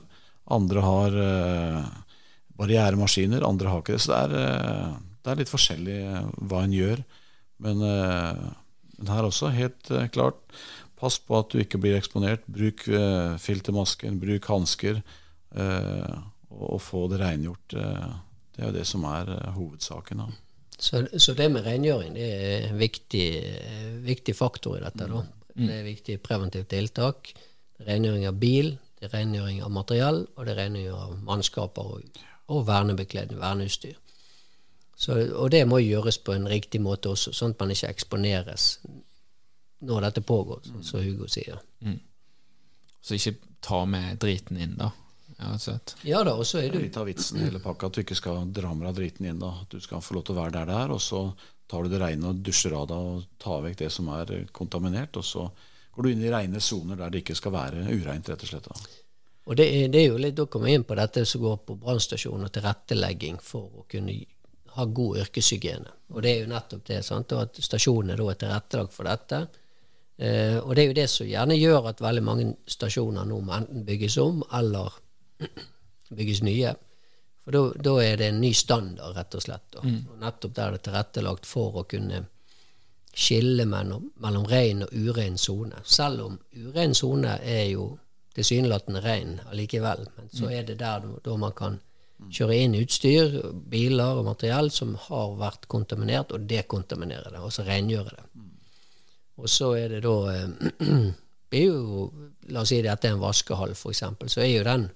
Andre 0.49 0.83
har 0.85 1.17
eh, 1.23 1.89
barrieremaskiner, 2.59 3.45
andre 3.47 3.71
har 3.71 3.83
ikke 3.83 3.95
det. 3.95 4.03
Så 4.03 4.13
det 4.13 4.19
er, 4.19 4.35
eh, 4.39 4.97
det 5.23 5.31
er 5.31 5.41
litt 5.41 5.53
forskjellig 5.53 5.99
eh, 5.99 6.31
hva 6.49 6.63
en 6.65 6.75
gjør. 6.75 7.03
Men, 7.65 7.83
eh, 7.87 8.43
men 8.99 9.13
her 9.13 9.27
også, 9.27 9.53
helt 9.55 9.91
klart, 10.13 10.39
pass 10.99 11.19
på 11.23 11.37
at 11.39 11.53
du 11.53 11.61
ikke 11.61 11.79
blir 11.81 11.97
eksponert. 11.97 12.45
Bruk 12.51 12.85
eh, 12.91 13.37
filtermasker, 13.41 14.11
bruk 14.19 14.49
hansker, 14.51 15.01
eh, 15.55 16.17
og, 16.49 16.65
og 16.75 16.81
få 16.83 17.05
det 17.11 17.21
rengjort. 17.23 17.75
Eh, 17.75 18.09
det 18.55 18.63
er 18.63 18.71
jo 18.71 18.75
det 18.75 18.85
som 18.89 19.05
er 19.09 19.31
eh, 19.37 19.51
hovedsaken. 19.55 20.23
da. 20.25 20.29
Så, 20.79 21.03
så 21.19 21.35
det 21.35 21.49
med 21.51 21.65
rengjøring 21.67 22.13
det 22.15 22.27
er 22.27 22.67
en 22.69 22.79
viktig, 22.79 23.27
viktig 24.05 24.35
faktor 24.35 24.77
i 24.77 24.83
dette. 24.83 25.07
da. 25.11 25.23
Det 25.55 25.71
er 25.71 25.79
et 25.81 25.89
viktig 25.89 26.19
preventivt 26.23 26.69
tiltak. 26.71 27.33
Rengjøring 27.87 28.27
av 28.27 28.37
bil, 28.39 28.75
det 28.99 29.09
er 29.09 29.17
rengjøring 29.17 29.63
av 29.63 29.71
materiell, 29.71 30.21
og 30.35 30.45
det 30.45 30.53
er 30.53 30.61
rengjøring 30.65 31.01
av 31.07 31.17
mannskaper 31.27 31.95
og, 31.95 32.21
og 32.51 32.63
vernebekledning, 32.67 33.39
verneutstyr. 33.39 33.97
Så, 34.99 35.15
og 35.31 35.51
det 35.51 35.63
må 35.67 35.79
gjøres 35.79 36.17
på 36.19 36.35
en 36.35 36.47
riktig 36.51 36.81
måte 36.83 37.13
også, 37.13 37.31
sånn 37.35 37.53
at 37.55 37.61
man 37.63 37.71
ikke 37.71 37.91
eksponeres 37.93 38.65
når 39.79 40.01
dette 40.09 40.21
pågår, 40.21 40.63
som 40.63 40.83
som 40.83 41.03
Hugo 41.03 41.27
sier. 41.27 41.59
Så 43.01 43.15
ikke 43.15 43.35
ta 43.63 43.85
med 43.85 44.17
driten 44.19 44.57
inn, 44.59 44.75
da. 44.77 44.91
Ja, 46.03 46.23
da, 46.23 46.33
og 46.35 46.43
så 46.45 46.59
er 46.59 46.69
Det 46.71 46.81
Vi 46.81 46.89
tar 46.89 46.89
litt 46.89 46.97
av 46.97 47.05
vitsen 47.07 47.39
i 47.39 47.45
hele 47.45 47.59
pakka, 47.63 47.87
at 47.87 47.93
du 47.95 48.01
ikke 48.01 48.15
skal 48.17 48.49
dra 48.51 48.73
med 48.75 48.89
deg 48.89 48.95
driten 48.97 49.25
inn. 49.25 49.39
da. 49.39 49.53
At 49.61 49.69
du 49.71 49.79
skal 49.79 50.01
få 50.03 50.17
lov 50.17 50.25
til 50.27 50.35
å 50.35 50.41
være 50.41 50.51
der 50.51 50.65
det 50.65 50.75
er, 50.75 50.91
og 50.91 50.99
så 51.01 51.21
tar 51.69 51.83
du 51.83 51.89
det 51.89 52.01
reine 52.01 52.27
og 52.27 52.41
dusjer 52.43 52.73
av 52.75 52.87
deg 52.89 52.97
og 52.97 53.23
tar 53.39 53.61
vekk 53.63 53.77
det 53.77 53.91
som 53.91 54.09
er 54.09 54.33
kontaminert. 54.51 55.15
Og 55.15 55.23
så 55.23 55.45
går 55.95 56.03
du 56.03 56.09
inn 56.11 56.25
i 56.25 56.33
reine 56.33 56.59
soner 56.59 56.99
der 56.99 57.09
det 57.13 57.23
ikke 57.23 57.37
skal 57.39 57.55
være 57.55 57.85
ureint, 57.87 58.27
rett 58.29 58.43
og 58.43 58.51
slett. 58.51 58.67
da. 58.67 58.75
Og 59.49 59.55
det 59.55 59.65
er, 59.65 59.87
det 59.87 60.01
er 60.01 60.09
jo 60.11 60.17
litt, 60.17 60.35
Da 60.35 60.45
kommer 60.45 60.67
vi 60.67 60.73
inn 60.73 60.83
på 60.83 60.95
dette 60.99 61.23
som 61.25 61.41
går 61.41 61.57
på 61.65 61.77
brannstasjon 61.79 62.43
og 62.45 62.51
tilrettelegging 62.53 63.39
for 63.41 63.79
å 63.81 63.85
kunne 63.89 64.17
ha 64.75 64.85
god 64.85 65.17
yrkeshygiene. 65.23 65.95
Og 66.13 66.21
det 66.21 66.33
er 66.35 66.43
jo 66.43 66.51
nettopp 66.51 66.83
det. 66.85 66.99
sant? 67.05 67.31
Og 67.31 67.47
at 67.47 67.63
stasjonene 67.63 68.17
da 68.19 68.27
er 68.29 68.35
tilrettelagt 68.43 68.93
for 68.93 69.07
dette. 69.09 69.47
Eh, 70.19 70.57
og 70.59 70.75
det 70.75 70.83
er 70.83 70.87
jo 70.89 70.97
det 70.97 71.07
som 71.09 71.27
gjerne 71.29 71.55
gjør 71.55 71.85
at 71.93 72.01
veldig 72.03 72.23
mange 72.27 72.47
stasjoner 72.67 73.25
nå 73.25 73.37
må 73.41 73.53
enten 73.55 73.85
bygges 73.87 74.17
om 74.19 74.41
eller 74.53 74.91
bygges 76.17 76.41
nye. 76.43 76.73
For 77.45 77.55
da- 77.81 77.95
er 78.03 78.17
det 78.19 78.27
en 78.33 78.41
ny 78.41 78.51
standard, 78.53 79.15
rett 79.15 79.35
og 79.35 79.41
slett. 79.45 79.79
Mm. 79.83 80.01
Og 80.11 80.19
nettopp 80.19 80.53
der 80.57 80.71
det 80.75 80.81
er 80.81 80.85
tilrettelagt 80.89 81.45
for 81.47 81.79
å 81.81 81.85
kunne 81.87 82.25
skille 83.15 83.65
mellom, 83.65 84.11
mellom 84.21 84.45
ren 84.51 84.83
og 84.85 84.91
uren 84.93 85.37
sone. 85.37 85.79
Selv 85.83 86.25
om 86.27 86.39
uren 86.55 86.93
sone 86.95 87.39
er 87.41 87.65
jo 87.71 87.87
tilsynelatende 88.35 89.01
ren 89.03 89.39
allikevel. 89.49 90.05
Men 90.17 90.29
så 90.31 90.51
er 90.51 90.63
det 90.67 90.77
der 90.79 90.99
da- 90.99 91.19
da 91.23 91.35
man 91.37 91.51
kan 91.53 91.79
kjøre 92.29 92.55
inn 92.59 92.75
utstyr, 92.75 93.31
biler 93.71 94.19
og 94.19 94.25
materiell 94.25 94.69
som 94.71 94.95
har 94.95 95.35
vært 95.39 95.67
kontaminert, 95.67 96.31
og 96.35 96.47
dekontaminere 96.47 97.31
det, 97.31 97.39
altså 97.39 97.63
rengjøre 97.63 98.09
det. 98.17 98.23
Og 99.39 99.49
så 99.49 99.73
er 99.79 99.95
det 99.95 100.03
da 100.05 100.15
eh, 100.33 101.09
er 101.59 101.65
jo, 101.65 102.07
La 102.49 102.63
oss 102.63 102.71
si 102.73 102.79
dette 102.81 103.07
er 103.07 103.13
en 103.13 103.21
vaskehall, 103.21 103.75
f.eks., 103.77 104.03
så 104.33 104.41
er 104.41 104.49
jo 104.51 104.63
den 104.65 104.87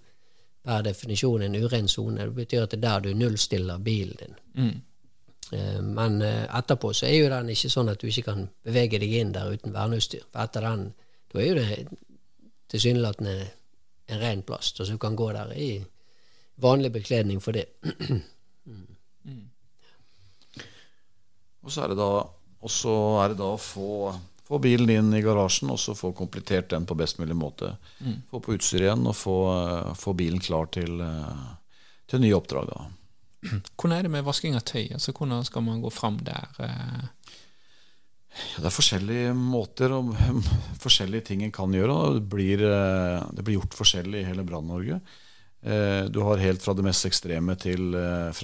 per 0.63 0.81
definisjon 0.85 1.43
en 1.45 1.59
uren 1.59 1.87
sone. 1.91 2.23
Det 2.23 2.35
betyr 2.37 2.65
at 2.65 2.73
det 2.73 2.79
er 2.79 2.85
der 2.87 3.05
du 3.05 3.19
nullstiller 3.19 3.81
bilen 3.83 4.17
din. 4.19 4.35
Eh, 5.53 5.81
Men 5.81 6.21
eh, 6.21 6.45
etterpå 6.47 6.93
så 6.93 7.07
er 7.09 7.17
jo 7.19 7.31
den 7.33 7.51
ikke 7.53 7.71
sånn 7.71 7.91
at 7.93 8.01
du 8.01 8.07
ikke 8.09 8.27
kan 8.31 8.47
bevege 8.65 8.99
deg 9.01 9.17
inn 9.19 9.33
der 9.35 9.51
uten 9.53 9.75
verneutstyr. 9.75 10.25
For 10.31 10.45
etter 10.45 10.65
den, 10.65 10.87
da 11.33 11.41
er 11.41 11.49
jo 11.49 11.59
det 11.59 11.87
tilsynelatende 12.73 13.35
en 14.13 14.19
ren 14.19 14.41
plast, 14.43 14.79
og 14.79 14.87
så 14.87 14.95
du 14.95 15.01
kan 15.01 15.15
gå 15.15 15.29
der 15.35 15.51
i 15.55 15.71
vanlig 16.63 16.91
bekledning 16.93 17.41
for 17.43 17.55
det. 17.55 17.67
Og 21.63 21.71
så 21.71 21.85
er 21.85 21.93
det 21.93 21.95
da, 21.95 22.07
og 22.59 22.71
så 22.71 22.93
er 23.23 23.31
det 23.31 23.37
da 23.39 23.53
å 23.53 23.59
få, 23.61 24.11
få 24.53 24.59
bilen 24.61 24.89
inn 24.93 25.13
i 25.17 25.21
garasjen 25.25 25.71
og 25.73 25.79
så 25.81 25.95
få 25.97 26.11
komplettert 26.13 26.69
den 26.69 26.85
på 26.85 26.97
best 26.99 27.17
mulig 27.17 27.33
måte. 27.37 27.71
Få 28.29 28.39
på 28.43 28.53
utstyr 28.53 28.83
igjen 28.85 29.07
og 29.09 29.15
få, 29.17 29.37
eh, 29.57 29.93
få 29.97 30.13
bilen 30.19 30.41
klar 30.43 30.69
til, 30.73 31.01
eh, 31.01 31.47
til 32.07 32.21
nye 32.21 32.35
oppdrag. 32.37 32.69
da. 32.69 32.83
Hvordan 33.77 33.97
er 33.97 34.03
det 34.05 34.11
med 34.13 34.23
vasking 34.27 34.55
av 34.55 34.61
tøy? 34.69 34.91
Altså, 34.93 35.11
Hvordan 35.17 35.43
skal 35.47 35.65
man 35.65 35.81
gå 35.81 35.91
fram 35.91 36.19
der? 36.23 36.47
eh? 36.59 37.09
Ja, 38.33 38.61
det 38.63 38.69
er 38.69 38.73
forskjellige 38.77 39.33
måter 39.37 39.91
og 39.93 40.13
forskjellige 40.85 41.25
ting 41.31 41.43
en 41.45 41.51
kan 41.53 41.73
gjøre. 41.73 41.97
Det 42.19 42.23
blir, 42.29 42.57
det 42.63 43.43
blir 43.45 43.59
gjort 43.59 43.75
forskjellig 43.77 44.21
i 44.21 44.27
hele 44.29 44.45
Brann-Norge. 44.45 45.01
Du 46.09 46.17
har 46.25 46.41
helt 46.41 46.61
fra 46.61 46.73
det 46.75 46.83
mest 46.83 47.05
ekstreme 47.07 47.53
til 47.61 47.93
eh, 47.95 48.41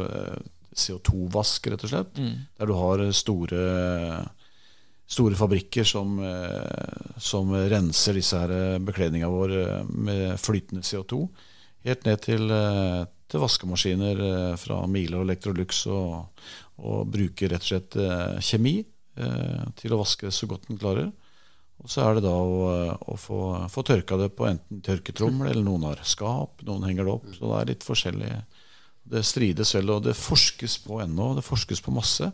CO2-vask, 0.78 1.68
rett 1.74 1.84
og 1.84 1.90
slett. 1.92 2.14
Der 2.60 2.70
du 2.70 2.76
har 2.78 3.02
store, 3.18 3.64
store 5.10 5.36
fabrikker 5.36 5.88
som, 5.88 6.20
eh, 6.22 7.14
som 7.18 7.50
renser 7.52 8.20
disse 8.20 8.38
her 8.38 8.80
bekledninga 8.86 9.30
vår 9.30 9.56
eh, 9.58 9.88
med 9.90 10.36
flytende 10.40 10.86
CO2. 10.86 11.24
Helt 11.88 12.06
ned 12.06 12.22
til, 12.22 12.52
eh, 12.54 13.06
til 13.30 13.42
vaskemaskiner 13.42 14.22
eh, 14.28 14.56
fra 14.62 14.84
Miele 14.88 15.18
og 15.18 15.26
Electrolux 15.26 15.86
og, 15.90 16.44
og 16.78 17.10
bruker 17.10 17.54
rett 17.54 17.66
og 17.66 17.72
slett 17.72 17.98
eh, 17.98 18.38
kjemi 18.44 18.76
eh, 18.84 19.66
til 19.80 19.96
å 19.96 20.02
vaske 20.04 20.32
så 20.34 20.50
godt 20.50 20.70
den 20.70 20.80
klarer. 20.82 21.10
Og 21.80 21.90
så 21.90 22.04
er 22.04 22.18
det 22.18 22.26
da 22.28 22.36
å, 22.36 22.70
å 23.00 23.16
få, 23.16 23.42
få 23.72 23.84
tørka 23.88 24.18
det 24.20 24.34
på 24.36 24.50
enten 24.50 24.82
tørketrommel, 24.84 25.48
eller 25.48 25.64
noen 25.64 25.88
har 25.88 26.02
skap, 26.04 26.60
noen 26.68 26.84
henger 26.90 27.08
det 27.08 27.14
opp. 27.14 27.30
Så 27.38 27.46
det 27.46 27.56
er 27.56 27.70
litt 27.72 27.86
forskjellig. 27.88 28.32
Det 29.10 29.22
strides 29.26 29.72
vel, 29.78 29.94
og 29.96 30.04
det 30.04 30.18
forskes 30.20 30.76
på 30.84 31.00
ennå. 31.06 31.32
Det 31.38 31.46
forskes 31.48 31.80
på 31.86 31.94
masse. 31.96 32.28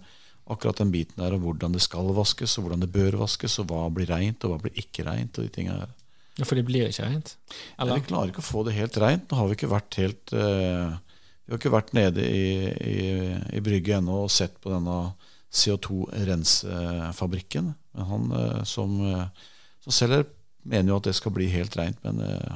Akkurat 0.46 0.78
den 0.78 0.92
biten 0.94 1.18
der 1.18 1.34
om 1.34 1.42
hvordan 1.42 1.74
det 1.74 1.82
skal 1.82 2.12
vaskes, 2.14 2.54
og 2.60 2.64
hvordan 2.68 2.84
det 2.84 2.92
bør 2.94 3.16
vaskes, 3.24 3.56
og 3.64 3.68
hva 3.72 3.88
blir 3.94 4.06
reint, 4.12 4.44
og 4.46 4.52
hva 4.52 4.60
blir 4.62 4.76
ikke 4.78 5.02
reint. 5.08 5.38
og 5.40 5.44
de 5.48 5.54
tingene 5.56 5.80
her. 5.82 5.92
Ja, 6.38 6.44
For 6.46 6.56
det 6.60 6.66
blir 6.68 6.88
ikke 6.92 7.08
reint? 7.08 7.32
Eller? 7.80 7.96
Vi 8.02 8.10
klarer 8.12 8.30
ikke 8.34 8.44
å 8.44 8.50
få 8.50 8.62
det 8.68 8.76
helt 8.76 8.98
reint. 9.02 9.24
Nå 9.32 9.36
har 9.40 9.48
vi 9.50 9.56
ikke 9.58 9.72
vært 9.72 9.94
helt 10.02 10.26
uh, 10.36 10.90
Vi 11.46 11.50
har 11.54 11.60
ikke 11.62 11.72
vært 11.74 11.94
nede 11.96 12.22
i, 12.28 12.46
i, 12.92 12.96
i 13.56 13.60
brygget 13.64 13.98
ennå 14.02 14.16
og 14.26 14.32
sett 14.34 14.56
på 14.62 14.70
denne 14.74 14.98
CO2-rensefabrikken. 15.56 17.74
Men 17.96 18.06
han 18.12 18.24
uh, 18.32 18.64
som, 18.68 18.90
uh, 19.02 19.28
som 19.86 19.92
selger, 19.96 20.24
mener 20.66 20.90
jo 20.92 20.98
at 21.00 21.08
det 21.10 21.16
skal 21.18 21.32
bli 21.36 21.48
helt 21.54 21.76
reint. 21.80 22.00
Men 22.06 22.16
Uh, 22.26 22.56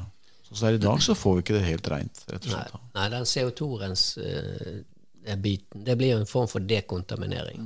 sånn 0.50 0.58
som 0.58 0.66
det 0.66 0.72
er 0.74 0.78
i 0.80 0.88
dag, 0.88 1.00
så 1.06 1.14
får 1.14 1.34
vi 1.36 1.40
ikke 1.44 1.58
det 1.60 1.68
helt 1.68 1.88
reint, 1.94 2.16
rett 2.26 2.42
og 2.42 2.46
Nei, 2.50 2.54
slett. 2.56 2.72
da. 2.74 2.78
nei 2.98 3.08
den 3.14 3.26
CO2-rens-biten, 5.30 5.84
det 5.86 5.96
blir 5.98 6.12
jo 6.14 6.20
en 6.20 6.26
form 6.30 6.48
for 6.48 6.60
dekontaminering. 6.60 7.64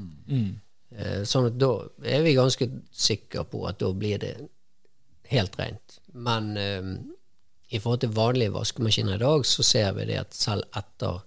Eh, 0.95 1.23
Sånn 1.25 1.47
at 1.49 1.57
da 1.57 1.71
er 2.05 2.21
vi 2.23 2.33
ganske 2.37 2.67
sikre 2.91 3.43
på 3.49 3.63
at 3.67 3.79
da 3.79 3.91
blir 3.93 4.19
det 4.19 4.35
helt 5.31 5.55
rent. 5.59 5.99
Men 6.13 6.57
eh, 6.57 6.81
i 7.73 7.79
forhold 7.79 8.01
til 8.03 8.13
vanlige 8.13 8.53
vaskemaskiner 8.53 9.15
i 9.15 9.23
dag, 9.23 9.45
så 9.45 9.63
ser 9.63 9.93
vi 9.97 10.05
det 10.05 10.19
at 10.19 10.33
selv 10.33 10.63
etter 10.77 11.21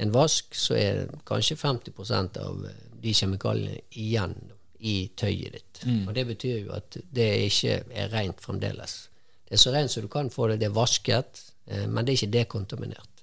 en 0.00 0.10
vask, 0.14 0.54
så 0.54 0.74
er 0.74 1.10
kanskje 1.28 1.56
50% 1.60 2.38
av 2.40 2.64
eh, 2.66 2.80
de 3.00 3.14
kjemikaliene 3.14 3.80
igjen 3.92 4.34
i 4.80 5.10
tøyet 5.16 5.52
ditt. 5.52 5.82
Og 6.08 6.14
det 6.16 6.26
betyr 6.26 6.64
jo 6.64 6.72
at 6.72 6.96
det 7.12 7.28
ikke 7.50 7.82
er 7.92 8.08
rent 8.12 8.40
fremdeles. 8.40 9.08
Det 9.46 9.54
er 9.58 9.60
så 9.60 9.72
rent 9.74 9.90
som 9.92 10.02
du 10.02 10.08
kan 10.08 10.30
få 10.30 10.46
det. 10.48 10.60
Det 10.62 10.68
er 10.70 10.74
vasket, 10.76 11.42
eh, 11.66 11.86
men 11.86 12.04
det 12.04 12.12
er 12.14 12.18
ikke 12.22 12.32
dekontaminert. 12.38 13.19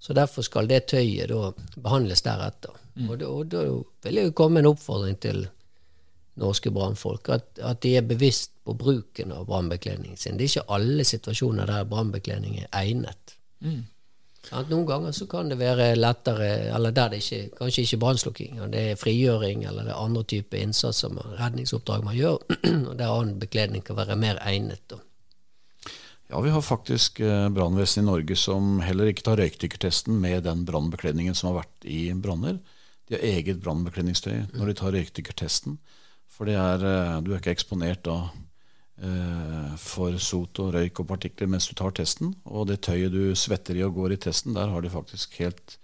Så 0.00 0.16
derfor 0.16 0.42
skal 0.42 0.68
det 0.68 0.86
tøyet 0.88 1.28
da 1.28 1.50
behandles 1.76 2.24
deretter. 2.24 2.76
Og, 3.06 3.16
da, 3.20 3.28
og 3.28 3.48
da 3.52 3.64
vil 4.04 4.20
jeg 4.20 4.30
jo 4.30 4.36
komme 4.36 4.62
en 4.62 4.70
oppfordring 4.72 5.18
til 5.20 5.44
norske 6.40 6.72
brannfolk 6.72 7.28
at, 7.34 7.48
at 7.60 7.82
de 7.84 7.96
er 7.98 8.06
bevisst 8.08 8.54
på 8.64 8.74
bruken 8.78 9.32
av 9.36 9.46
brannbekledningen 9.48 10.16
sin. 10.16 10.38
Det 10.38 10.46
er 10.46 10.54
ikke 10.54 10.76
alle 10.76 11.04
situasjoner 11.04 11.68
der 11.68 11.88
brannbekledning 11.88 12.62
er 12.62 12.70
egnet. 12.80 13.36
Sant? 14.48 14.70
Noen 14.72 14.86
ganger 14.88 15.12
så 15.12 15.26
kan 15.28 15.50
det 15.52 15.58
være 15.60 15.90
lettere, 15.98 16.48
eller 16.72 16.94
der 16.96 17.12
det 17.12 17.20
ikke, 17.20 17.56
kanskje 17.58 17.84
ikke 17.84 18.00
brannslukking, 18.04 18.60
og 18.64 18.72
det 18.72 18.84
er 18.92 19.00
frigjøring 19.00 19.66
eller 19.68 19.84
det 19.84 19.92
er 19.92 20.00
andre 20.00 20.24
typer 20.32 20.62
innsatser, 20.62 21.12
redningsoppdrag 21.42 22.06
man 22.08 22.16
gjør, 22.16 22.40
og 22.88 22.94
der 22.96 23.10
annen 23.10 23.36
bekledning 23.42 23.84
kan 23.84 24.00
være 24.00 24.16
mer 24.16 24.40
egnet. 24.48 24.80
Da. 24.90 25.02
Ja, 26.30 26.40
vi 26.40 26.52
har 26.54 26.62
faktisk 26.62 27.18
brannvesenet 27.50 28.04
i 28.04 28.06
Norge 28.06 28.36
som 28.38 28.76
heller 28.86 29.10
ikke 29.10 29.24
tar 29.26 29.40
røykdykkertesten 29.40 30.14
med 30.22 30.44
den 30.46 30.62
brannbekledningen 30.68 31.34
som 31.34 31.50
har 31.50 31.64
vært 31.64 31.88
i 31.90 32.04
branner. 32.14 32.60
De 33.10 33.16
har 33.16 33.24
eget 33.26 33.58
brannbekledningstøy 33.64 34.52
når 34.54 34.70
de 34.70 34.74
tar 34.78 34.94
røykdykkertesten. 34.94 35.80
For 36.30 36.46
det 36.46 36.54
er, 36.54 36.84
eh, 36.86 37.16
du 37.20 37.32
er 37.32 37.40
ikke 37.40 37.52
eksponert 37.52 38.04
da 38.06 38.30
eh, 39.02 39.72
for 39.82 40.14
sot 40.22 40.60
og 40.62 40.70
røyk 40.76 41.02
og 41.02 41.08
partikler 41.10 41.50
mens 41.50 41.66
du 41.68 41.74
tar 41.74 41.92
testen. 41.98 42.30
Og 42.46 42.68
det 42.70 42.78
tøyet 42.86 43.12
du 43.12 43.34
svetter 43.34 43.76
i 43.76 43.82
og 43.84 43.98
går 43.98 44.14
i 44.14 44.20
testen, 44.28 44.54
der 44.54 44.70
har 44.70 44.80
de 44.80 44.92
faktisk 44.92 45.34
helt, 45.42 45.76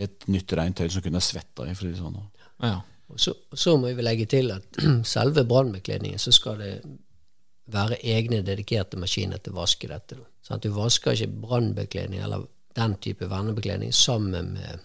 helt 0.00 0.26
nytt 0.26 0.52
rent 0.58 0.80
tøy 0.82 0.90
som 0.90 1.06
kunne 1.06 1.22
svetta 1.22 1.68
i. 1.68 1.76
for 1.78 1.86
å 1.86 1.92
si 1.92 2.02
sånn. 2.02 2.18
Ja. 2.60 2.80
Så, 3.16 3.36
så 3.52 3.76
må 3.76 3.92
vi 3.92 4.02
legge 4.02 4.26
til 4.26 4.50
at 4.52 4.82
selve 5.14 5.46
brannbekledningen, 5.48 6.18
så 6.18 6.34
skal 6.34 6.58
det 6.60 6.74
være 7.66 8.00
egne 8.04 8.42
dedikerte 8.42 8.98
maskiner 8.98 9.38
til 9.38 9.54
å 9.54 9.62
vaske 9.62 9.88
dette. 9.90 10.18
Sånn 10.42 10.58
at 10.58 10.64
du 10.64 10.72
vasker 10.74 11.14
ikke 11.14 11.42
brannbekledning 11.44 12.22
eller 12.22 12.46
den 12.76 12.96
type 13.04 13.28
vernebekledning 13.30 13.92
sammen 13.94 14.54
med 14.56 14.82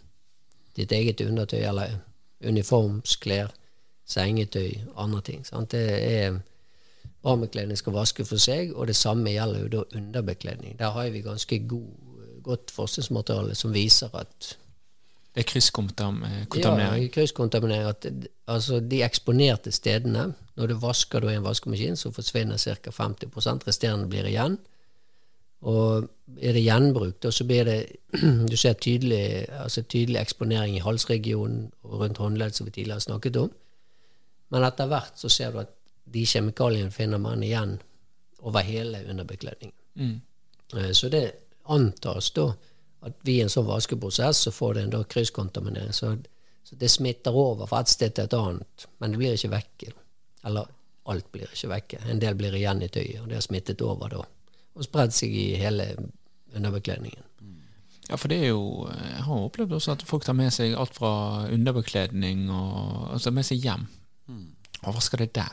ditt 0.78 0.92
eget 0.94 1.24
undertøy 1.26 1.64
eller 1.64 1.98
uniformsklær, 2.46 3.50
sengetøy, 4.08 4.78
andre 4.96 5.22
ting. 5.26 5.46
Sant? 5.48 5.74
Det 5.74 5.98
er 5.98 6.38
Brannbekledning 7.28 7.76
skal 7.76 7.96
vaske 7.96 8.24
for 8.28 8.40
seg, 8.40 8.70
og 8.78 8.88
det 8.88 8.96
samme 8.96 9.34
gjelder 9.34 9.64
jo 9.64 9.72
da 9.74 9.82
underbekledning. 9.98 10.78
Der 10.80 10.94
har 10.96 11.10
vi 11.12 11.24
ganske 11.26 11.60
god, 11.68 11.90
godt 12.46 12.72
forskningsmateriale 12.72 13.56
som 13.58 13.74
viser 13.74 14.14
at 14.16 14.54
er 15.38 15.46
krysskontaminering? 15.48 17.04
Ja, 17.06 17.10
krysskontaminering. 17.14 17.90
At, 17.90 18.06
altså, 18.48 18.80
de 18.80 19.04
eksponerte 19.06 19.72
stedene, 19.72 20.32
når 20.58 20.72
du 20.72 20.80
vasker 20.82 21.30
i 21.30 21.36
en 21.36 21.46
vaskemaskin, 21.46 21.98
så 22.00 22.12
forsvinner 22.12 22.58
ca. 22.58 22.92
50% 22.92 23.68
resterende 23.68 24.10
blir 24.10 24.26
igjen. 24.26 24.58
Og 25.62 26.10
er 26.38 26.54
det 26.54 26.64
gjenbruk, 26.64 27.16
da 27.24 27.32
så 27.34 27.46
blir 27.50 27.66
det 27.66 27.80
Du 28.52 28.58
ser 28.58 28.74
tydelig, 28.74 29.48
altså 29.50 29.82
tydelig 29.82 30.20
eksponering 30.22 30.76
i 30.78 30.84
halsregionen 30.86 31.72
og 31.84 32.00
rundt 32.02 32.22
håndledd, 32.22 32.54
som 32.54 32.66
vi 32.66 32.72
tidligere 32.72 33.02
har 33.02 33.08
snakket 33.08 33.42
om. 33.42 33.52
Men 34.50 34.64
etter 34.64 34.88
hvert 34.88 35.20
så 35.20 35.30
ser 35.30 35.52
du 35.52 35.60
at 35.64 35.74
de 36.14 36.24
kjemikaliene 36.26 36.92
finner 36.92 37.20
man 37.20 37.44
igjen 37.44 37.78
over 38.40 38.64
hele 38.64 39.02
underbekledningen. 39.10 39.76
Mm. 39.96 40.22
Eh, 40.78 40.92
så 40.94 41.10
det 41.10 41.26
antas 41.74 42.32
da 42.32 42.52
at 43.10 43.20
vi 43.28 43.38
i 43.38 43.44
en 43.44 43.52
sånn 43.52 43.68
vaskeprosess 43.68 44.46
så 44.48 44.54
får 44.54 44.78
det 44.78 44.86
en 44.86 44.96
da 44.96 45.04
krysskontaminering. 45.16 45.94
Så, 45.96 46.14
så, 46.64 46.78
det 46.80 46.92
smitter 46.94 47.36
over 47.36 47.70
fra 47.70 47.84
et 47.84 47.94
sted 47.94 48.16
til 48.16 48.28
et 48.28 48.38
annet, 48.38 48.88
men 49.00 49.14
det 49.14 49.22
blir 49.22 49.38
ikke 49.38 49.54
vekke. 49.56 49.94
Eller 50.48 50.70
alt 51.08 51.32
blir 51.32 51.52
ikke 51.52 51.72
vekke. 51.72 52.02
En 52.12 52.22
del 52.24 52.38
blir 52.40 52.56
igjen 52.58 52.84
i 52.84 52.92
tøyet, 52.92 53.22
og 53.22 53.32
det 53.32 53.40
har 53.40 53.46
smittet 53.46 53.84
over 53.86 54.12
da. 54.12 54.26
Og 54.78 54.86
spredd 54.86 55.16
seg 55.16 55.34
i 55.34 55.48
hele 55.60 55.90
underbekledningen. 56.56 57.24
Ja, 58.08 58.16
for 58.16 58.32
det 58.32 58.38
er 58.40 58.54
jo 58.54 58.88
Jeg 58.88 59.24
har 59.26 59.48
opplevd 59.50 59.74
også 59.76 59.98
at 59.98 60.04
folk 60.08 60.24
tar 60.24 60.38
med 60.38 60.54
seg 60.56 60.76
alt 60.80 60.96
fra 60.96 61.48
underbekledning 61.52 62.46
og 62.54 63.14
altså 63.18 63.34
med 63.36 63.48
seg 63.48 63.64
hjem. 63.64 63.88
Mm. 64.32 64.46
Og 64.86 64.96
vasker 64.96 65.24
det 65.24 65.34
der. 65.36 65.52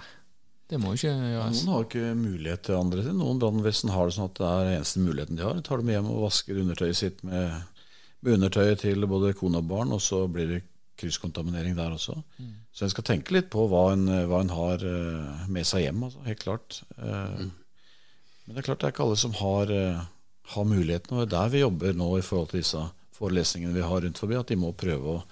Det 0.73 0.81
må 0.81 0.95
ikke 0.97 1.13
gjøres. 1.13 1.63
Noen 1.65 1.75
har 1.75 1.83
ikke 1.85 2.13
mulighet 2.17 2.63
til 2.67 2.79
andre 2.79 3.05
ting. 3.05 3.17
Noen 3.21 3.41
brannvesen 3.43 3.93
har 3.93 4.09
det 4.09 4.17
sånn 4.17 4.31
at 4.31 4.39
det 4.39 4.51
er 4.51 4.71
eneste 4.79 5.03
muligheten 5.05 5.39
de 5.39 5.45
har. 5.45 5.59
Tar 5.67 5.83
dem 5.83 5.91
hjem 5.93 6.09
og 6.13 6.23
vasker 6.25 6.61
undertøyet 6.63 7.01
sitt 7.01 7.21
med, 7.27 7.59
med 8.25 8.39
undertøyet 8.39 8.81
til 8.85 9.05
både 9.11 9.35
kone 9.37 9.61
og 9.61 9.69
barn, 9.69 9.93
og 9.93 10.01
så 10.03 10.25
blir 10.31 10.49
det 10.55 10.63
krysskontaminering 11.01 11.77
der 11.77 11.93
også. 11.97 12.17
Mm. 12.39 12.55
Så 12.73 12.87
en 12.87 12.95
skal 12.95 13.07
tenke 13.07 13.35
litt 13.37 13.51
på 13.53 13.67
hva 13.71 13.85
en, 13.93 14.09
hva 14.31 14.41
en 14.41 14.55
har 14.55 14.83
eh, 14.89 15.47
med 15.53 15.69
seg 15.69 15.85
hjem, 15.85 16.05
altså, 16.09 16.25
helt 16.27 16.43
klart. 16.43 16.81
Eh, 16.97 17.39
mm. 17.45 17.53
Men 18.45 18.57
det 18.57 18.63
er 18.63 18.69
klart 18.69 18.83
det 18.83 18.89
er 18.89 18.95
ikke 18.95 19.07
alle 19.07 19.21
som 19.21 19.35
har, 19.39 19.73
eh, 19.75 20.05
har 20.55 20.69
muligheten, 20.71 21.17
og 21.17 21.25
det 21.25 21.27
er 21.29 21.35
der 21.35 21.55
vi 21.55 21.65
jobber 21.65 21.99
nå 21.99 22.11
i 22.19 22.25
forhold 22.25 22.53
til 22.53 22.63
disse 22.63 22.85
forelesningene 23.15 23.75
vi 23.77 23.85
har 23.85 24.05
rundt 24.07 24.21
forbi, 24.21 24.39
at 24.39 24.51
de 24.51 24.59
må 24.61 24.73
prøve 24.77 25.19
å 25.19 25.25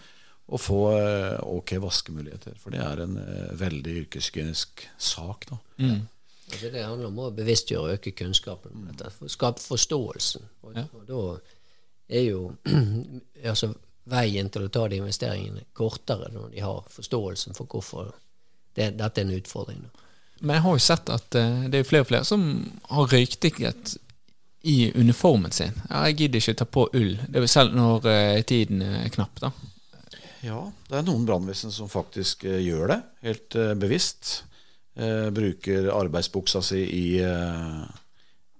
å 0.46 0.58
få 0.60 0.80
eh, 0.98 1.38
ok 1.46 1.76
vaskemuligheter. 1.80 2.56
For 2.60 2.74
det 2.74 2.82
er 2.84 3.04
en 3.04 3.14
uh, 3.16 3.52
veldig 3.56 3.94
yrkeshygienisk 4.02 4.82
sak. 4.98 5.46
da. 5.50 5.58
Mm. 5.78 6.02
Altså 6.52 6.70
det 6.74 6.84
handler 6.84 7.08
om 7.08 7.20
å 7.24 7.30
bevisstgjøre 7.32 7.82
og 7.86 7.94
øke 7.96 8.12
kunnskapen 8.18 8.74
om 8.76 8.88
dette. 8.90 9.10
For 9.16 9.32
skape 9.32 9.62
forståelsen. 9.64 10.44
Og, 10.62 10.74
Ja. 10.76 10.84
og 10.98 11.06
da 11.08 11.22
er 12.18 12.26
jo 12.26 12.52
altså, 13.52 13.72
veien 14.10 14.50
til 14.52 14.66
å 14.66 14.72
ta 14.74 14.84
de 14.90 15.00
investeringene 15.00 15.64
kortere 15.78 16.28
når 16.34 16.52
de 16.52 16.60
har 16.66 16.84
forståelsen 16.92 17.56
for 17.56 17.70
hvorfor 17.70 18.12
det, 18.76 18.96
dette 18.98 19.20
er 19.20 19.24
en 19.28 19.36
utfordring. 19.38 19.82
Da. 19.86 20.06
Men 20.42 20.56
jeg 20.58 20.64
har 20.66 20.76
jo 20.76 20.84
sett 20.90 21.10
at 21.14 21.36
eh, 21.38 21.66
det 21.70 21.80
er 21.80 21.88
flere 21.88 22.04
og 22.04 22.10
flere 22.10 22.26
som 22.26 22.46
har 22.90 23.12
røykdykket 23.12 23.96
i 24.68 24.92
uniformen 24.98 25.52
sin. 25.54 25.74
Ja, 25.88 26.04
jeg 26.08 26.18
gidder 26.20 26.42
ikke 26.42 26.54
ta 26.60 26.66
på 26.66 26.86
ull, 26.92 27.14
det 27.28 27.38
er 27.38 27.44
vel 27.46 27.50
selv 27.50 27.76
når 27.78 28.08
eh, 28.10 28.40
tiden 28.46 28.82
er 28.82 29.08
knapp. 29.14 29.40
da. 29.42 29.52
Ja, 30.42 30.58
det 30.88 30.96
er 30.98 31.04
noen 31.06 31.22
brannvesen 31.26 31.70
som 31.70 31.90
faktisk 31.90 32.42
eh, 32.50 32.58
gjør 32.64 32.90
det, 32.90 32.98
helt 33.22 33.56
eh, 33.58 33.74
bevisst. 33.78 34.42
Eh, 34.98 35.28
bruker 35.30 35.86
arbeidsbuksa 35.94 36.60
si 36.66 36.82
i, 36.82 37.06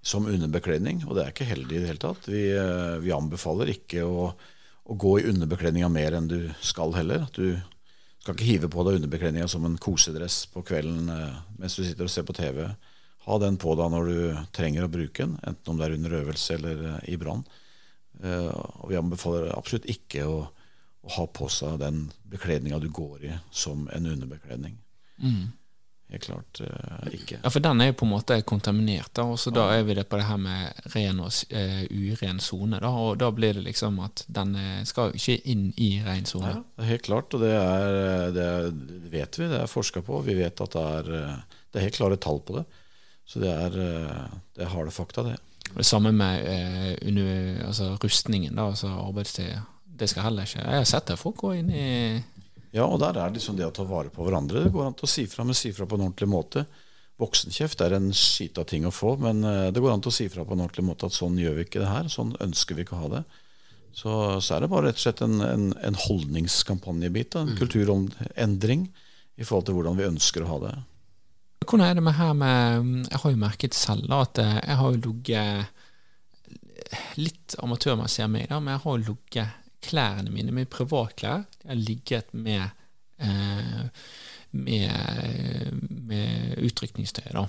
som 0.03 0.25
underbekledning, 0.27 1.03
og 1.05 1.17
det 1.17 1.25
er 1.25 1.33
ikke 1.33 1.49
heldig 1.49 1.75
i 1.75 1.81
det 1.81 1.89
hele 1.91 2.01
tatt. 2.01 2.29
Vi, 2.31 2.45
vi 3.03 3.11
anbefaler 3.13 3.73
ikke 3.75 4.07
å, 4.07 4.31
å 4.31 4.97
gå 4.99 5.17
i 5.19 5.27
underbekledninga 5.29 5.91
mer 5.91 6.17
enn 6.17 6.31
du 6.31 6.39
skal 6.63 6.95
heller. 6.95 7.27
At 7.27 7.37
du 7.37 7.59
skal 8.23 8.33
ikke 8.33 8.47
hive 8.47 8.71
på 8.71 8.87
deg 8.87 9.01
underbekledninga 9.01 9.51
som 9.51 9.67
en 9.67 9.77
kosedress 9.79 10.45
på 10.55 10.63
kvelden 10.65 11.11
mens 11.59 11.77
du 11.77 11.83
sitter 11.83 12.07
og 12.07 12.15
ser 12.15 12.25
på 12.27 12.35
TV. 12.35 12.65
Ha 13.27 13.39
den 13.43 13.59
på 13.59 13.77
deg 13.79 13.93
når 13.93 14.09
du 14.09 14.17
trenger 14.55 14.87
å 14.87 14.91
bruke 14.91 15.27
den, 15.27 15.37
enten 15.43 15.71
om 15.71 15.79
det 15.79 15.87
er 15.87 15.95
under 15.99 16.19
øvelse 16.23 16.57
eller 16.57 16.83
i 17.11 17.19
brann. 17.19 17.45
Og 18.23 18.89
vi 18.89 18.99
anbefaler 18.99 19.53
absolutt 19.53 19.87
ikke 19.91 20.27
å 20.27 20.37
å 21.03 21.11
ha 21.17 21.25
på 21.27 21.49
seg 21.51 21.81
den 21.81 22.05
bekledninga 22.31 22.79
du 22.79 22.87
går 22.93 23.27
i, 23.27 23.33
som 23.51 23.89
en 23.93 24.07
underbekledning. 24.07 24.77
Mm. 25.19 25.51
Helt 26.13 26.25
klart 26.27 26.61
uh, 26.61 27.07
ikke. 27.09 27.39
Ja, 27.41 27.49
for 27.49 27.63
den 27.63 27.81
er 27.81 27.89
jo 27.89 27.95
på 27.97 28.05
en 28.05 28.11
måte 28.11 28.37
kontaminert, 28.45 29.09
da, 29.17 29.25
og 29.33 29.39
så 29.41 29.51
da 29.53 29.65
er 29.73 29.85
vi 29.87 29.95
det 29.97 30.05
på 30.11 30.19
det 30.19 30.27
her 30.27 30.37
med 30.37 30.89
ren 30.93 31.21
og 31.23 31.31
eh, 31.49 31.87
uren 31.89 32.41
sone. 32.43 32.77
Da, 32.83 32.91
og 32.93 33.17
da 33.23 33.31
blir 33.33 33.57
det 33.57 33.63
liksom 33.65 33.97
at 34.05 34.25
den 34.29 34.53
eh, 34.59 34.83
skal 34.87 35.15
ikke 35.17 35.39
inn 35.49 35.71
i 35.81 35.89
ren 36.05 36.27
sone. 36.29 36.53
Ja, 36.53 36.85
helt 36.91 37.07
klart, 37.07 37.33
og 37.33 37.41
det, 37.41 37.55
er, 37.57 38.29
det, 38.35 38.47
vet 39.09 39.39
vi. 39.41 39.49
Det 39.49 39.63
er 39.63 39.71
forska 39.71 40.05
på. 40.05 40.21
Vi 40.27 40.37
vet 40.37 40.61
at 40.63 40.77
det 40.77 40.85
er, 40.99 41.41
det 41.73 41.81
er 41.81 41.87
helt 41.87 41.97
klare 41.97 42.21
tall 42.21 42.43
på 42.45 42.59
det. 42.59 42.67
Så 43.25 43.41
det 43.41 43.49
er, 43.49 43.81
det 44.53 44.67
er 44.67 44.71
harde 44.75 44.93
fakta, 44.93 45.25
det. 45.25 45.39
Og 45.71 45.81
det 45.81 45.89
samme 45.89 46.11
med 46.13 46.45
eh, 46.45 46.93
under, 47.07 47.63
altså 47.71 47.95
rustningen, 48.03 48.53
da, 48.55 48.69
altså 48.69 48.93
arbeidstid. 49.01 49.55
Det 49.93 50.07
skal 50.09 50.25
heller 50.27 50.47
ikke 50.47 50.63
Jeg 50.63 50.81
har 50.81 50.87
sett 50.89 51.11
det 51.11 51.19
folk 51.21 51.37
gå 51.43 51.51
inn 51.59 51.69
i 51.69 51.89
Ja, 52.73 52.87
og 52.87 52.97
der 53.03 53.13
er 53.13 53.29
det 53.29 53.37
liksom 53.37 53.57
det 53.59 53.67
å 53.67 53.75
ta 53.75 53.85
vare 53.85 54.09
på 54.09 54.25
hverandre. 54.25 54.63
Det 54.65 54.73
går 54.73 54.87
an 54.87 54.95
til 54.97 55.05
å 55.05 55.13
si 55.13 55.27
fra, 55.29 55.45
men 55.45 55.57
si 55.57 55.69
fra 55.75 55.85
på 55.85 55.99
en 55.99 56.07
ordentlig 56.07 56.29
måte. 56.31 56.65
Voksenkjeft 57.21 57.83
er 57.85 57.93
en 57.99 58.09
skita 58.17 58.63
ting 58.65 58.87
å 58.89 58.91
få, 58.93 59.13
men 59.21 59.43
eh, 59.45 59.69
det 59.69 59.81
går 59.83 59.93
an 59.93 60.01
til 60.01 60.09
å 60.09 60.15
si 60.15 60.25
fra 60.33 60.45
på 60.47 60.55
en 60.55 60.63
ordentlig 60.65 60.85
måte 60.87 61.05
at 61.05 61.13
sånn 61.13 61.37
gjør 61.37 61.59
vi 61.59 61.65
ikke 61.67 61.83
det 61.83 61.91
her, 61.91 62.09
sånn 62.09 62.33
ønsker 62.41 62.73
vi 62.77 62.87
ikke 62.87 62.97
å 62.97 63.03
ha 63.03 63.09
det. 63.19 63.23
Så, 63.93 64.09
så 64.41 64.55
er 64.55 64.63
det 64.63 64.71
bare 64.71 64.89
rett 64.89 64.97
og 64.97 65.03
slett 65.03 65.21
en, 65.21 65.37
en, 65.45 65.67
en 65.77 65.99
holdningskampanjebit, 66.07 67.37
en 67.37 67.53
mm. 67.53 67.59
kulturendring 67.61 68.87
i 69.37 69.45
forhold 69.45 69.67
til 69.69 69.77
hvordan 69.77 69.99
vi 69.99 70.09
ønsker 70.09 70.41
å 70.41 70.49
ha 70.49 70.57
det. 70.65 70.73
Hvordan 71.63 71.85
er 71.85 71.93
det 71.95 72.03
med 72.03 72.17
her 72.17 72.33
med 72.35 73.07
Jeg 73.07 73.19
har 73.21 73.31
jo 73.31 73.39
merket 73.39 73.77
selv 73.77 74.11
at 74.17 74.41
eh, 74.41 74.57
jeg 74.57 74.79
har 74.81 74.89
jo 74.89 75.03
ligget 75.05 75.81
litt 77.21 77.55
amatørmessig 77.61 78.25
av 78.25 78.33
meg, 78.33 78.49
da, 78.49 78.57
men 78.59 78.73
jeg 78.73 78.83
har 78.83 78.97
jo 78.97 79.05
ligget 79.11 79.62
klærne 79.83 80.31
mine, 80.33 80.53
mine 80.55 80.69
privatklær, 80.69 81.43
de 81.61 81.71
har 81.71 81.79
ligget 81.79 82.33
med 82.33 82.63
eh, 83.23 83.89
med, 84.53 85.81
med 85.89 86.57
utrykningstøy, 86.61 87.31
da. 87.33 87.47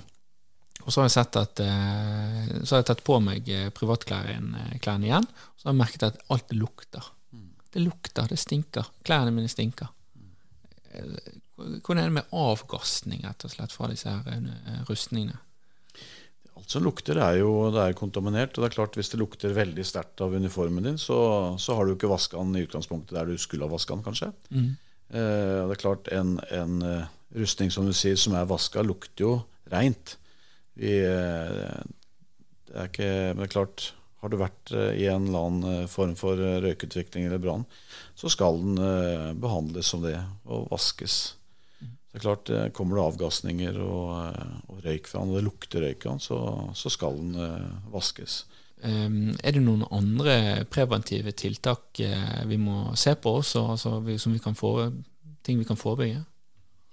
Og 0.85 0.93
så 0.93 1.01
har 1.01 1.07
jeg 1.07 1.15
sett 1.15 1.37
at 1.39 1.61
eh, 1.63 2.49
Så 2.61 2.75
har 2.75 2.81
jeg 2.81 2.89
tatt 2.91 3.03
på 3.05 3.17
meg 3.23 3.47
eh, 3.49 3.69
privatklærne 3.73 4.79
klærne 4.83 5.09
igjen, 5.09 5.25
og 5.25 5.59
så 5.61 5.67
har 5.69 5.75
jeg 5.75 5.81
merket 5.81 6.07
at 6.09 6.19
alt 6.33 6.53
lukter. 6.57 7.11
Det 7.75 7.81
lukter, 7.83 8.29
det 8.31 8.37
stinker. 8.39 8.87
Klærne 9.05 9.33
mine 9.35 9.51
stinker. 9.51 9.89
Eh, 10.93 11.33
Hvordan 11.55 12.01
er 12.01 12.09
det 12.09 12.17
med 12.17 12.33
avgassning 12.35 13.21
rett 13.23 13.45
og 13.47 13.53
slett 13.53 13.73
fra 13.73 13.87
disse 13.87 14.11
her 14.11 14.25
eh, 14.35 14.81
rustningene? 14.89 15.37
Alt 16.55 16.71
som 16.71 16.85
lukter, 16.85 17.19
er 17.19 17.41
jo 17.41 17.67
det 17.73 17.81
er 17.83 17.97
kontaminert. 17.97 18.55
Og 18.55 18.63
det 18.63 18.69
er 18.69 18.77
klart 18.77 18.95
hvis 18.95 19.11
det 19.11 19.19
lukter 19.19 19.55
veldig 19.55 19.83
sterkt 19.87 20.23
av 20.23 20.35
uniformen 20.35 20.87
din, 20.87 20.99
så, 21.01 21.17
så 21.59 21.75
har 21.75 21.85
du 21.85 21.95
ikke 21.95 22.11
vaska 22.11 22.39
den 22.39 22.55
i 22.55 22.63
utgangspunktet 22.65 23.15
der 23.17 23.27
du 23.27 23.35
skulle 23.41 23.67
ha 23.67 23.73
vaska 23.73 23.97
den, 23.97 24.05
kanskje. 24.05 24.31
Mm. 24.55 24.69
Eh, 25.09 25.59
det 25.67 25.75
er 25.75 25.81
klart, 25.83 26.07
en, 26.15 26.37
en 26.55 26.79
eh, 26.85 27.11
rustning 27.35 27.73
som 27.73 27.87
du 27.87 27.93
sier, 27.95 28.15
som 28.19 28.37
er 28.39 28.47
vaska, 28.49 28.85
lukter 28.85 29.27
jo 29.27 29.35
reint. 29.73 30.15
Vi, 30.79 30.95
eh, 31.03 31.83
det 32.65 32.75
er 32.75 32.89
ikke 32.89 33.11
Men 33.11 33.43
det 33.43 33.47
er 33.49 33.55
klart, 33.55 33.91
har 34.23 34.31
du 34.31 34.39
vært 34.39 34.71
eh, 34.73 34.97
i 35.03 35.07
en 35.11 35.27
eller 35.29 35.49
annen 35.49 35.91
form 35.91 36.15
for 36.19 36.39
røykutvikling 36.39 37.27
eller 37.27 37.43
brann, 37.43 37.67
så 38.15 38.31
skal 38.31 38.61
den 38.63 38.79
eh, 38.81 39.31
behandles 39.37 39.91
som 39.91 40.03
det 40.07 40.17
og 40.47 40.69
vaskes. 40.71 41.34
Det 42.15 42.21
er 42.21 42.29
klart, 42.29 42.49
eh, 42.49 42.69
Kommer 42.71 42.95
det 42.95 43.03
avgassninger 43.03 43.77
og, 43.83 44.11
eh, 44.23 44.51
og 44.71 44.83
røyk 44.85 45.07
fra 45.07 45.19
den, 45.19 45.33
og 45.33 45.35
det 45.35 45.43
lukter 45.43 45.81
røyk 45.83 46.05
av 46.05 46.13
den, 46.13 46.21
så, 46.23 46.37
så 46.71 46.89
skal 46.89 47.17
den 47.19 47.35
eh, 47.35 47.73
vaskes. 47.91 48.45
Um, 48.85 49.33
er 49.43 49.51
det 49.51 49.63
noen 49.65 49.83
andre 49.91 50.63
preventive 50.71 51.33
tiltak 51.35 51.99
vi 52.45 52.57
må 52.59 52.93
se 52.95 53.15
på 53.17 53.33
også, 53.39 53.65
altså, 53.73 53.91
som 54.21 54.35
vi 54.35 54.39
kan 54.39 54.55
få, 54.55 54.91
ting 55.43 55.59
vi 55.59 55.67
kan 55.67 55.79
forebygge? 55.79 56.21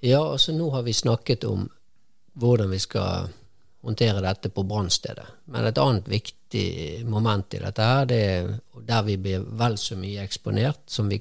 Ja, 0.02 0.24
altså 0.24 0.56
nå 0.56 0.70
har 0.74 0.82
vi 0.82 0.96
snakket 0.96 1.44
om 1.44 1.68
hvordan 2.34 2.70
vi 2.72 2.82
skal 2.82 3.30
håndtere 3.86 4.24
dette 4.24 4.50
på 4.50 4.66
brannstedet. 4.66 5.26
Men 5.54 5.68
et 5.68 5.78
annet 5.78 6.10
viktig 6.10 7.04
moment 7.06 7.54
i 7.54 7.62
dette 7.62 7.90
her, 7.92 8.10
det 8.10 8.22
er 8.26 8.52
der 8.88 9.06
vi 9.06 9.18
blir 9.22 9.46
vel 9.58 9.78
så 9.78 9.98
mye 10.00 10.26
eksponert, 10.26 10.82
som 10.90 11.10
vi 11.12 11.20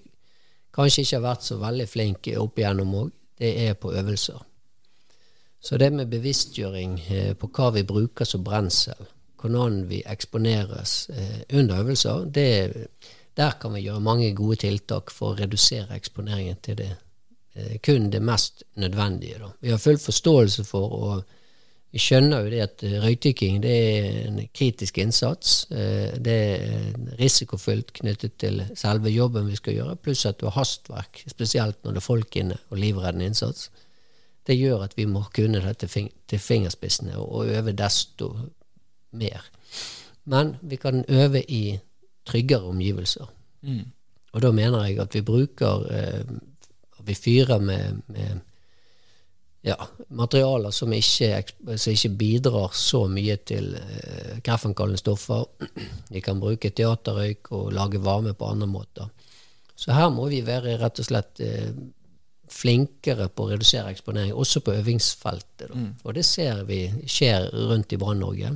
kanskje 0.74 1.06
ikke 1.06 1.20
har 1.20 1.28
vært 1.34 1.50
så 1.52 1.62
veldig 1.62 1.90
flinke 1.90 2.38
opp 2.42 2.58
igjennom 2.58 3.02
òg, 3.04 3.18
det 3.42 3.52
er 3.68 3.74
på 3.74 3.94
øvelser. 3.98 4.40
Så 5.62 5.78
det 5.78 5.92
med 5.94 6.10
bevisstgjøring 6.10 7.00
eh, 7.10 7.34
på 7.38 7.50
hva 7.54 7.70
vi 7.76 7.84
bruker 7.86 8.26
som 8.26 8.44
brensel, 8.46 9.10
hvordan 9.42 9.84
vi 9.90 10.02
eksponeres 10.06 11.10
eh, 11.10 11.42
under 11.58 11.84
øvelser, 11.84 12.26
det 12.26 12.88
Der 13.38 13.52
kan 13.62 13.74
vi 13.74 13.82
gjøre 13.82 14.00
mange 14.00 14.34
gode 14.36 14.56
tiltak 14.56 15.12
for 15.12 15.32
å 15.32 15.38
redusere 15.40 15.96
eksponeringen 15.96 16.58
til 16.62 16.76
det 16.78 16.90
eh, 17.56 17.78
kun 17.80 18.10
det 18.12 18.22
mest 18.22 18.64
nødvendige. 18.76 19.40
Da. 19.40 19.52
Vi 19.62 19.70
har 19.72 19.78
full 19.78 19.98
forståelse 19.98 20.64
for 20.64 20.92
og 20.92 21.24
vi 21.92 22.00
skjønner 22.00 22.46
jo 22.46 22.52
det 22.54 22.62
at 22.64 22.84
eh, 22.88 22.98
røykdykking 23.04 23.60
det 23.64 23.72
er 23.76 24.10
en 24.30 24.40
kritisk 24.56 24.98
innsats. 25.04 25.66
Eh, 25.76 26.16
det 26.24 26.36
er 26.56 27.16
risikofylt 27.20 27.92
knyttet 28.00 28.38
til 28.40 28.64
selve 28.80 29.12
jobben 29.12 29.50
vi 29.50 29.60
skal 29.60 29.76
gjøre, 29.76 29.98
pluss 30.00 30.26
at 30.30 30.40
du 30.40 30.48
har 30.48 30.56
hastverk, 30.62 31.24
spesielt 31.28 31.82
når 31.84 31.98
det 31.98 32.04
er 32.04 32.08
folk 32.08 32.38
inne 32.40 32.60
og 32.70 32.80
livreddende 32.80 33.28
innsats. 33.28 33.70
Det 34.48 34.56
gjør 34.58 34.86
at 34.88 34.96
vi 34.98 35.06
må 35.06 35.26
kunne 35.36 35.62
dette 35.62 35.88
til 35.88 36.40
fingerspissene 36.40 37.20
og 37.20 37.52
øve 37.52 37.76
desto 37.78 38.32
mer. 39.12 39.44
Men 40.32 40.56
vi 40.62 40.80
kan 40.80 41.04
øve 41.10 41.44
i 41.44 41.78
tryggere 42.26 42.72
omgivelser. 42.72 43.28
Mm. 43.62 43.84
Og 44.32 44.42
da 44.42 44.52
mener 44.56 44.86
jeg 44.86 45.00
at 45.04 45.14
vi 45.16 45.22
bruker 45.22 45.86
eh, 45.92 46.24
Vi 47.02 47.14
fyrer 47.14 47.60
med, 47.60 48.02
med 48.08 48.40
ja, 49.62 49.78
materialer 50.10 50.74
som 50.74 50.94
ikke, 50.94 51.44
som 51.78 51.94
ikke, 51.94 52.10
bidrar 52.18 52.74
så 52.74 53.04
mye 53.12 53.38
til 53.46 53.76
eh, 53.78 54.40
kreftfremkallende 54.42 55.02
stoffer. 55.02 55.46
Vi 56.10 56.22
kan 56.26 56.42
bruke 56.42 56.74
teaterrøyk 56.74 57.52
og 57.58 57.74
lage 57.78 58.02
varme 58.02 58.34
på 58.34 58.50
andre 58.50 58.68
måter. 58.68 59.12
Så 59.76 59.94
her 59.98 60.10
må 60.14 60.28
vi 60.30 60.42
være 60.46 60.78
rett 60.82 61.02
og 61.02 61.08
slett 61.08 61.42
eh, 61.46 61.70
flinkere 62.52 63.30
på 63.32 63.46
å 63.46 63.54
redusere 63.54 63.94
eksponering, 63.94 64.34
også 64.34 64.64
på 64.66 64.74
øvingsfeltet. 64.76 65.72
Mm. 65.74 65.94
Og 66.04 66.18
det 66.18 66.26
ser 66.28 66.66
vi 66.68 66.84
skjer 67.10 67.48
rundt 67.70 67.94
i 67.94 68.00
Brann-Norge. 68.02 68.56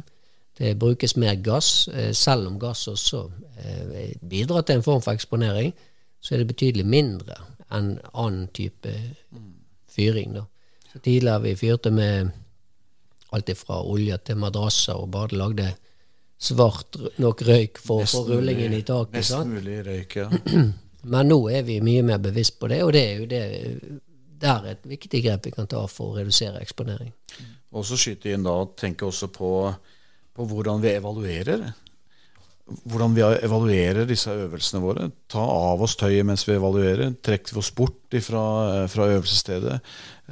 Det 0.58 0.74
brukes 0.80 1.16
mer 1.22 1.38
gass. 1.44 1.88
Eh, 1.94 2.12
selv 2.14 2.50
om 2.50 2.60
gass 2.60 2.88
også 2.92 3.28
eh, 3.62 4.16
bidrar 4.22 4.66
til 4.66 4.80
en 4.80 4.86
form 4.86 5.06
for 5.06 5.14
eksponering, 5.14 5.74
så 6.22 6.34
er 6.34 6.42
det 6.42 6.52
betydelig 6.54 6.86
mindre 6.90 7.38
enn 7.74 7.96
annen 8.14 8.50
type 8.54 8.90
mm. 8.90 9.50
fyring. 9.92 10.34
da. 10.40 10.46
Tidligere 11.02 11.42
vi 11.44 11.56
fyrte 11.60 11.92
med 11.92 12.32
alt 13.36 13.52
fra 13.60 13.82
olje 13.84 14.18
til 14.24 14.40
madrasser 14.40 14.96
og 14.96 15.12
bare 15.12 15.36
lagde 15.36 15.68
svart 16.38 16.98
nok 17.22 17.42
røyk 17.48 17.80
for 17.82 18.04
å 18.04 18.10
få 18.10 18.24
rullingen 18.30 18.74
i 18.76 18.82
taket. 18.86 19.20
Mest 19.20 19.50
mulig 19.50 19.80
røyk, 19.86 20.18
ja. 20.22 20.30
Men 21.12 21.30
nå 21.30 21.38
er 21.54 21.66
vi 21.68 21.78
mye 21.86 22.04
mer 22.06 22.22
bevisst 22.22 22.58
på 22.60 22.70
det, 22.72 22.82
og 22.84 22.94
det 22.96 23.02
er 23.06 23.20
jo 23.20 23.26
det 23.30 23.44
der 24.42 24.72
et 24.72 24.88
viktig 24.90 25.22
grep 25.24 25.46
vi 25.48 25.54
kan 25.54 25.68
ta 25.70 25.84
for 25.90 26.12
å 26.14 26.18
redusere 26.20 26.62
eksponering. 26.64 27.12
Og 27.76 27.86
så 27.86 27.98
skyte 28.00 28.34
inn 28.34 28.46
da, 28.46 28.56
tenke 28.78 29.08
også 29.08 29.30
på, 29.34 29.52
på 30.36 30.48
hvordan 30.50 30.82
vi 30.84 30.96
evaluerer 30.96 31.68
hvordan 32.66 33.14
vi 33.14 33.22
evaluerer 33.22 34.08
disse 34.10 34.34
øvelsene 34.34 34.82
våre. 34.82 35.10
Ta 35.30 35.44
av 35.44 35.84
oss 35.86 35.96
tøyet 36.00 36.26
mens 36.26 36.48
vi 36.48 36.56
evaluerer. 36.56 37.14
Trekk 37.26 37.54
oss 37.62 37.70
bort 37.76 38.18
fra, 38.26 38.46
fra 38.90 39.10
øvelsesstedet. 39.14 39.78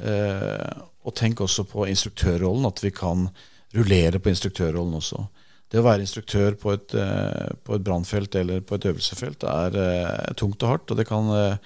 Eh, 0.02 0.82
og 1.04 1.14
tenk 1.14 1.44
også 1.44 1.66
på 1.68 1.86
instruktørrollen, 1.92 2.66
at 2.66 2.82
vi 2.82 2.90
kan 2.94 3.28
rullere 3.74 4.18
på 4.22 4.32
instruktørrollen 4.32 4.98
også. 4.98 5.26
Det 5.70 5.80
å 5.80 5.86
være 5.86 6.04
instruktør 6.04 6.54
på 6.58 6.74
et, 6.74 6.94
eh, 6.94 7.54
på 7.64 7.74
et 7.74 7.84
brannfelt 7.86 8.34
eller 8.38 8.60
på 8.62 8.76
et 8.76 8.86
øvelsesfelt 8.90 9.46
er 9.50 9.78
eh, 9.80 10.34
tungt 10.38 10.62
og 10.62 10.70
hardt. 10.70 10.90
Og 10.90 10.98
det 11.00 11.06
kan 11.08 11.30
eh, 11.34 11.56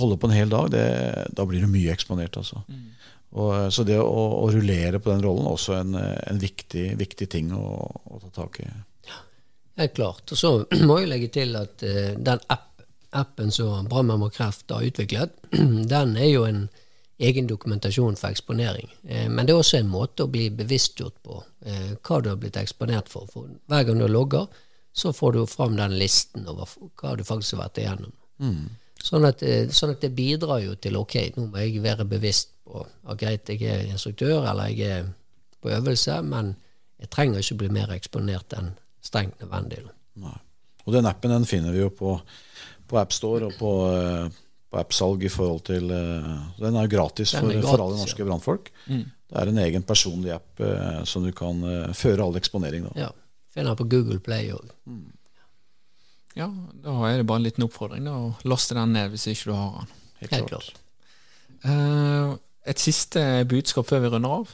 holde 0.00 0.20
på 0.20 0.28
en 0.28 0.36
hel 0.36 0.52
dag. 0.52 0.70
Det, 0.72 0.84
da 1.36 1.44
blir 1.48 1.64
du 1.64 1.68
mye 1.68 1.92
eksponert, 1.92 2.36
altså. 2.40 2.62
Mm. 2.68 2.86
Og, 3.30 3.50
eh, 3.56 3.66
så 3.72 3.84
det 3.88 3.98
å, 4.00 4.06
å, 4.40 4.46
rullere 4.52 5.00
på 5.00 5.12
den 5.12 5.24
rollen 5.24 5.48
er 5.48 5.56
også 5.56 5.76
en, 5.80 5.96
en 5.96 6.40
viktig, 6.40 6.86
viktig 7.00 7.28
ting 7.30 7.52
å, 7.56 7.66
å 7.88 8.22
ta 8.24 8.32
tak 8.42 8.62
i. 8.64 8.70
Helt 9.80 9.94
klart. 9.94 10.32
Og 10.32 10.38
så 10.38 10.50
må 10.88 11.00
jeg 11.00 11.08
legge 11.08 11.30
til 11.32 11.56
at 11.56 11.84
uh, 11.86 12.12
den 12.20 12.44
app, 12.52 12.84
appen 13.16 13.52
som 13.54 13.88
Brannmenn 13.88 14.20
mot 14.20 14.34
kreft 14.34 14.70
har 14.72 14.84
utviklet, 14.84 15.32
den 15.94 16.16
er 16.16 16.28
jo 16.28 16.44
en 16.44 16.66
egen 17.20 17.48
dokumentasjon 17.48 18.18
for 18.20 18.32
eksponering. 18.32 18.90
Uh, 19.08 19.28
men 19.30 19.46
det 19.46 19.54
er 19.54 19.62
også 19.62 19.80
en 19.80 19.92
måte 19.92 20.26
å 20.26 20.32
bli 20.32 20.50
bevisstgjort 20.58 21.16
på 21.24 21.38
uh, 21.40 21.94
hva 21.96 22.20
du 22.20 22.28
har 22.32 22.42
blitt 22.42 22.60
eksponert 22.60 23.08
for. 23.12 23.30
for. 23.32 23.48
Hver 23.72 23.88
gang 23.88 24.02
du 24.02 24.08
logger, 24.10 24.50
så 24.92 25.14
får 25.16 25.38
du 25.38 25.40
fram 25.48 25.78
den 25.78 25.96
listen 25.96 26.48
over 26.50 26.68
hva 27.00 27.16
du 27.16 27.24
faktisk 27.24 27.56
har 27.56 27.64
vært 27.64 27.80
igjennom. 27.80 28.14
Mm. 28.40 28.68
Sånn, 29.00 29.24
at, 29.24 29.40
sånn, 29.72 29.94
at, 29.94 30.02
det 30.02 30.10
bidrar 30.12 30.58
jo 30.60 30.74
til 30.76 30.98
ok, 31.00 31.14
nå 31.38 31.46
må 31.48 31.62
jeg 31.62 31.80
være 31.80 32.04
bevisst 32.04 32.50
på 32.68 32.82
at 32.84 33.16
greit, 33.16 33.48
jeg 33.48 33.64
er 33.64 33.86
instruktør 33.88 34.44
eller 34.50 34.74
jeg 34.74 34.98
er 34.98 35.06
på 35.62 35.70
øvelse, 35.72 36.18
men 36.26 36.52
jeg 37.00 37.08
trenger 37.14 37.40
ikke 37.40 37.62
bli 37.62 37.70
mer 37.78 37.94
eksponert 37.94 38.52
enn 38.58 38.74
strengt 39.04 39.40
nødvendig. 39.42 39.82
Nei. 40.20 40.36
Og 40.86 40.94
den 40.96 41.08
appen 41.08 41.32
den 41.32 41.46
finner 41.48 41.74
vi 41.74 41.82
jo 41.82 41.90
på, 41.94 42.16
på 42.90 42.98
AppStore 43.00 43.50
og 43.50 43.56
på, 43.60 43.72
uh, 43.92 44.26
på 44.70 44.80
appsalg 44.80 45.24
i 45.26 45.32
forhold 45.32 45.64
til 45.68 45.86
uh, 45.92 46.50
Den 46.58 46.76
er 46.76 46.88
jo 46.88 46.94
gratis, 46.96 47.34
er 47.34 47.44
for, 47.44 47.52
gratis 47.52 47.70
for, 47.70 47.84
alle 47.84 48.00
norske 48.00 48.22
ja. 48.22 48.28
brannfolk. 48.28 48.72
Mm. 48.88 49.06
Det 49.30 49.38
er 49.38 49.52
en 49.52 49.62
egen 49.66 49.86
personlig 49.86 50.34
app 50.34 50.64
uh, 50.64 51.00
som 51.06 51.26
du 51.26 51.32
kan 51.36 51.62
føre 51.96 52.26
all 52.26 52.38
eksponering. 52.40 52.88
Da. 52.90 53.06
Ja. 53.06 53.10
Finner 53.54 53.78
på 53.78 53.86
Google 53.90 54.20
Play 54.22 54.52
òg. 54.54 54.70
Mm. 54.86 55.08
Ja, 56.38 56.46
da 56.84 56.92
er 57.08 57.18
det 57.18 57.26
bare 57.26 57.42
en 57.42 57.48
liten 57.48 57.66
oppfordring 57.66 58.04
da, 58.06 58.14
å 58.14 58.48
laste 58.48 58.76
den 58.78 58.94
ned 58.94 59.10
hvis 59.12 59.26
ikke 59.32 59.50
du 59.50 59.56
har 59.58 59.80
den. 59.80 59.96
Helt, 60.20 60.34
Helt 60.34 60.50
klart. 60.50 60.72
klart. 61.64 62.40
et 62.68 62.82
siste 62.82 63.22
budskap 63.48 63.88
før 63.88 64.02
vi 64.04 64.10
runder 64.12 64.34
av. 64.36 64.50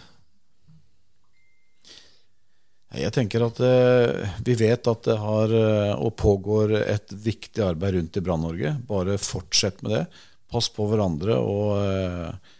Jeg 2.96 3.12
tenker 3.14 3.44
at 3.46 3.60
eh, 3.64 4.26
Vi 4.44 4.56
vet 4.58 4.90
at 4.90 5.06
det 5.08 5.16
har 5.20 5.52
eh, 5.52 5.94
og 5.96 6.16
pågår 6.18 6.76
et 6.82 7.12
viktig 7.12 7.64
arbeid 7.64 7.96
rundt 7.98 8.18
i 8.18 8.24
Brann-Norge. 8.24 8.76
Bare 8.88 9.18
fortsett 9.20 9.82
med 9.84 9.92
det. 9.96 10.04
Pass 10.52 10.68
på 10.72 10.86
hverandre. 10.88 11.36
Og, 11.36 11.72
eh, 11.82 12.54